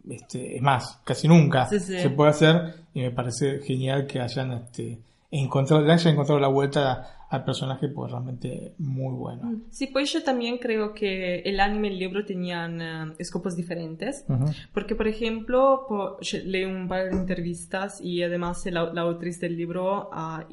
[0.10, 2.00] este, es más, casi nunca Sí, sí.
[2.00, 5.00] se puede hacer y me parece genial que hayan este,
[5.32, 9.62] encontrado, hayan encontrado la vuelta al personaje pues realmente muy bueno.
[9.70, 14.26] Sí, pues yo también creo que el anime y el libro tenían eh, escopos diferentes.
[14.28, 14.46] Ujú.
[14.74, 20.10] Porque, por ejemplo, leí un par de entrevistas y además la, la autriz del libro
[20.12, 20.44] ah,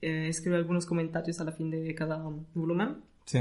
[0.00, 2.16] eh, escribe algunos comentarios a la fin de cada
[2.54, 2.96] volumen.
[3.26, 3.40] Sí.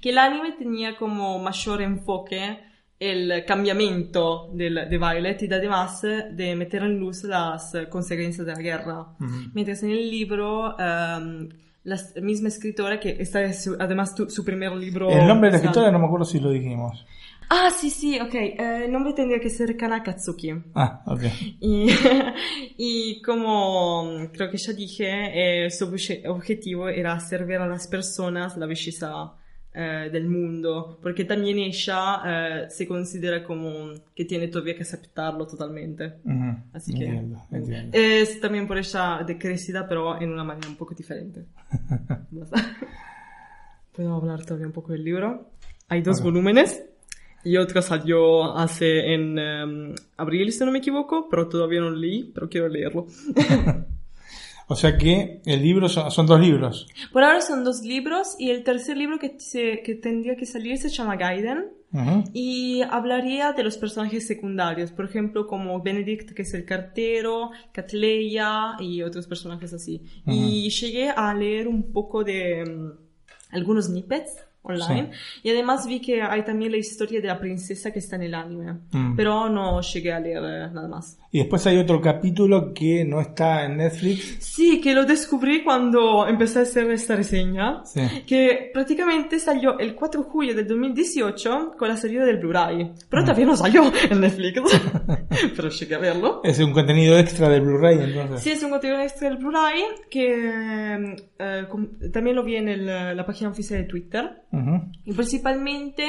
[0.00, 2.58] Que el anime tenía como mayor enfoque
[2.98, 8.46] el cambiamiento del- de Violet y además eh, de meter en luz las eh, consecuencias
[8.46, 9.00] de la guerra.
[9.20, 9.50] Ujú.
[9.54, 11.48] Mientras en el libro, ehm,
[11.84, 15.10] la misma escritora, que esta es su- además tu- su primer libro.
[15.10, 17.04] El nombre de la escritora no me acuerdo si lo dijimos.
[17.54, 18.34] Ah, sí, sí, ok.
[18.34, 20.54] eh, el nombre tendría que ser Kana Katsuki.
[20.74, 21.22] Ah, ok.
[21.60, 21.86] Y,
[22.78, 27.86] y como creo que ya dije, eh, su obje- objetivo era hacer ver a las
[27.88, 29.34] personas la belleza
[29.74, 35.46] eh, del mundo, porque también ella eh, se considera como que tiene todavía que aceptarlo
[35.46, 36.18] totalmente.
[36.24, 37.90] Ujú, Así que entiendo, entiendo.
[37.96, 41.46] es también por ella decrecida, pero en una manera un poco diferente.
[43.92, 45.50] Puedo hablar todavía un poco del libro.
[45.88, 46.84] Hay dos volúmenes
[47.44, 52.30] y otro salió hace en em, abril, si no me equivoco, pero todavía no leí,
[52.34, 53.06] pero quiero leerlo.
[54.68, 56.86] O sea que el libro son, son dos libros.
[57.12, 60.78] Por ahora son dos libros y el tercer libro que, se- que tendría que salir
[60.78, 61.66] se llama Gaiden.
[61.92, 62.24] Ujú.
[62.32, 68.76] Y hablaría de los personajes secundarios, por ejemplo, como Benedict, que es el cartero, Catleya
[68.80, 70.02] y otros personajes así.
[70.26, 75.10] Y llegué a leer un poco de mm, algunos snippets online
[75.42, 78.34] y además vi que hay también la historia de la princesa que está en el
[78.34, 79.16] anime, Mm.
[79.16, 81.18] pero no llegué a leer eh, nada más.
[81.34, 84.36] Y después hay otro capítulo que no está en Netflix.
[84.40, 87.82] Sí, que lo descubrí cuando empecé a hacer esta reseña.
[87.86, 88.02] Sí.
[88.26, 92.92] que prácticamente salió el 4 de julio del 2018 con la salida del Blu-ray.
[93.08, 94.60] Pero todavía no salió en Netflix.
[95.56, 96.40] Pero llegué a verlo.
[96.44, 98.42] Es un contenido extra del Blu-ray, entonces.
[98.42, 101.66] Sí, es un contenido extra del Blu-ray que eh,
[102.12, 104.42] también lo vi en el- la página oficial de Twitter.
[104.52, 104.82] Ujú.
[105.06, 106.06] Y principalmente,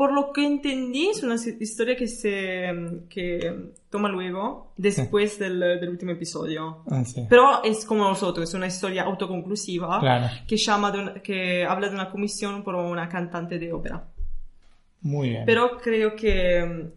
[0.00, 2.72] por lo que entendí, es una historia que se
[3.10, 3.54] que
[3.90, 6.78] toma luego, después del, del último episodio.
[6.90, 7.26] Ah, sí.
[7.28, 10.26] Pero es como nosotros, es una historia autoconclusiva Claro.
[10.48, 14.02] que, llama de una- que habla de una comisión por una cantante de ópera.
[15.02, 15.42] Muy bien.
[15.44, 16.92] Pero creo que...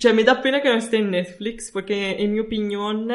[0.00, 3.08] Cioè, me da pena que no esté en Netflix porque, en mi opinión,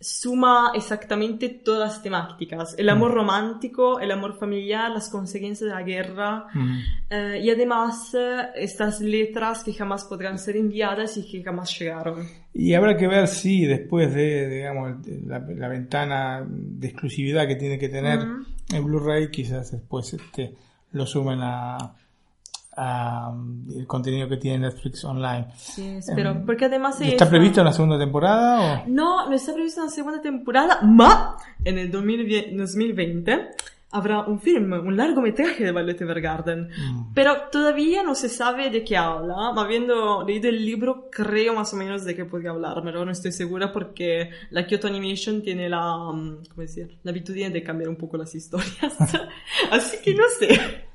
[0.00, 2.74] suma exactamente todas las temáticas.
[2.78, 6.46] El amor romántico, el amor familiar, las consecuencias de la guerra.
[6.54, 6.78] Mm.
[7.10, 12.26] eh, y además, eh, estas letras que jamás podrán ser enviadas y que jamás llegaron.
[12.54, 17.78] Y habrá que ver si después de, digamos, la, la ventana de exclusividad que tiene
[17.78, 18.76] que tener Ujú.
[18.76, 20.54] el Blu-ray, quizás después este,
[20.92, 21.94] lo sumen a,
[23.76, 25.46] el contenido que tiene Netflix online.
[25.56, 26.30] Sí, espero.
[26.30, 28.82] Em, porque además ¿Está es- previsto una segunda temporada?
[28.84, 28.88] O?
[28.88, 33.48] No, no está prevista una segunda temporada, ma en el 2020 2020
[33.90, 36.68] habrá un film, un largometraje de Violet Evergarden.
[37.14, 39.52] Pero todavía no se sabe de qué habla.
[39.56, 43.32] Habiendo leído el libro, creo más o menos de qué podría hablar, pero no estoy
[43.32, 46.98] segura porque la Kyoto Animation tiene la, mm, ¿cómo decir?
[47.02, 48.94] La habitude de cambiar un poco las historias.
[49.70, 50.87] Así que no sé.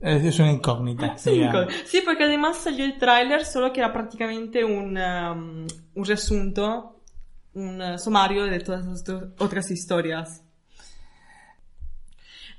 [0.00, 1.16] Es, es una incógnita.
[1.18, 1.64] Sí, digamos.
[1.66, 7.00] co- sí, porque además salió el tráiler, solo que era prácticamente un, um, un resunto,
[7.54, 9.04] un uh, sumario de todas las
[9.38, 10.42] otras historias.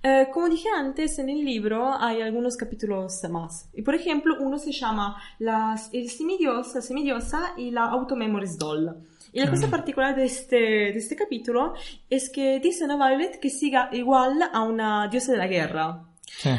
[0.04, 3.70] Eh, como dije antes, en el libro hay algunos capítulos más.
[3.74, 8.96] Y por ejemplo, uno se llama las, El semidiosa, semidiosa y la Automemories Doll.
[9.34, 9.72] Y la cosa Mm.
[9.72, 11.74] particular de este, de este capítulo
[12.10, 16.04] es que dicen a Violet que siga igual a una diosa de la guerra.
[16.26, 16.52] Sí.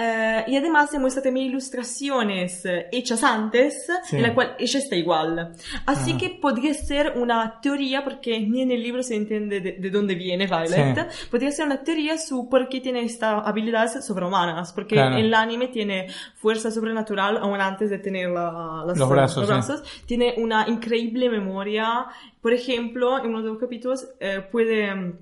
[0.00, 4.14] Eh, y además demuestra también ilustraciones eh, hechas antes, Sí.
[4.16, 5.54] en la cual ella está igual.
[5.86, 6.18] Así Ah.
[6.18, 10.14] que podría ser una teoría, porque ni en el libro se entiende de, de dónde
[10.14, 15.16] viene Violet, podría ser una teoría su por qué tiene estas habilidades sobrehumanas, porque Claro.
[15.16, 16.06] en el anime tiene
[16.36, 20.02] fuerza sobrenatural aún antes de tener la- las- Los brazos, sí.
[20.06, 22.06] Tiene una increíble memoria.
[22.40, 25.12] Por ejemplo, en uno de los capítulos eh, puede mm,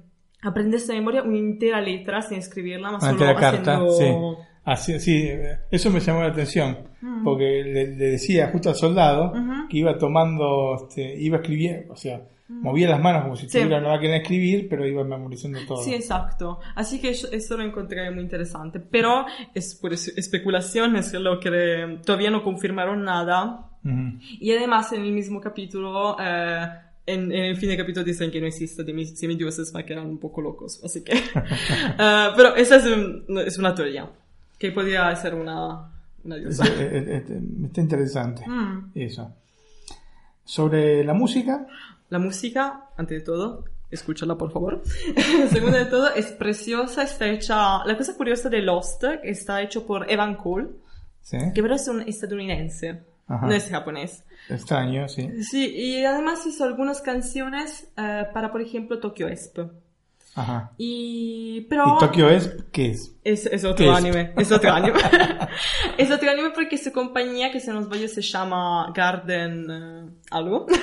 [0.42, 4.36] aprenderse de memoria una entera letra sin escribirla, más Una solo carta, haciendo...
[4.36, 4.42] sí.
[4.66, 5.30] Así, sí,
[5.70, 7.22] eso me llamó la atención, Mm.
[7.24, 9.68] porque le, le decía justo al soldado Ujú.
[9.70, 13.58] que iba tomando, este, iba escribiendo, o sea, movía las manos como si Sí.
[13.58, 15.82] tuviera una máquina de escribir, pero iba memorizando todo.
[15.82, 16.58] Sí, exacto.
[16.74, 18.78] Así que eso, lo encontré muy interesante.
[18.80, 19.24] Pero
[19.54, 23.68] es por es- especulación, es lo que todavía no confirmaron nada.
[23.84, 24.18] Ujú.
[24.40, 26.66] Y además en el mismo capítulo, eh,
[27.06, 28.84] en, en el fin del capítulo dicen que no existe
[29.16, 30.80] semidioses, ma que eran un poco locos.
[30.84, 31.12] Así que...
[31.98, 34.08] eh, pero esa es, un- es una teoría,
[34.58, 35.90] que podría ser una,
[36.24, 36.64] una diosa.
[36.64, 38.42] Es- es- es- es- está interesante.
[38.48, 38.90] Mm.
[38.94, 39.32] Eso.
[40.44, 41.66] Sobre la música,
[42.08, 44.80] La música, antes de todo, escúchala por favor.
[45.50, 47.84] Segundo de todo, es preciosa, está hecha...
[47.84, 50.68] La cosa curiosa de Lost, está hecho por Evan Cole,
[51.22, 51.36] ¿sí?
[51.52, 53.44] que pero es un estadounidense, Ajá.
[53.46, 54.22] no es japonés.
[54.48, 55.42] extraño, sí.
[55.42, 59.58] Sí, y además hizo algunas canciones eh, para, por ejemplo, Tokyo Esp.
[60.36, 60.72] Ajá.
[60.76, 61.62] Y...
[61.70, 61.96] Pero...
[61.96, 63.16] ¿Y Tokio es qué es?
[63.24, 63.96] Es, es ¿Qué otro es?
[63.96, 64.98] anime, es otro anime.
[65.98, 70.66] es otro anime porque su compañía, que se nos vaya, se llama Garden eh, algo.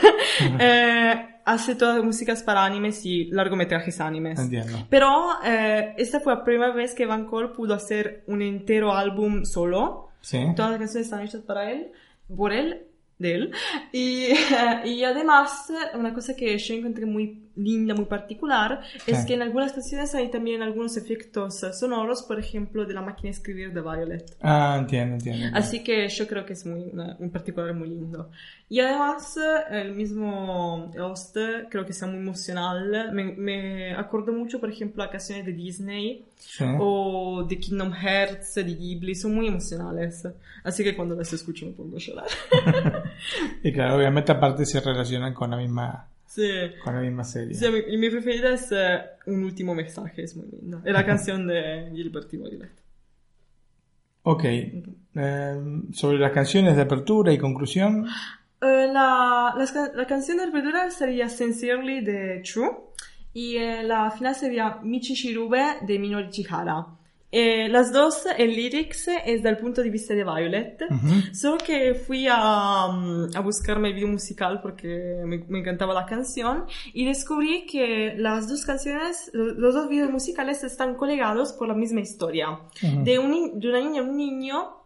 [0.60, 1.14] Eh,
[1.46, 4.40] hace todas las músicas para animes y largometrajes animes.
[4.40, 4.88] Entiendo.
[4.90, 9.46] Pero eh, esta fue la primera vez que Van Cole pudo hacer un entero álbum
[9.46, 10.10] solo.
[10.22, 10.40] Sí.
[10.56, 11.92] Todas las canciones están hechas para él,
[12.36, 12.88] por él,
[13.20, 13.52] de él.
[13.92, 14.30] Y,
[14.86, 19.74] y además, una cosa que yo encontré muy linda, muy particular, es que en algunas
[19.74, 24.36] canciones hay también algunos efectos sonoros, por ejemplo, de la máquina de escribir de Violet.
[24.42, 25.46] Ah, entiendo, entiendo.
[25.46, 25.58] entiendo.
[25.58, 28.30] Así que yo creo que es muy, un particular muy lindo.
[28.70, 31.38] Y además, eh, el mismo host
[31.70, 33.12] creo que sea muy emocional.
[33.14, 36.66] Me, me acuerdo mucho, por ejemplo, a canciones de Disney Sí.
[36.78, 40.28] o de Kingdom Hearts, de Ghibli, son muy emocionales.
[40.64, 42.26] Así que cuando las escucho me pongo a llorar.
[43.64, 46.50] Y claro, obviamente aparte se relacionan con la misma, sí.
[46.84, 47.54] con la misma serie.
[47.56, 50.82] Sí, mi, mi preferida es eh, Un último mensaje, es muy lindo.
[50.84, 52.72] Es la canción de Gilbert y Violet.
[54.24, 54.44] Ok.
[54.46, 58.08] Eh, sobre las canciones de apertura y conclusión.
[58.66, 62.72] Eh, la, ca- la canción de apertura sería Sincerely de True
[63.34, 66.86] y eh, la final sería Michi Shirube de Minori Chihara.
[67.36, 71.34] Eh, las dos, el lyrics es del punto de vista de Violet, Ujú.
[71.34, 74.88] solo que fui a, mm, a buscarme el video musical porque
[75.26, 80.12] me, me encantaba la canción y descubrí que las dos canciones, lo- los dos videos
[80.12, 82.52] musicales están colgados por la misma historia.
[82.84, 83.04] Ujú.
[83.04, 84.83] de, un, de una niña y un niño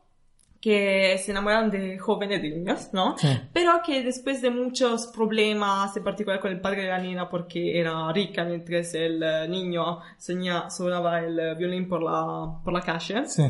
[0.59, 3.15] que se enamoraron de jóvenes de niños, ¿no?
[3.17, 3.27] Sí.
[3.53, 7.79] Pero que después de muchos problemas, en particular con el padre de la niña porque
[7.79, 12.81] era rica, mientras el eh, niño soña- sonaba el eh, violín por la, por la
[12.81, 13.43] calle, Sí.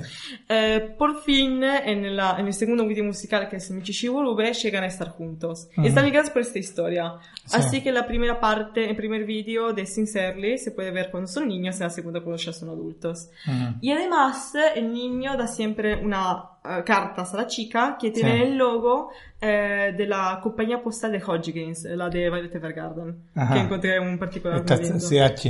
[0.50, 4.84] eh, por fin en, la- en el segundo video musical que es Michi Shiburube llegan
[4.84, 5.70] a estar juntos.
[5.78, 5.88] Ujú.
[5.88, 7.14] Están ligados por esta historia.
[7.46, 7.56] Sí.
[7.58, 11.48] Así que la primera parte, el primer video de Sincerely se puede ver cuando son
[11.48, 13.30] niños y la segunda cuando ya son adultos.
[13.48, 13.76] Ujú.
[13.82, 18.43] Y además el niño da siempre una eh, carta a la chica que tiene Sí.
[18.43, 19.11] el logo
[19.41, 23.55] eh, de la compañía postal de Hodgkins, la de Violet Evergarden, Ajá.
[23.55, 24.99] que encontré un particular Esta muy lindo.
[24.99, 25.43] CH.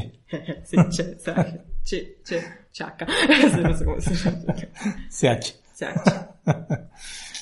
[0.64, 3.06] sí, che, che, che, che, chaca.
[3.06, 4.54] Sí, no sé cómo se llama.
[5.10, 5.54] CH.
[5.74, 6.28] CH.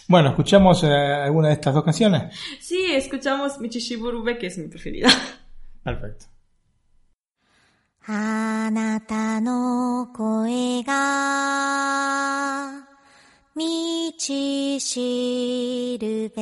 [0.08, 2.34] Bueno, escuchamos eh, alguna de estas dos canciones.
[2.60, 5.08] Sí, escuchamos Michi Shiburube, que es mi preferida.
[5.84, 6.26] Perfecto.
[8.08, 12.83] あなたの声が
[13.57, 13.61] 道
[14.81, 16.41] しるべ」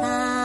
[0.00, 0.39] bye.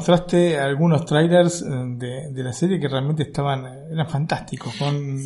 [0.00, 5.18] mostraste algunos trailers eh, de, de la serie que realmente estaban eran fantásticos, con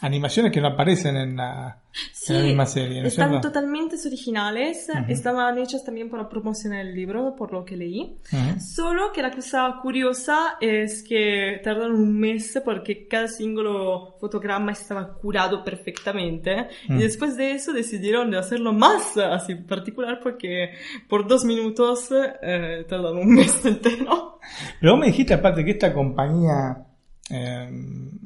[0.00, 1.82] animaciones que no aparecen en la,
[2.30, 3.48] en la misma serie, ¿no es están cierto?
[3.48, 5.04] totalmente originales, Ujú.
[5.12, 8.16] estaban hechas también para promocionar el libro, por lo que leí.
[8.32, 8.60] Ujú.
[8.60, 15.14] Solo que la cosa curiosa es que tardaron un mes porque cada singolo fotograma estaba
[15.14, 16.98] curado perfectamente Mm.
[16.98, 20.70] y después de eso decidieron de hacerlo más así particular porque
[21.08, 22.08] por dos minutos
[22.42, 24.38] eh, tardaron un mes entero.
[24.80, 26.86] Pero vos me dijiste aparte que esta compañía
[27.30, 27.68] eh,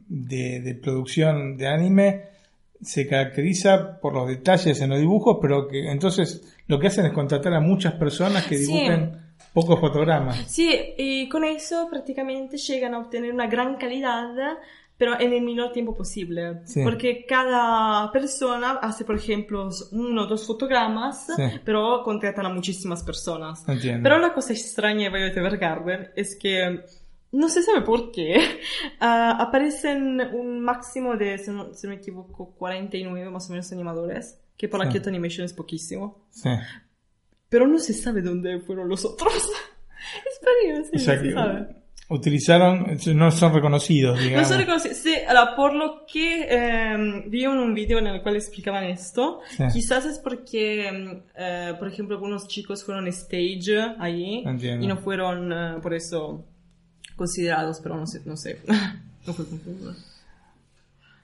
[0.09, 2.36] de, de producción de anime
[2.81, 7.13] se caracteriza por los detalles en los dibujos, pero que entonces lo que hacen es
[7.13, 8.67] contratar a muchas personas que Sí.
[8.73, 9.17] dibujen
[9.53, 10.37] pocos fotogramas.
[10.47, 14.29] Sí, y con eso prácticamente llegan a obtener una gran calidad,
[14.99, 16.61] pero en el menor tiempo posible.
[16.65, 16.83] Sí.
[16.83, 21.43] Porque cada persona hace, por ejemplo, uno o dos fotogramas, Sí.
[21.65, 23.67] pero contratan a muchísimas personas.
[23.69, 24.03] Entiendo.
[24.03, 26.81] Pero la cosa extraña de Violet Evergarden es que
[27.33, 28.37] no se sabe por qué.
[29.01, 33.71] ah, aparecen un máximo de, si no, si no me equivoco, 49 más o menos
[33.73, 34.93] animadores, que para Sí.
[34.93, 36.27] Kyoto Animation es poquísimo.
[36.31, 36.49] Sí.
[37.49, 39.33] Pero no se sabe dónde fueron los otros.
[39.37, 41.77] es perdido, sí, O sea no se sabe.
[42.09, 44.49] utilizaron, no son reconocidos, No digamos.
[44.49, 44.95] sono riconosciuti.
[44.97, 49.41] Sí, allora, por lo que ehm, vi en un video en el cual explicaban esto,
[49.57, 49.65] Sí.
[49.73, 54.85] quizás es porque, em, eh, por ejemplo, algunos chicos fueron stage ahí Entiendo.
[54.85, 56.45] y no fueron eh, por eso
[57.17, 58.61] considerados, pero no sé, no sé.
[59.27, 59.45] no fue.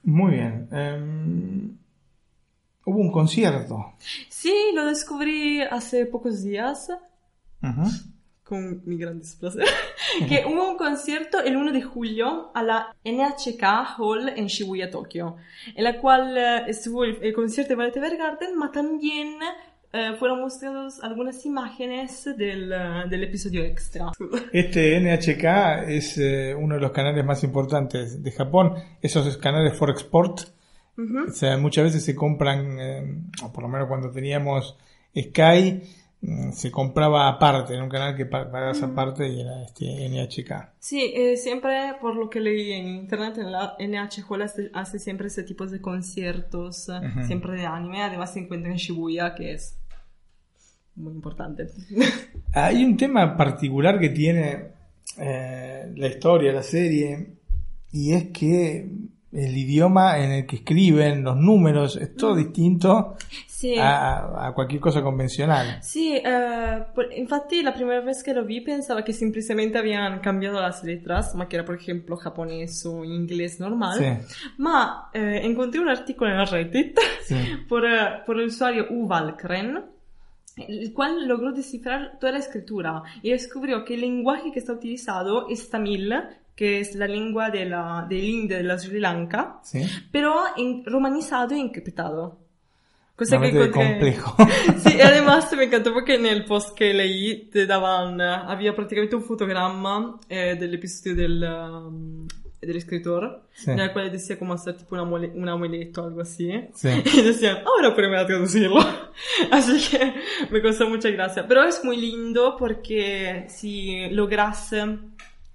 [0.02, 0.68] Muy bien.
[0.72, 1.76] Em,
[2.84, 3.94] hubo un concierto.
[4.28, 6.88] Sí, lo descubrí hace pocos días
[7.62, 7.90] Ujú.
[8.42, 9.64] con mi gran displacer,
[10.28, 13.62] que hubo un concierto el 1 de julio a la NHK
[13.96, 15.36] Hall en Shibuya, Tokio,
[15.74, 19.36] en la cual eh, estuvo el, el concierto de Violet Evergarden, ma también
[19.92, 22.78] eh, fueron mostradas algunas imágenes del, eh,
[23.10, 24.06] del episodio extra.
[24.52, 28.74] Este NHK es eh, uno de los canales más importantes de Japón.
[29.00, 30.40] Esos canales for export.
[30.96, 31.28] Ujú.
[31.28, 33.14] O sea, muchas veces se compran, eh,
[33.44, 34.76] o por lo menos cuando teníamos
[35.18, 35.82] Sky,
[36.20, 38.84] mm, se compraba aparte, en un canal que pa- pagabas Mm.
[38.84, 40.72] aparte y era este NHK.
[40.78, 44.98] Sí, eh, siempre por lo que leí en internet, en la NH Hall hace, hace
[44.98, 47.26] siempre ese tipo de conciertos, eh, Ujú.
[47.26, 49.78] siempre de anime, además se encuentra en Shibuya, que es
[50.96, 51.68] muy importante.
[52.54, 54.72] Hay un tema particular que tiene
[55.18, 57.34] eh, la historia, la serie,
[57.92, 58.88] y es que
[59.32, 63.16] el idioma en el que escriben, los números, es todo distinto
[63.46, 63.76] Sí.
[63.78, 65.78] a, a cualquier cosa convencional.
[65.82, 66.84] Sì, eh,
[67.16, 71.46] infatti la prima vez che lo vi pensava che semplicemente habían cambiado las letras, ma
[71.46, 73.96] che era por ejemplo japonés o inglés normal.
[73.98, 74.34] Sí.
[74.56, 77.36] Ma eh, encontré un artículo en Reddit Sí.
[77.68, 79.80] por, eh, por el usuario Uvalkren,
[80.56, 85.48] el cual logró descifrar toda la escritura y descubrió que el lenguaje que está utilizado
[85.48, 86.12] es tamil,
[86.54, 89.80] que es la lengua de la, del India de la Sri Lanka, Sí.
[90.10, 92.38] pero en- romanizado e encriptado.
[93.16, 94.36] Cosa que encontré- complejo.
[94.78, 98.74] Sí, e además me encantó porque en el post que leí te daban, eh, había
[98.74, 102.26] prácticamente un fotogramma eh, del episodio del, um,
[102.62, 103.70] del escritor, Sí.
[103.72, 106.48] en el cual decía cómo hacer tipo una mole- un amuleto o algo así.
[106.74, 106.88] Sí.
[107.14, 108.78] Y decían, ahora poneme a traducirlo.
[109.50, 110.14] Así que
[110.50, 111.44] me causó mucha gracia.
[111.46, 114.96] Pero es muy lindo porque si logras eh,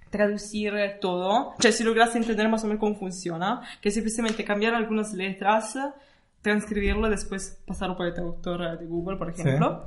[0.09, 5.13] traducir todo, cioè si logras entender más o menos cómo funciona, que simplemente cambiar algunas
[5.13, 5.75] letras,
[6.41, 9.85] transcribirlo, después pasarlo por el traductor de Google, por ejemplo,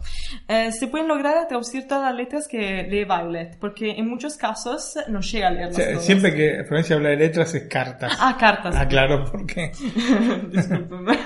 [0.49, 4.95] eh, se pueden lograr traducir todas las letras que lee Violet, porque en muchos casos
[5.09, 6.05] no llega a O leerlas sea, todas.
[6.05, 8.13] siempre que Florencia habla de letras es cartas.
[8.21, 8.75] Ah, cartas.
[8.77, 9.73] Ah, claro, porque
[10.53, 11.19] Discúlpeme.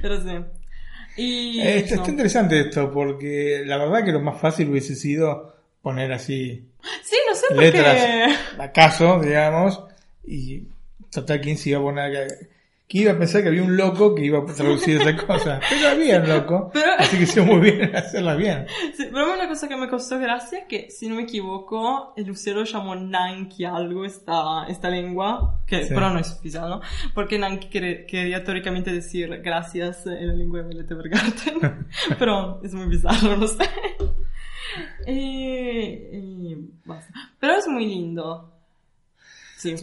[0.00, 0.30] Pero sí.
[1.16, 5.54] Y Eh, está, está interesante esto, porque la verdad que lo más fácil hubiese sido
[5.82, 6.66] poner así
[7.02, 8.62] Sí, no sé por letras qué.
[8.62, 9.82] acaso, digamos,
[10.26, 10.64] y
[11.10, 12.48] total, ¿quién se iba a poner?
[12.86, 15.58] ¿Quién iba a pensar que había un loco que iba a traducir esa cosa?
[15.70, 18.66] Pero había un loco, Pero- así que hizo muy bien en hacerla bien.
[18.94, 22.64] Sí, pero una cosa que me causó gracia que, si no me equivoco, el usuario
[22.64, 25.94] llamó Nanki algo esta, esta lengua, que Sí.
[25.94, 26.80] pero no es oficial, ¿no?
[27.14, 31.86] Porque Nanki quería teóricamente decir gracias en la lengua de Violet Evergarden,
[32.18, 33.64] pero es muy bizarro, no sé.
[35.06, 37.12] Y, y basta.
[37.40, 38.50] Pero es muy lindo.
[39.56, 39.74] Sí.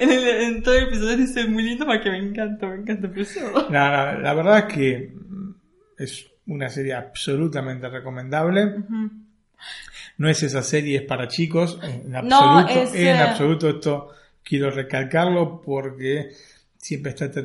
[0.00, 3.24] En, el- en todo el episodio dice muy lindo porque me encanta, me encanta pero
[3.70, 5.54] No, no, la verdad es que mm,
[5.98, 8.74] es una serie absolutamente recomendable.
[10.18, 14.08] No es esa serie para chicos, en No, absoluto, es, en eh, absoluto esto
[14.42, 16.30] quiero recalcarlo porque
[16.76, 17.40] siempre está esta,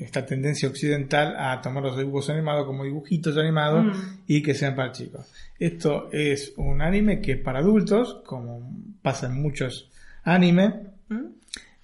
[0.00, 4.18] esta tendencia occidental a tomar los dibujos animados como dibujitos animados Mm.
[4.26, 5.32] y que sean para chicos.
[5.58, 8.70] Esto es un anime que es para adultos, como
[9.02, 9.90] pasa en muchos
[10.26, 10.74] animes,
[11.08, 11.24] ¿Mm?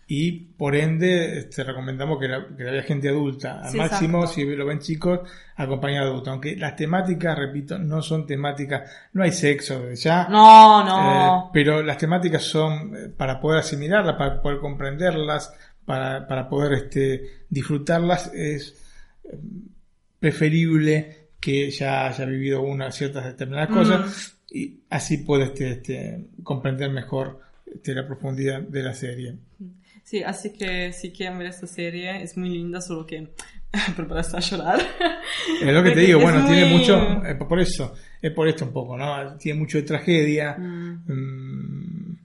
[0.08, 3.62] y por ende este, recomendamos que la, que la vea gente adulta.
[3.62, 4.34] Al Sí, máximo, exacto.
[4.34, 5.20] si lo ven chicos,
[5.56, 6.32] acompañado de adultos.
[6.32, 10.28] Aunque las temáticas, repito, no son temáticas, no hay sexo ya.
[10.28, 11.46] No, no.
[11.46, 15.54] Eh, pero las temáticas son eh, para poder asimilarlas, para poder comprenderlas,
[15.86, 18.74] para, para poder este, disfrutarlas, es
[19.24, 19.38] eh,
[20.18, 23.74] preferible que ya haya vivido unas ciertas determinadas Mm.
[23.74, 27.40] cosas y así puede este, este, comprender mejor
[27.74, 29.36] este, la profundidad de la serie.
[30.04, 33.28] Sí, así que si quieren ver esta serie, es muy linda, solo que
[33.96, 34.80] preparaste a llorar.
[35.62, 38.64] Es lo que te digo, bueno, tiene muy- mucho, eh, por eso, es por esto
[38.64, 39.36] un poco, ¿no?
[39.38, 40.56] Tiene mucho de tragedia.
[40.58, 41.04] Mm.
[41.06, 42.18] mm,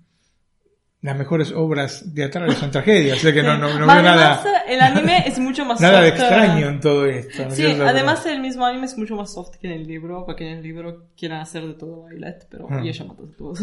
[1.00, 4.42] las mejores obras teatrales son tragedias, o sea que no, no, no Ma veo nada,
[4.42, 6.20] además, el anime es mucho más nada de soft.
[6.20, 7.46] extraño en todo esto.
[7.46, 10.50] ¿no Sí, además el mismo anime es mucho más soft que en el libro, porque
[10.50, 12.82] en el libro quieren hacer de todo Violet, pero Ah.
[12.84, 13.62] ella mata a todos.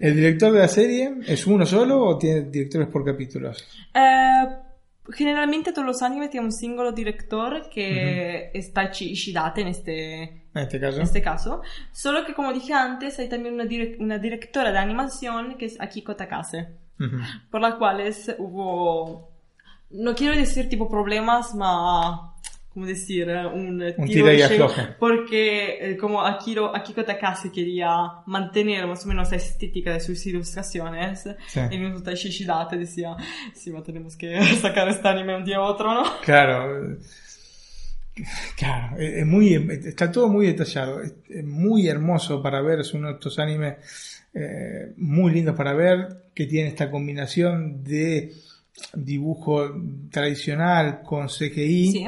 [0.00, 3.66] ¿El director de la serie es uno solo o tiene directores por capítulos?
[3.94, 4.44] Eh,
[5.10, 10.40] generalmente todos los animes tienen un singolo director que es Taichi Ishidate en este, En
[10.62, 10.96] este caso.
[10.96, 11.62] en este caso.
[11.92, 15.80] Solo que como dije antes, hay también una, direc- una directora de animación que es
[15.80, 16.68] Akiko Takase,
[17.00, 17.16] Ujú.
[17.50, 19.30] por la cual es- hubo,
[19.90, 22.31] no quiero decir tipo problemas, ma...
[22.74, 23.28] ¿Cómo decir?
[23.28, 24.58] Un, Un tiro tira y.
[24.98, 27.90] Porque eh, como Akiro, Akiko Takase quería
[28.26, 31.60] mantener más o menos la estética de sus ilustraciones, Sí.
[31.70, 33.14] el mismo Taishi Ishidate decía,
[33.54, 36.02] sí, ma, tenemos que sacar este anime un día u otro, ¿no?
[36.24, 36.98] Claro, eh,
[38.56, 39.54] claro, es es muy,
[39.84, 44.22] está todo muy detallado, es es muy hermoso para ver, es uno de estos animes
[44.34, 48.32] eh, muy lindos para ver, que tiene esta combinación de
[48.94, 49.70] dibujo
[50.10, 52.06] tradicional con CGI Sí.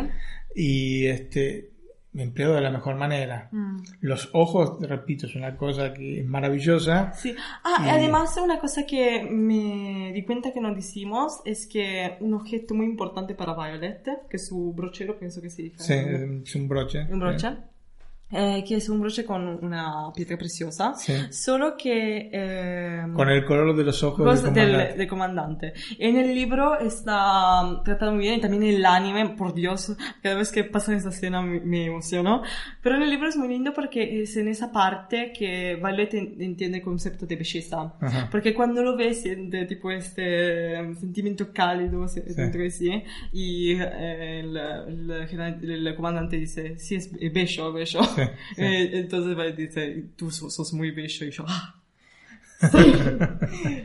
[0.54, 1.74] Y este
[2.22, 3.48] empleado de la mejor manera.
[3.50, 3.82] Mm.
[4.00, 7.12] Los ojos, repito, es una cosa que es maravillosa.
[7.14, 7.34] Sí.
[7.64, 12.34] Ah, y además una cosa que me di cuenta que no decimos es que un
[12.34, 15.82] objeto muy importante para Violet, que es su brochero, pienso que se dice.
[15.82, 15.94] Sí,
[16.44, 17.06] es un broche.
[17.10, 17.48] Un broche.
[18.34, 20.94] Eh, que es un broche con una piedra preciosa.
[20.94, 21.14] Sí.
[21.30, 22.30] Solo que...
[22.32, 24.98] eh, Con el color de los ojos Cosa del comandante.
[24.98, 25.72] del comandante.
[25.98, 30.50] En el libro está tratado muy bien y también el anime, por Dios, cada vez
[30.50, 32.42] que pasa esa escena me, me emociono.
[32.82, 36.40] Pero en el libro es muy lindo porque es en esa parte que Violet en-
[36.40, 37.94] entiende el concepto de belleza.
[38.00, 38.28] Ajá.
[38.30, 42.20] Porque cuando lo ve siente tipo este um, sentimiento cálido Sí.
[42.36, 43.02] dentro de sí
[43.32, 48.02] y eh, el, el general- el comandante dice, sí, es es bello, bello.
[48.02, 48.22] Sí,
[48.56, 48.62] sí.
[48.62, 51.80] Eh, entonces Violet dice, tú sos, muy bello y yo, ah.
[52.60, 52.68] Sí.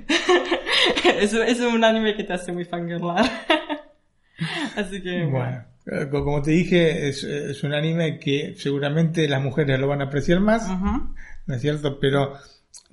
[1.20, 3.26] es, es un anime que te hace muy fangirlar.
[4.76, 5.66] Así que bueno.
[5.86, 9.88] Bueno, eh, co- como te dije, es, es un anime que seguramente las mujeres lo
[9.88, 10.68] van a apreciar más.
[10.70, 12.00] ¿no es cierto?
[12.00, 12.34] Pero,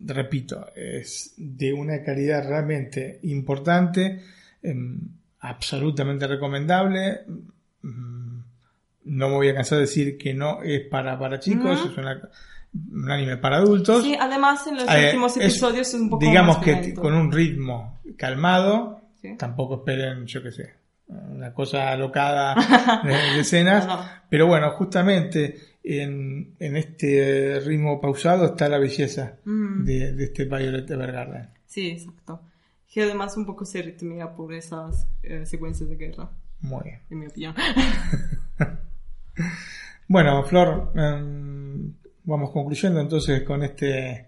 [0.00, 4.22] repito, es de una calidad realmente importante,
[4.62, 4.98] em,
[5.40, 7.20] absolutamente recomendable.
[7.82, 8.35] Mm,
[9.06, 12.28] No me voy a cansar de decir que no es para, para chicos, es una-
[12.92, 14.02] un anime para adultos.
[14.02, 17.32] Sí, además en los Eh, últimos episodios es un poco digamos más que con un
[17.32, 19.34] ritmo calmado Sí.
[19.38, 20.74] tampoco esperen yo qué sé
[21.08, 22.54] una cosa alocada
[23.04, 24.02] de, escenas No, no.
[24.28, 30.90] pero bueno justamente en, en este ritmo pausado está la belleza de, de este Violet
[30.90, 32.42] Evergarden Sí, exacto.
[32.92, 36.30] Que además un poco se ritmea por esas eh, secuencias de guerra,
[36.60, 37.54] muy bien en mi opinión.
[40.08, 41.92] bueno Flor em,
[42.24, 44.26] vamos concluyendo entonces con este,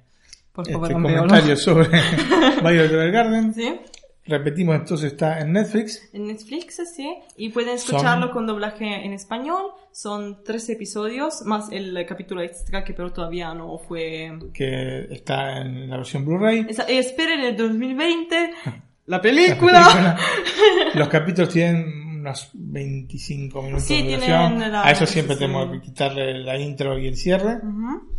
[0.59, 1.57] este comentario ¿no?
[1.57, 1.89] sobre
[2.63, 3.81] Violet Evergarden Sí.
[4.27, 7.17] repetimos entonces está en Netflix En Netflix, sí.
[7.37, 9.71] Y pueden Son- escucharlo con doblaje en español.
[9.93, 14.33] Son tres episodios, más el capítulo extra que pero todavía no fue...
[14.53, 19.83] que está en la versión Blu-ray esperen el 2020 la La película.
[19.89, 20.17] película.
[20.95, 24.63] Los capítulos tienen unos 25 minutos Sí, de duración.
[24.63, 25.41] A eso siempre sí.
[25.41, 27.57] tenemos que quitarle la intro y el cierre.
[27.57, 28.13] Ujú.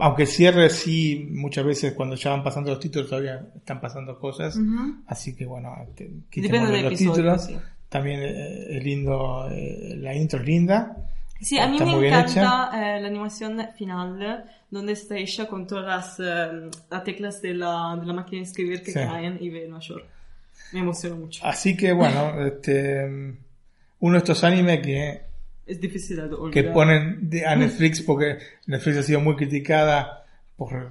[0.00, 4.18] Aunque el cierre sí, muchas veces cuando ya van pasando los títulos todavía están pasando
[4.18, 4.56] cosas.
[4.56, 5.02] Ujú.
[5.06, 7.44] Así que bueno, del los episodio, títulos.
[7.46, 7.56] sí.
[7.88, 10.96] También eh, es lindo, eh, la intro es linda.
[11.40, 16.20] Sí, a mí me encanta eh, la animación final, donde está hecha con todas las,
[16.20, 19.80] eh, las teclas de la, de la máquina de escribir que caen y ve Nueva
[19.80, 20.04] York.
[20.72, 21.44] Me emociona mucho.
[21.44, 23.04] Así que bueno, este,
[24.00, 25.20] uno de estos animes que
[25.66, 26.50] Es difícil de olvidar.
[26.52, 30.24] que ponen a Netflix porque Netflix ha sido muy criticada
[30.56, 30.90] por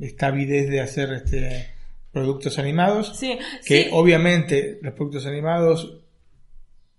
[0.00, 1.66] esta avidez de hacer este
[2.12, 3.88] productos animados Sí, que sí.
[3.92, 5.96] obviamente los productos animados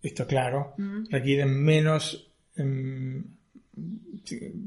[0.03, 1.05] esto claro Mm.
[1.09, 3.23] requieren menos em,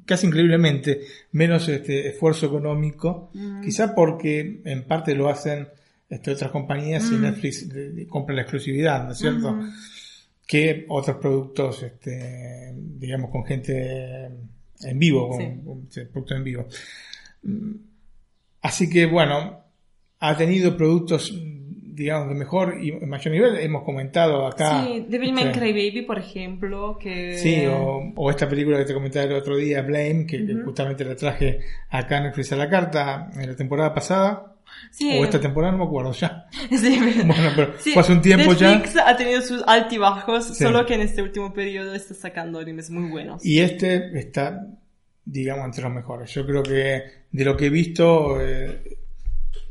[0.05, 1.01] casi increíblemente
[1.33, 3.61] menos este esfuerzo económico Mm.
[3.63, 5.69] quizá porque en parte lo hacen
[6.09, 7.23] este, otras compañías y Mm.
[7.23, 9.59] Netflix de- de- compra la exclusividad, ¿no es cierto?
[10.47, 14.27] Que otros productos, este, digamos, con gente
[14.83, 15.47] en vivo, con, Sí.
[15.65, 16.67] con- sí, productos en vivo.
[17.43, 17.73] Mm,
[18.63, 19.61] Así que bueno,
[20.21, 23.57] ha tenido productos, digamos, de mejor y mayor nivel.
[23.59, 24.85] Hemos comentado acá.
[24.87, 25.59] Sí, Devilman sí.
[25.61, 27.37] Crybaby, por ejemplo, que...
[27.37, 30.65] Sí, o, o esta película que te comentaba el otro día, Blame, que, que Ujú.
[30.65, 31.61] justamente la traje
[31.91, 34.54] acá en Netflix a la carta en la temporada pasada.
[34.91, 35.19] Sí.
[35.19, 36.47] O esta temporada, no me acuerdo ya.
[36.71, 38.71] Sí, Bueno, pero Sí, fue hace un tiempo ya.
[38.73, 40.65] Netflix ha tenido sus altibajos, Sí.
[40.65, 43.45] solo que en este último periodo está sacando animes muy buenos.
[43.45, 44.67] Y este está,
[45.25, 46.31] digamos, entre los mejores.
[46.33, 47.03] Yo creo que
[47.33, 48.99] de lo que he visto eh,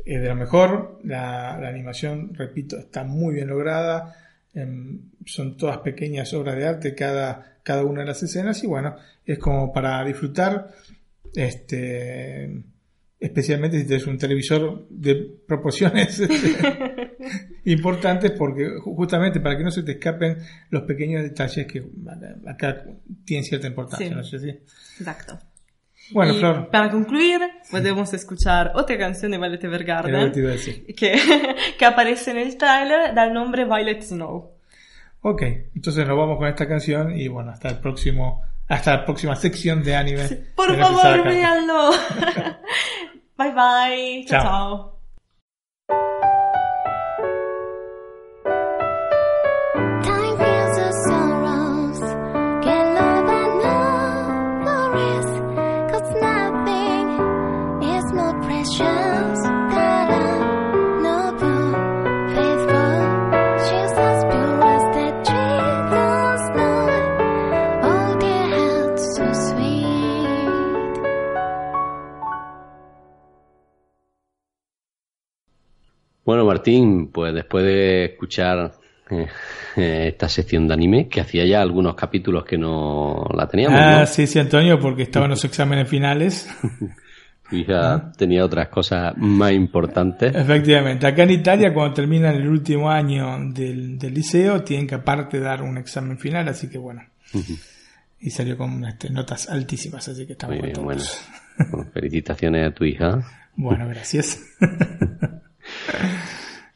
[0.04, 1.00] es de lo mejor.
[1.04, 4.16] La, la animación, repito, está muy bien lograda.
[4.54, 8.62] Em, son todas pequeñas obras de arte, cada, cada una de las escenas.
[8.62, 8.94] Y bueno,
[9.26, 10.68] es como para disfrutar.
[11.34, 12.62] Este.
[13.20, 15.14] Especialmente si tienes un televisor de
[15.46, 16.20] proporciones
[17.64, 20.38] importantes, porque ju- justamente para que no se te escapen
[20.70, 21.84] los pequeños detalles que
[22.46, 22.84] acá
[23.24, 24.08] tienen cierta importancia.
[24.08, 24.14] Sí.
[24.14, 24.48] ¿no es así?
[24.98, 25.38] Exacto.
[26.12, 26.68] Bueno, Y Flor.
[26.70, 30.32] Para concluir, podemos escuchar otra canción de Violet Evergarden
[30.94, 31.14] que
[31.78, 34.50] que, aparece en el tráiler, da el nombre Violet Snow.
[35.22, 35.42] Ok,
[35.74, 38.42] entonces nos vamos con esta canción y bueno, hasta el próximo,
[38.74, 40.28] hasta la próxima sección de anime.
[40.54, 41.90] Por de favor, véanlo.
[43.36, 44.24] bye bye.
[44.26, 44.42] Chao, Chao.
[44.42, 44.93] chao.
[76.68, 78.72] Martín, pues después de escuchar
[79.10, 79.26] eh,
[80.08, 84.06] esta sección de anime, que hacía ya algunos capítulos que no la teníamos, Ah, ¿no?
[84.06, 86.48] sí, sí, Antonio, porque estaban los exámenes finales.
[87.50, 90.34] Tu hija tenía otras cosas más importantes.
[90.34, 95.38] Efectivamente, acá en Italia cuando terminan el último año del, del liceo tienen que aparte
[95.40, 97.02] dar un examen final, así que bueno,
[98.18, 100.82] y salió con este, notas altísimas, así que estamos Muy bien.
[100.82, 101.02] Bueno,
[101.92, 103.20] Felicitaciones a tu hija.
[103.56, 104.40] Bueno, gracias.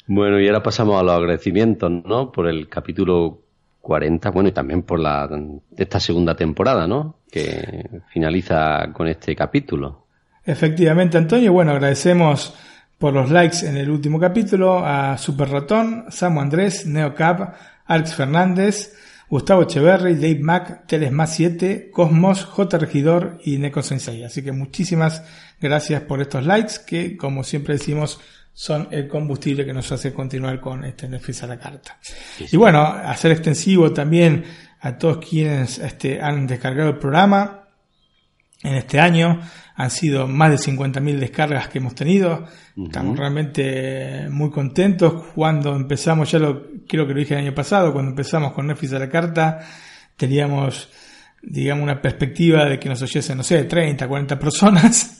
[0.09, 2.32] Bueno, y ahora pasamos a los agradecimientos, ¿no?
[2.32, 3.43] Por el capítulo
[3.82, 5.28] 40, bueno, y también por la
[5.76, 7.16] esta segunda temporada, ¿no?
[7.30, 10.06] Que finaliza con este capítulo.
[10.47, 12.55] Efectivamente, Antonio, bueno, agradecemos
[12.97, 17.55] por los likes en el último capítulo a Super Ratón, Samu Andrés, Neocap,
[17.85, 18.97] Alex Fernández,
[19.28, 24.24] Gustavo Echeverry, Dave Mac, Teles Más 7, Cosmos, J Regidor y Neko Sensei.
[24.24, 25.22] Así que muchísimas
[25.60, 28.18] gracias por estos likes que, como siempre decimos,
[28.59, 31.97] son el combustible que nos hace continuar con este Netflix a la carta.
[32.51, 34.43] Y bueno, hacer extensivo también
[34.80, 37.68] a todos quienes este, han descargado el programa
[38.60, 39.40] en este año.
[39.76, 42.47] Han sido más de 50.000 descargas que hemos tenido.
[42.76, 45.26] Estamos realmente muy contentos.
[45.36, 48.93] Cuando empezamos, ya lo creo que lo dije el año pasado, cuando empezamos con Netflix
[48.93, 49.60] a la carta,
[50.16, 50.89] teníamos,
[51.43, 55.18] digamos, una perspectiva de que nos oyesen, no sé, 30, 40 personas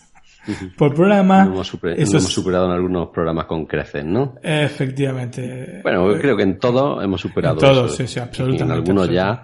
[0.77, 1.45] por programa.
[1.45, 4.35] Lo hemos, super- Eso lo hemos superado en algunos programas con creces, ¿no?
[4.43, 5.81] Efectivamente.
[5.83, 7.97] Bueno, creo que en todos hemos superado En todos, eso.
[7.97, 9.43] sí, sí, Y absolutamente, En algunos ya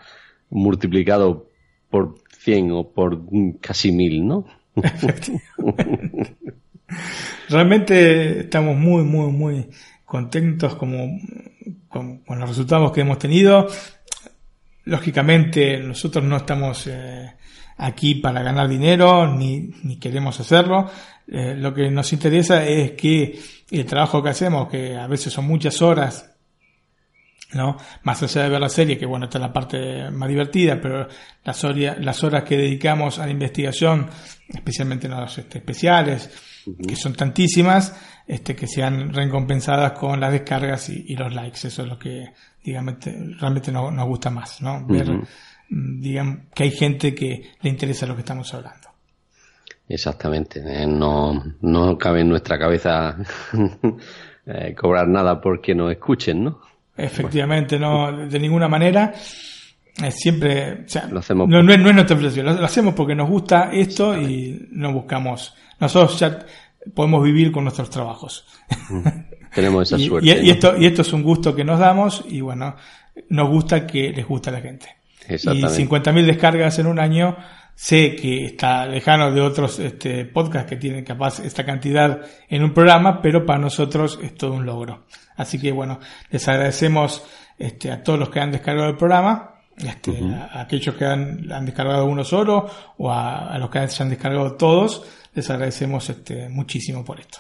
[0.51, 1.49] multiplicado
[1.91, 3.21] por 100 o por
[3.61, 4.45] casi 1000, ¿no?
[7.49, 9.67] Realmente estamos muy, muy, muy
[10.05, 11.19] contentos como,
[11.89, 13.67] con, con los resultados que hemos tenido.
[14.85, 17.33] Lógicamente, nosotros no estamos eh,
[17.77, 20.91] aquí para ganar dinero, ni, ni queremos hacerlo.
[21.27, 23.39] Eh, lo que nos interesa es que
[23.71, 26.31] el trabajo que hacemos, que a veces son muchas horas,
[27.53, 27.77] ¿no?
[28.03, 31.07] Más allá de ver la serie, que bueno, esta es la parte más divertida, pero
[31.45, 34.09] las, horas las horas que dedicamos a la investigación,
[34.49, 36.31] especialmente en los este, especiales,
[36.87, 37.95] que son tantísimas,
[38.27, 41.69] este, que sean recompensadas con las descargas y, y los likes.
[41.69, 42.33] Eso es lo que,
[42.65, 44.85] digamos, te- realmente nos, nos gusta más, ¿no?
[44.87, 45.21] Ver,
[45.69, 48.89] digamos, que hay gente que le interesa lo que estamos hablando.
[49.89, 50.61] Exactamente.
[50.65, 53.17] eh, No, no cabe en nuestra cabeza
[54.47, 56.61] eh, cobrar nada porque nos escuchen, ¿no?
[56.97, 59.13] Efectivamente, no, de ninguna manera.
[60.03, 62.65] Eh, siempre, o sea, Lo hacemos no, no es, no es nuestra filosofía, lo, lo
[62.65, 65.55] hacemos porque nos gusta esto y no buscamos.
[65.81, 66.39] Nosotros ya
[66.95, 68.45] podemos vivir con nuestros trabajos.
[69.55, 70.29] Tenemos esa y, suerte.
[70.29, 70.53] y- y ¿no?
[70.53, 72.75] esto, y esto es un gusto que nos damos y bueno,
[73.29, 74.87] nos gusta que les gusta a la gente.
[75.29, 75.87] Y Exactamente.
[75.87, 77.37] 50.000 descargas en un año
[77.75, 82.73] sé que está lejano de otros este, podcasts que tienen capaz esta cantidad en un
[82.73, 85.05] programa, pero para nosotros es todo un logro.
[85.37, 85.99] Así que bueno,
[86.31, 87.25] les agradecemos
[87.59, 91.51] este, a todos los que han descargado el programa, este, a, a aquellos que han,
[91.51, 96.09] han descargado uno solo o a, a los que se han descargado todos, les agradecemos
[96.11, 97.39] este, muchísimo por esto.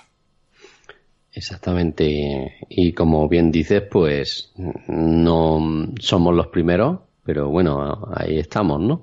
[1.32, 2.56] Exactamente.
[2.69, 4.52] Y como bien dices, pues
[4.86, 9.02] no somos los primeros, pero bueno, ahí estamos, ¿no?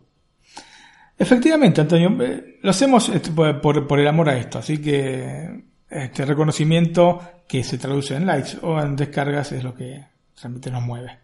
[1.17, 6.25] Efectivamente, Antonio, eh, lo hacemos este, por, por- el amor a esto, así que este
[6.25, 10.03] reconocimiento que se traduce en likes o en descargas es lo que
[10.41, 11.17] realmente nos mueve.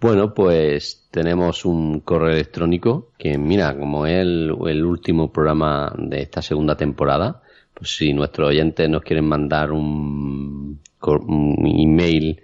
[0.00, 6.22] Bueno, pues tenemos un correo electrónico que, mira, como es el, el último programa de
[6.22, 7.40] esta segunda temporada,
[7.72, 12.42] pues si nuestros oyentes nos quieren mandar un, un email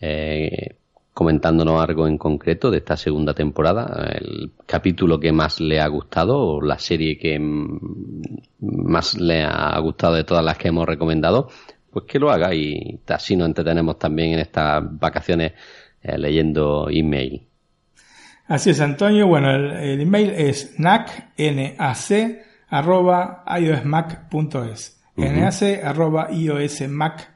[0.00, 0.76] eh,
[1.12, 6.38] comentándonos algo en concreto de esta segunda temporada, el capítulo que más le ha gustado
[6.38, 7.38] o la serie que
[8.60, 11.48] más le ha gustado de todas las que hemos recomendado,
[11.90, 15.52] pues que lo haga y así nos entretenemos también en estas vacaciones
[16.02, 17.46] eh, leyendo email.
[18.46, 19.26] Así es, Antonio.
[19.26, 25.02] Bueno, el, el email es nac, N-A-C, arroba iosmac.es.
[25.16, 27.30] Nac, arroba iosmac.es.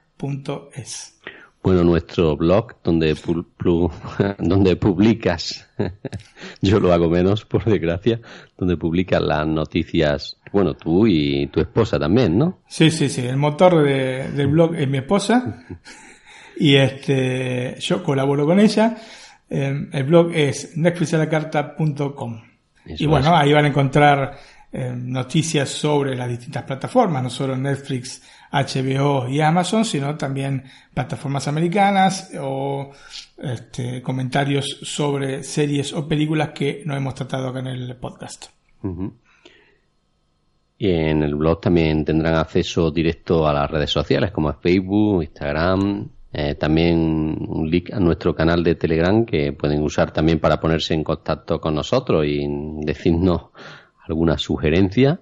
[1.64, 3.46] Bueno, nuestro blog donde, pu-
[4.38, 5.66] donde publicas,
[6.60, 8.20] yo lo hago menos, por desgracia,
[8.58, 12.60] donde publicas las noticias, bueno, tú y tu esposa también, ¿no?
[12.68, 13.22] Sí, sí, sí.
[13.26, 15.64] El motor de- del blog es mi esposa.
[16.56, 18.96] Y este, yo colaboro con ella.
[19.50, 22.42] Eh, el blog es netflixalacarta.com.
[22.86, 23.42] Y bueno, es.
[23.42, 24.36] ahí van a encontrar
[24.70, 28.22] eh, noticias sobre las distintas plataformas, no solo Netflix,
[28.54, 32.92] HBO y Amazon, sino también plataformas americanas o
[33.36, 38.46] este, comentarios sobre series o películas que no hemos tratado acá en el podcast.
[40.78, 46.08] Y en el blog también tendrán acceso directo a las redes sociales como Facebook, Instagram,
[46.32, 50.92] eh, también un link a nuestro canal de Telegram que pueden usar también para ponerse
[50.92, 52.44] en contacto con nosotros y
[52.84, 53.46] decirnos
[54.06, 55.20] alguna sugerencia.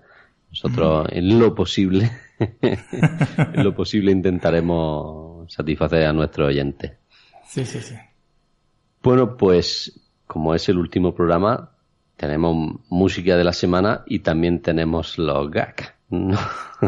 [0.50, 2.10] Nosotros en lo posible,
[2.62, 6.92] en lo posible intentaremos satisfacer a nuestros oyentes.
[7.46, 7.94] Sí, sí, sí.
[9.02, 11.72] Bueno, pues como es el último programa,
[12.16, 15.92] tenemos música de la semana y también tenemos los gags.
[16.08, 16.38] ¿no?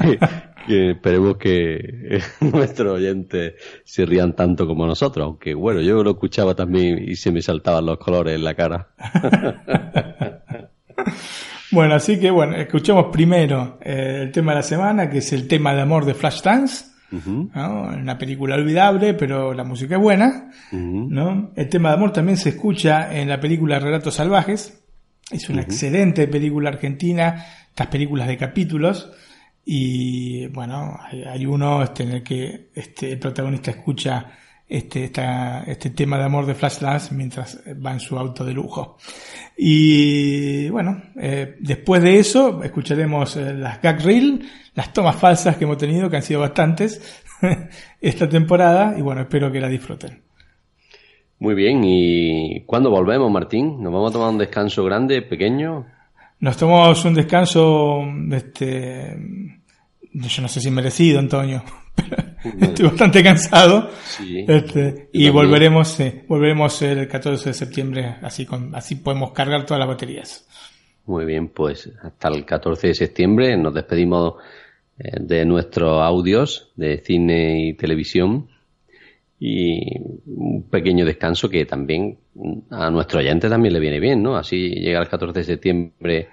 [0.00, 0.18] que,
[0.66, 3.54] que esperemos que nuestros oyentes
[3.84, 7.86] se rían tanto como nosotros, aunque bueno, yo lo escuchaba también y se me saltaban
[7.86, 8.88] los colores en la cara.
[11.74, 15.48] Bueno, así que bueno, escuchemos primero eh, el tema de la semana, que es el
[15.48, 16.84] tema de amor de Flashdance.
[17.10, 17.82] ¿no?
[17.82, 20.52] Una película olvidable, pero la música es buena.
[20.70, 21.50] ¿no?
[21.56, 24.84] El tema de amor también se escucha en la película Relatos Salvajes.
[25.32, 29.10] Es una excelente película argentina, estas películas de capítulos.
[29.64, 34.30] Y bueno, hay, hay uno este, en el que este, el protagonista escucha
[34.68, 38.96] este, esta- este tema de amor de Flashdance mientras va en su auto de lujo.
[39.56, 45.64] Y bueno, eh, después de eso escucharemos eh, las gag reel, las tomas falsas que
[45.64, 47.22] hemos tenido, que han sido bastantes
[48.00, 50.22] esta temporada, y bueno, espero que la disfruten.
[51.38, 53.82] Muy bien, ¿y cuándo volvemos, Martín?
[53.82, 55.86] ¿Nos vamos a tomar un descanso grande, pequeño?
[56.40, 59.16] Nos tomamos un descanso, este,
[60.12, 61.62] yo no sé si merecido, Antonio,
[61.94, 63.90] pero estoy bastante cansado.
[64.04, 65.32] Sí, Este, y también.
[65.32, 70.46] volveremos, sí, volveremos el 14 de septiembre, así con, así podemos cargar todas las baterías.
[71.06, 74.34] Muy bien, pues hasta el 14 de septiembre nos despedimos
[74.98, 78.48] eh, de nuestros audios de cine y televisión
[79.38, 82.18] y un pequeño descanso que también
[82.70, 84.36] a nuestro oyente también le viene bien, ¿no?
[84.36, 86.28] Así llega el 14 de septiembre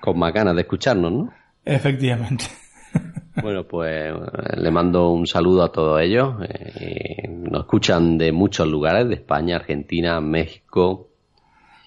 [0.00, 1.32] con más ganas de escucharnos, ¿no?
[1.64, 2.46] Efectivamente.
[3.42, 4.12] Bueno, pues eh,
[4.56, 6.34] le mando un saludo a todos ellos.
[6.48, 11.06] eh, nos escuchan de muchos lugares, de España, Argentina, México,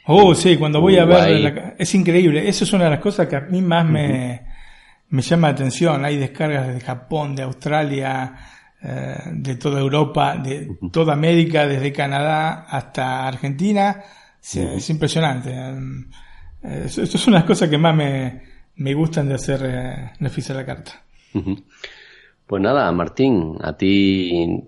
[0.05, 2.45] Oh, sí, cuando voy a ver, la- es increíble.
[2.49, 4.41] Eso es una de las cosas que a mí más me,
[5.09, 6.03] me llama la atención.
[6.03, 8.35] Hay descargas desde Japón, de Australia,
[8.83, 14.01] eh, de toda Europa, de toda América, desde Canadá hasta Argentina.
[14.41, 14.59] Sí.
[14.59, 15.51] Es impresionante.
[15.53, 18.41] Eh, eso es una de las cosas que más me,
[18.75, 21.01] me gustan de hacer eh, la carta.
[22.45, 24.63] Pues nada, Martín, a ti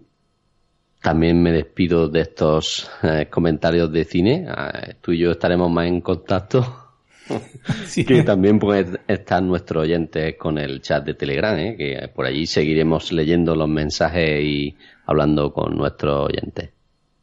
[1.01, 4.47] también me despido de estos eh, comentarios de cine.
[4.47, 6.85] Eh, tú y yo estaremos más en contacto.
[7.95, 11.75] que también pueden estar nuestros oyentes con el chat de Telegram, ¿eh?
[11.77, 14.75] que por allí seguiremos leyendo los mensajes y
[15.05, 16.69] hablando con nuestros oyentes.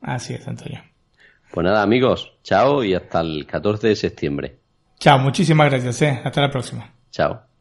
[0.01, 0.81] Así es, Antonio.
[1.53, 4.57] Pues nada, amigos, chao y hasta el 14 de septiembre.
[4.99, 6.03] Chao, muchísimas gracias.
[6.03, 6.21] ¿eh?
[6.25, 6.91] Hasta la próxima.
[7.11, 7.52] Chao.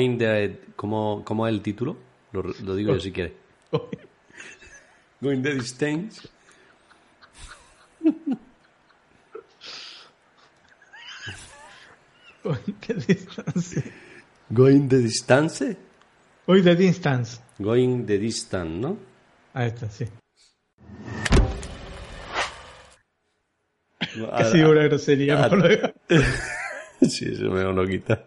[0.00, 0.58] Going the...
[0.76, 1.98] ¿Cómo, cómo es el título?
[2.32, 3.34] Lo, lo digo yo si quieres.
[5.20, 6.26] Going the distance.
[12.80, 13.82] ¿Qué distancia?
[14.48, 15.76] Going the distance.
[16.46, 17.38] Hoy de distance.
[17.58, 18.96] Going the distance, ¿no?
[19.52, 20.06] Ahí está, sí.
[24.30, 25.50] Casi una grosería.
[27.02, 28.24] sí, eso me lo quita.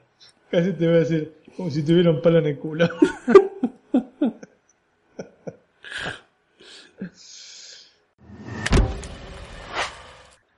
[0.52, 2.90] Casi te voy a decir, como si tuviera un palo en el culo.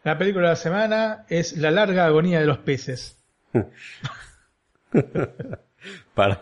[0.04, 3.18] La película de la semana es La larga agonía de los peces.
[6.14, 6.40] para,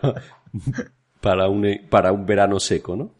[1.22, 3.14] para, un, para un verano seco, ¿no?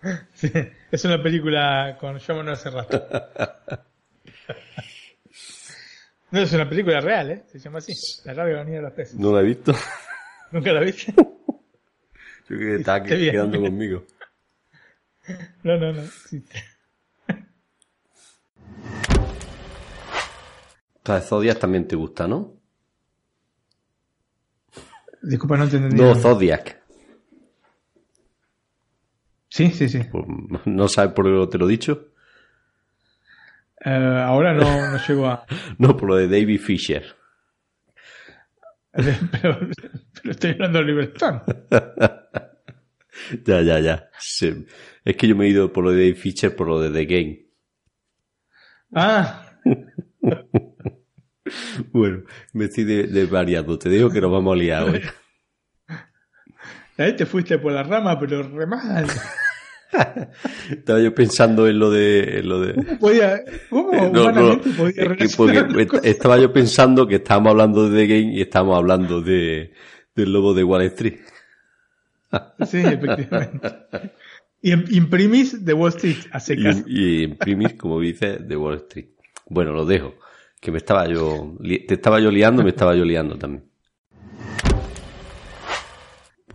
[0.32, 0.52] Sí,
[0.92, 2.94] es una película con John Manuel Serrat.
[6.30, 7.42] No es una película real, ¿eh?
[7.50, 7.94] Se llama así.
[8.24, 9.16] La larga agonía de los peces.
[9.18, 9.74] ¿No la he visto?
[10.52, 11.12] ¿Nunca la viste?
[11.16, 14.04] Yo creo que está quedando conmigo.
[15.62, 16.02] No, no, no.
[16.02, 16.42] sí.
[20.98, 22.54] Entonces, Zodiac también te gusta, ¿no?
[25.22, 25.96] Disculpa, no te entendí.
[25.96, 26.82] No, Zodiac.
[29.48, 30.00] Sí, sí, sí.
[30.10, 30.24] Pues,
[30.66, 32.08] ¿No sabes por qué te lo he dicho?
[33.84, 35.46] Eh, ahora no, no llego a...
[35.78, 37.17] No, por lo de David Fisher.
[38.92, 39.58] pero,
[40.22, 41.42] pero estoy hablando de Libertad.
[43.46, 44.10] ya, ya, ya.
[44.18, 44.66] Sí.
[45.04, 47.46] Es que yo me he ido por lo de Fisher por lo de The Game.
[48.94, 49.44] Ah,
[51.92, 53.78] Bueno, me estoy de, de variando.
[53.78, 55.02] Te digo que nos vamos a liar hoy.
[56.98, 59.06] ahí te fuiste por la rama, pero re mal.
[60.70, 62.38] Estaba yo pensando en lo de...
[62.40, 62.74] En lo de...
[62.74, 63.40] ¿Cómo podía,
[63.70, 66.04] cómo No, no, podía es que cosas?
[66.04, 69.72] estaba yo pensando que estábamos hablando de The Game y estábamos hablando de,
[70.14, 71.18] del lobo de Wall Street.
[72.66, 73.68] Sí, efectivamente.
[74.60, 76.82] Y en- imprimís de Wall Street a secas.
[76.86, 79.06] Y, y imprimir, como dice, de Wall Street.
[79.48, 80.14] Bueno, lo dejo.
[80.60, 83.64] Que me estaba yo, te estaba yo liando, me estaba yo liando también.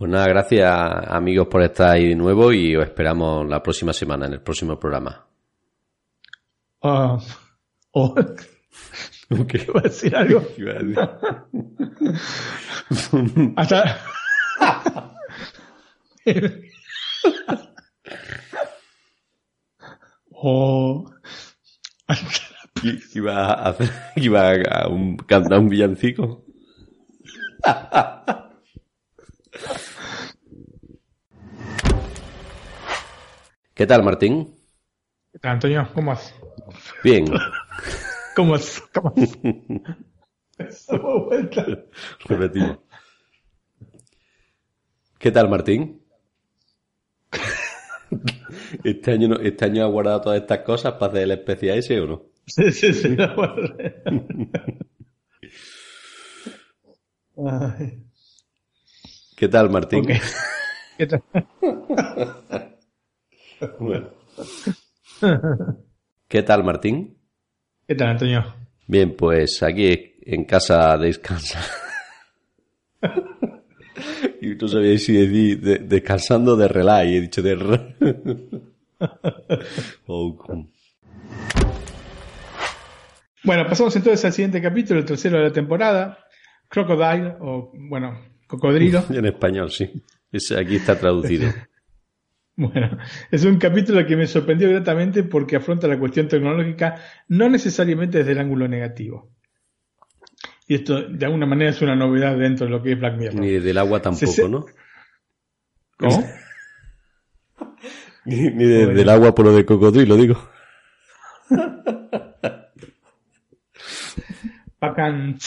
[0.04, 0.70] Pues nada, gracias
[1.08, 4.78] amigos por estar ahí de nuevo y os esperamos la próxima semana en el próximo
[4.78, 5.26] programa.
[6.82, 7.18] Ah,
[7.92, 8.14] oh.
[9.30, 10.42] ¿Iba a decir algo?
[13.56, 14.04] Hasta.
[20.32, 21.10] oh.
[23.14, 26.44] Iba a hacer, iba a un, cantar un villancico.
[33.74, 34.54] ¿Qué tal, Martín?
[35.32, 35.88] ¿Qué tal, Antonio?
[35.94, 36.34] ¿Cómo vas?
[37.02, 37.26] Bien.
[38.36, 38.82] ¿Cómo vas?
[38.92, 39.38] ¿Cómo vas?
[40.88, 41.66] Damos vuelta.
[42.26, 42.78] Repetimos.
[45.18, 46.00] ¿Qué tal, Martín?
[48.84, 52.00] Este año, no- este año ha guardado todas estas cosas para hacer el especial ese
[52.00, 52.22] o no?
[52.46, 53.16] Sí, sí, sí.
[59.36, 60.06] ¿Qué tal, Martín?
[60.96, 61.22] ¿Qué tal?
[63.78, 64.08] Bueno.
[66.28, 67.16] ¿Qué tal, Martín?
[67.86, 68.44] ¿Qué tal, Antonio?
[68.86, 71.60] Bien, pues aquí en casa descansa.
[74.40, 77.96] y no sabía si decir de- descansando de relax y he dicho de re-
[80.06, 80.36] Oh,
[83.44, 86.18] Bueno, pasamos entonces al siguiente capítulo, el tercero de la temporada.
[86.68, 89.04] Crocodile, o bueno, cocodrilo.
[89.10, 90.02] en español, sí.
[90.32, 91.52] Ese aquí está traducido.
[92.56, 92.98] Bueno,
[93.32, 98.30] es un capítulo que me sorprendió gratamente porque afronta la cuestión tecnológica no necesariamente desde
[98.32, 99.32] el ángulo negativo.
[100.68, 103.40] Y esto de alguna manera es una novedad dentro de lo que es Black Mirror.
[103.40, 104.66] Ni del agua tampoco, Se- ¿no?
[105.98, 106.24] ¿Cómo?
[108.24, 110.36] Ni, ni de- del agua por lo de cocodrilo, digo.
[114.80, 115.38] Bacán.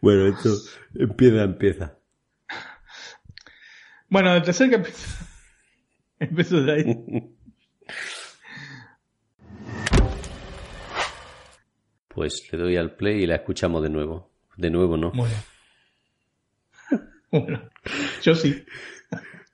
[0.00, 0.50] Bueno, esto
[0.94, 1.98] empieza, empieza.
[4.12, 5.08] Bueno, el tercer capítulo.
[6.18, 6.84] Empezó de ahí.
[12.08, 14.30] Pues le doy al play y la escuchamos de nuevo.
[14.58, 15.12] De nuevo, ¿no?
[15.12, 15.34] Bueno.
[17.30, 17.70] bueno
[18.20, 18.62] yo sí.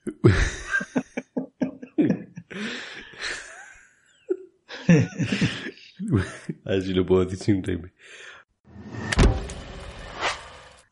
[6.64, 7.93] A ver si lo puedo decir sin reírme.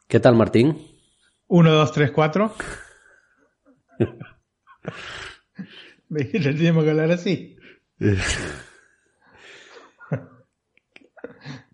[0.07, 0.79] ¿Qué tal, Martín?
[1.49, 2.55] 1, 2, 3, 4.
[6.09, 7.57] Le tenemos que hablar así.
[8.01, 8.17] Eh.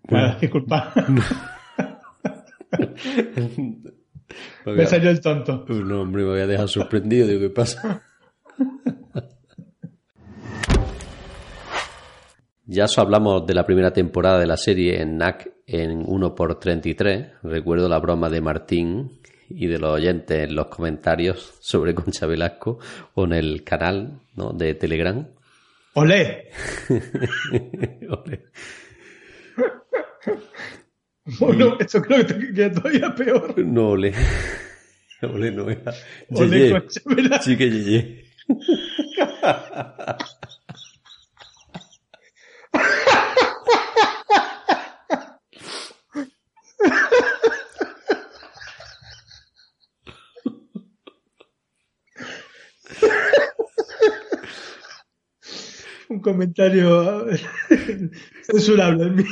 [0.05, 0.93] Bueno, disculpa.
[1.07, 1.21] Me,
[4.75, 5.65] me salió el tonto.
[5.69, 7.25] No, hombre, me voy a dejar sorprendido.
[7.25, 8.03] Digo, ¿qué pasa?
[12.65, 17.39] ya os hablamos de la primera temporada de la serie en NAC en 1x33.
[17.43, 19.21] Recuerdo la broma de Martín
[19.55, 22.79] y de los oyentes en los comentarios sobre Concha Velasco
[23.13, 24.51] o en el canal ¿no?
[24.51, 25.27] de Telegram.
[25.93, 26.49] ¡Olé!
[28.09, 28.45] Ole.
[31.39, 33.57] Bueno, eso creo que queda todavía peor.
[33.59, 34.13] No, ole.
[35.21, 35.93] Ole, no era.
[36.29, 36.71] Yeye.
[36.71, 37.43] Concha Velasco.
[37.43, 38.23] Sí que
[56.23, 57.25] comentario
[58.43, 59.23] censurable en mí.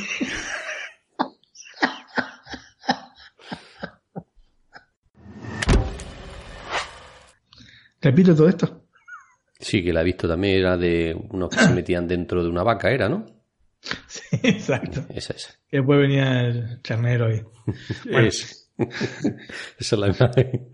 [8.00, 8.84] Repito todo esto.
[9.58, 10.58] Sí, que la he visto también.
[10.58, 13.26] Era de unos que se metían dentro de una vaca, era, ¿no?
[14.06, 15.04] Sí, Exacto.
[15.12, 15.58] Esa es.
[15.70, 17.42] Y después venía el ternero y...
[18.10, 18.70] Bueno, Es-
[19.78, 20.68] Esa es la imagen.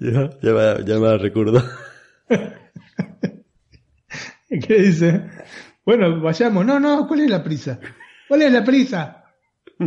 [0.00, 1.62] ya, ya, me, ya me la recuerdo.
[4.48, 5.28] ¿Qué dice?
[5.84, 6.64] Bueno, vayamos.
[6.64, 7.80] No, no, ¿cuál es la prisa?
[8.28, 9.24] ¿Cuál es la prisa?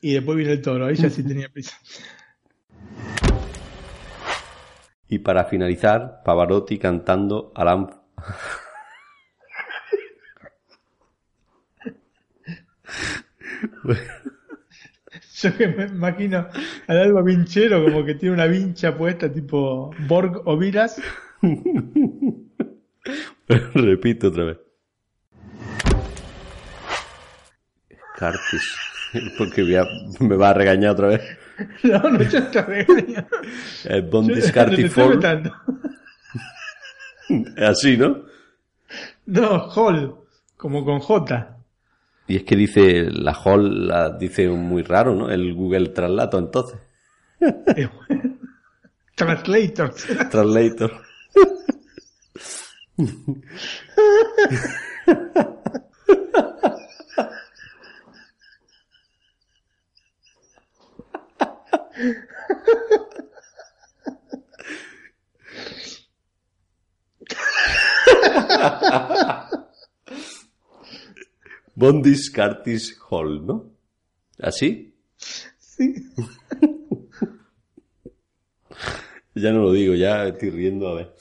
[0.00, 1.78] y después viene el toro, ya sí tenía prisa.
[5.08, 7.90] Y para finalizar, Pavarotti cantando Alan.
[15.44, 16.48] Yo que me imagino
[16.86, 21.00] al alba vinchero como que tiene una vincha puesta tipo Borg o Viras.
[23.74, 24.58] Repito otra vez.
[28.16, 28.76] Cartis.
[29.38, 29.86] Porque a-
[30.20, 31.20] me va a regañar otra vez.
[31.84, 33.24] No, no, yo te regaño.
[33.84, 35.16] El Bon Yo- te Discarti estoy Fall.
[35.18, 35.54] vetando.
[37.58, 38.24] Así, ¿no?
[39.26, 40.16] No, Hall,
[40.56, 41.53] como con J.
[42.26, 45.30] Y es que dice, la Hall la dice muy raro, ¿no?
[45.30, 46.78] El Google Translato, entonces.
[49.14, 49.94] Translator.
[50.30, 51.02] Translator.
[71.74, 73.72] Bondis Curtis Hall, ¿no?
[74.40, 74.94] ¿Así?
[75.16, 75.94] Sí.
[79.36, 81.12] Ya no lo digo, ya estoy riendo a ver.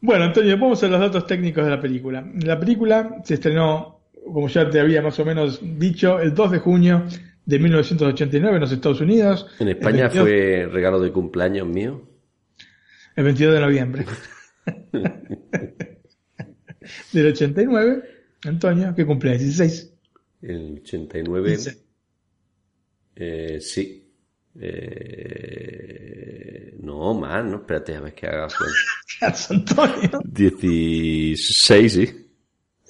[0.00, 2.28] Bueno, Antonio, vamos a los datos técnicos de la película.
[2.42, 6.58] La película se estrenó, como ya te había más o menos dicho, el 2 de
[6.58, 7.04] junio
[7.46, 9.46] de 1989 en los Estados Unidos.
[9.60, 12.02] En España el 22 fue regalo de cumpleaños mío.
[13.14, 14.04] El 22 de noviembre.
[17.12, 18.02] Del 89,
[18.44, 19.92] Antonio, que cumple 16.
[20.42, 21.50] El 89.
[21.50, 21.78] Dice.
[23.16, 24.00] Eh, sí.
[24.60, 25.54] Eh,
[26.80, 28.48] no, más, no, espérate, a ver que haga
[29.20, 29.38] cuenta.
[29.50, 30.20] Antonio.
[30.24, 32.30] 16, sí.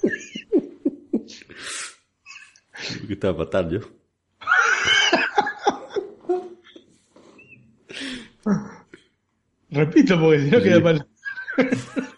[3.07, 3.79] ¿Qué estaba fatal yo?
[9.71, 10.63] Repito, porque si no Sí.
[10.63, 11.07] queda mal.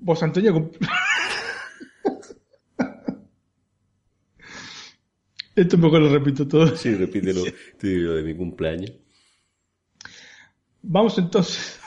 [0.00, 0.70] Vos, Antonio.
[5.54, 6.74] Esto mejor lo repito todo.
[6.76, 7.42] Sí, repítelo.
[7.78, 8.92] Te digo de mi cumpleaños.
[10.82, 11.78] Vamos entonces.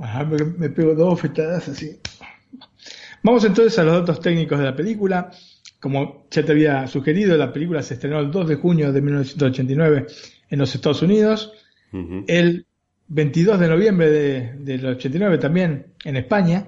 [0.00, 2.00] Ah, me, me pego dos fetadas así.
[3.22, 5.30] Vamos entonces a los datos técnicos de la película.
[5.80, 10.06] Como ya te había sugerido, la película se estrenó el 2 de junio de 1989
[10.50, 11.52] en los Estados Unidos.
[12.26, 12.66] El
[13.08, 16.66] 22 de noviembre de- del 89 también en España.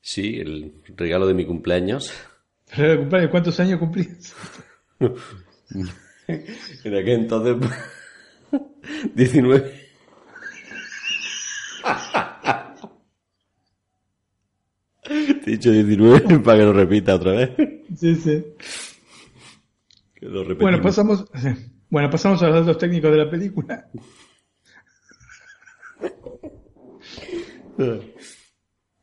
[0.00, 2.12] Sí, el regalo de mi cumpleaños.
[2.74, 4.34] Pero de cumpleaños, ¿cuántos años cumplís?
[6.28, 7.56] En aquel entonces.
[9.14, 9.72] 19.
[15.02, 17.50] Te he dicho 19 para que lo repita otra vez.
[17.96, 18.44] Sí, sí.
[20.14, 20.56] Que lo.
[20.56, 21.24] Bueno, pasamos,
[21.90, 23.88] bueno, pasamos a los datos técnicos de la película.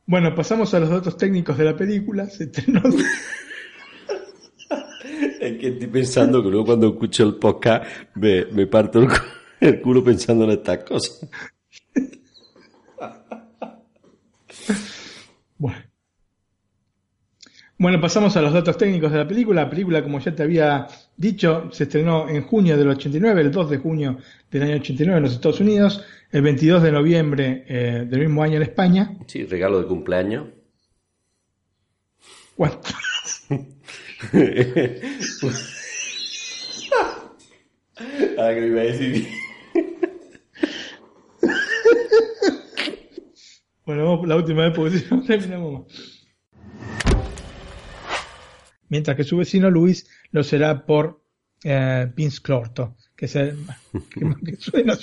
[0.06, 2.26] Bueno, pasamos a los datos técnicos de la película.
[2.26, 2.82] Se estrenó.
[5.40, 9.08] Es que estoy pensando que luego cuando escucho el podcast me, me parto el,
[9.60, 11.26] el culo pensando en estas cosas.
[15.56, 15.93] Bueno.
[17.76, 19.62] Bueno, pasamos a los datos técnicos de la película.
[19.62, 20.86] La película, como ya te había
[21.16, 24.18] dicho, se estrenó en junio del 89, el 2 de junio
[24.50, 28.56] del año 89 en los Estados Unidos, el 22 de noviembre eh, del mismo año
[28.56, 29.16] en España.
[29.26, 30.46] Sí, regalo de cumpleaños.
[32.54, 32.90] ¿Cuánto?
[38.38, 39.28] Ahora que me iba a decir.
[43.84, 46.13] Bueno, vamos por la última vez porque si no terminamos más.
[48.94, 51.20] Mientras que su vecino Luis lo será por
[51.64, 53.58] eh, Vince Clorto, que, es el-
[54.08, 54.96] que- que suena,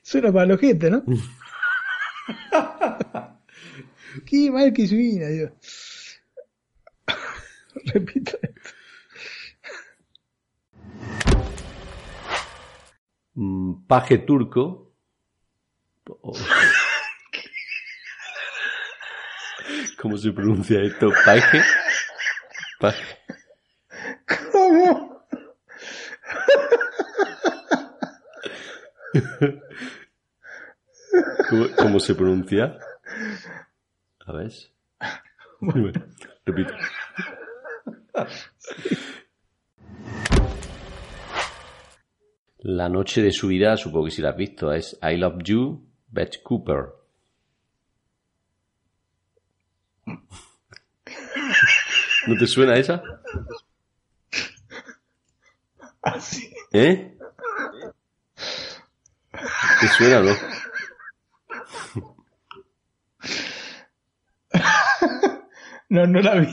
[0.00, 1.02] suena para el ojete, ¿no?
[4.24, 5.50] Qué mal que suena, Dios.
[7.86, 8.60] Repito esto.
[13.34, 14.94] mm, paje turco.
[16.06, 16.32] O-
[20.00, 21.10] ¿Cómo se pronuncia esto?
[21.24, 21.60] Paje.
[22.80, 23.04] Paje.
[24.72, 25.22] ¿Cómo?
[31.50, 32.78] ¿Cómo, cómo se pronuncia?
[34.26, 34.50] A ver.
[35.60, 35.92] Bueno,
[36.46, 36.72] repito.
[42.60, 45.86] La noche de su vida, supongo que si la has visto, es I Love You,
[46.08, 46.86] Beth Cooper.
[52.26, 53.02] ¿No te suena esa?
[56.02, 56.52] Así.
[56.72, 57.16] ¿Eh?
[59.80, 60.32] ¿Te suena o no?
[65.92, 66.48] No, no la vi.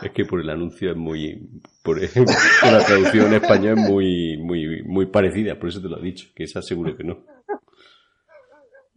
[0.00, 1.48] Es que por el anuncio es muy.
[1.82, 5.98] Por, por la traducción en español es muy, muy, muy parecida, por eso te lo
[5.98, 7.24] he dicho, que esa seguro que no.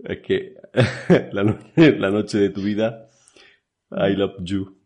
[0.03, 0.57] Es que
[1.31, 3.07] la, noche, la noche de tu vida,
[3.89, 4.76] I love you.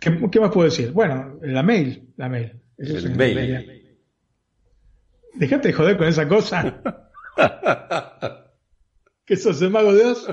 [0.00, 0.92] ¿Qué, qué más puedo decir?
[0.92, 2.12] Bueno, la mail.
[2.16, 2.60] La mail.
[2.76, 3.98] Eso El mail.
[5.34, 6.82] Déjate de joder con esa cosa.
[9.24, 10.26] ¿Que sos el mago de Oz?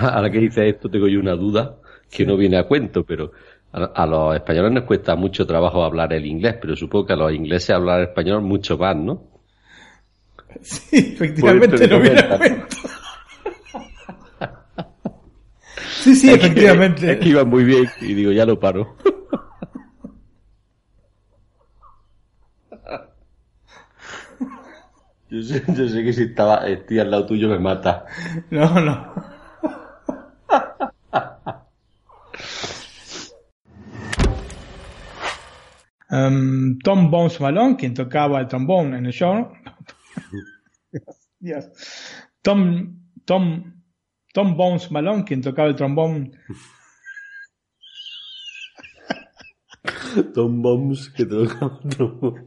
[0.00, 1.76] Ahora que dices esto, tengo yo una duda
[2.10, 3.32] que no viene a cuento, pero
[3.72, 7.16] a, a los españoles nos cuesta mucho trabajo hablar el inglés, pero supongo que a
[7.16, 9.42] los ingleses hablar español mucho más, ¿no?
[10.62, 12.76] Sí, efectivamente no viene a cuento.
[16.00, 17.12] Sí, sí, Es que- efectivamente.
[17.12, 18.96] es que iba muy bien y digo, ya lo paro.
[25.30, 28.06] Yo sé, yo sé que si estaba, estoy al lado tuyo me mata.
[28.50, 29.12] No, no.
[36.10, 39.52] Em, Tom Bones Malone, quien tocaba el trombón en el show.
[41.40, 41.68] Dios.
[42.42, 43.77] Tom, Tom,
[44.38, 46.30] Tom Bones Malone, quien tocaba el trombón.
[50.32, 52.46] Tom Bombs que toca trombón.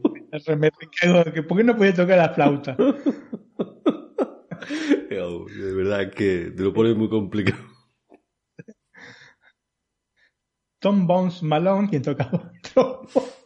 [0.56, 2.74] Me cago, que ¿Por qué no podía tocar la flauta?
[5.10, 7.62] De verdad que te lo pones muy complicado.
[10.78, 13.41] Tom Bones Malone, quien tocaba el trombón.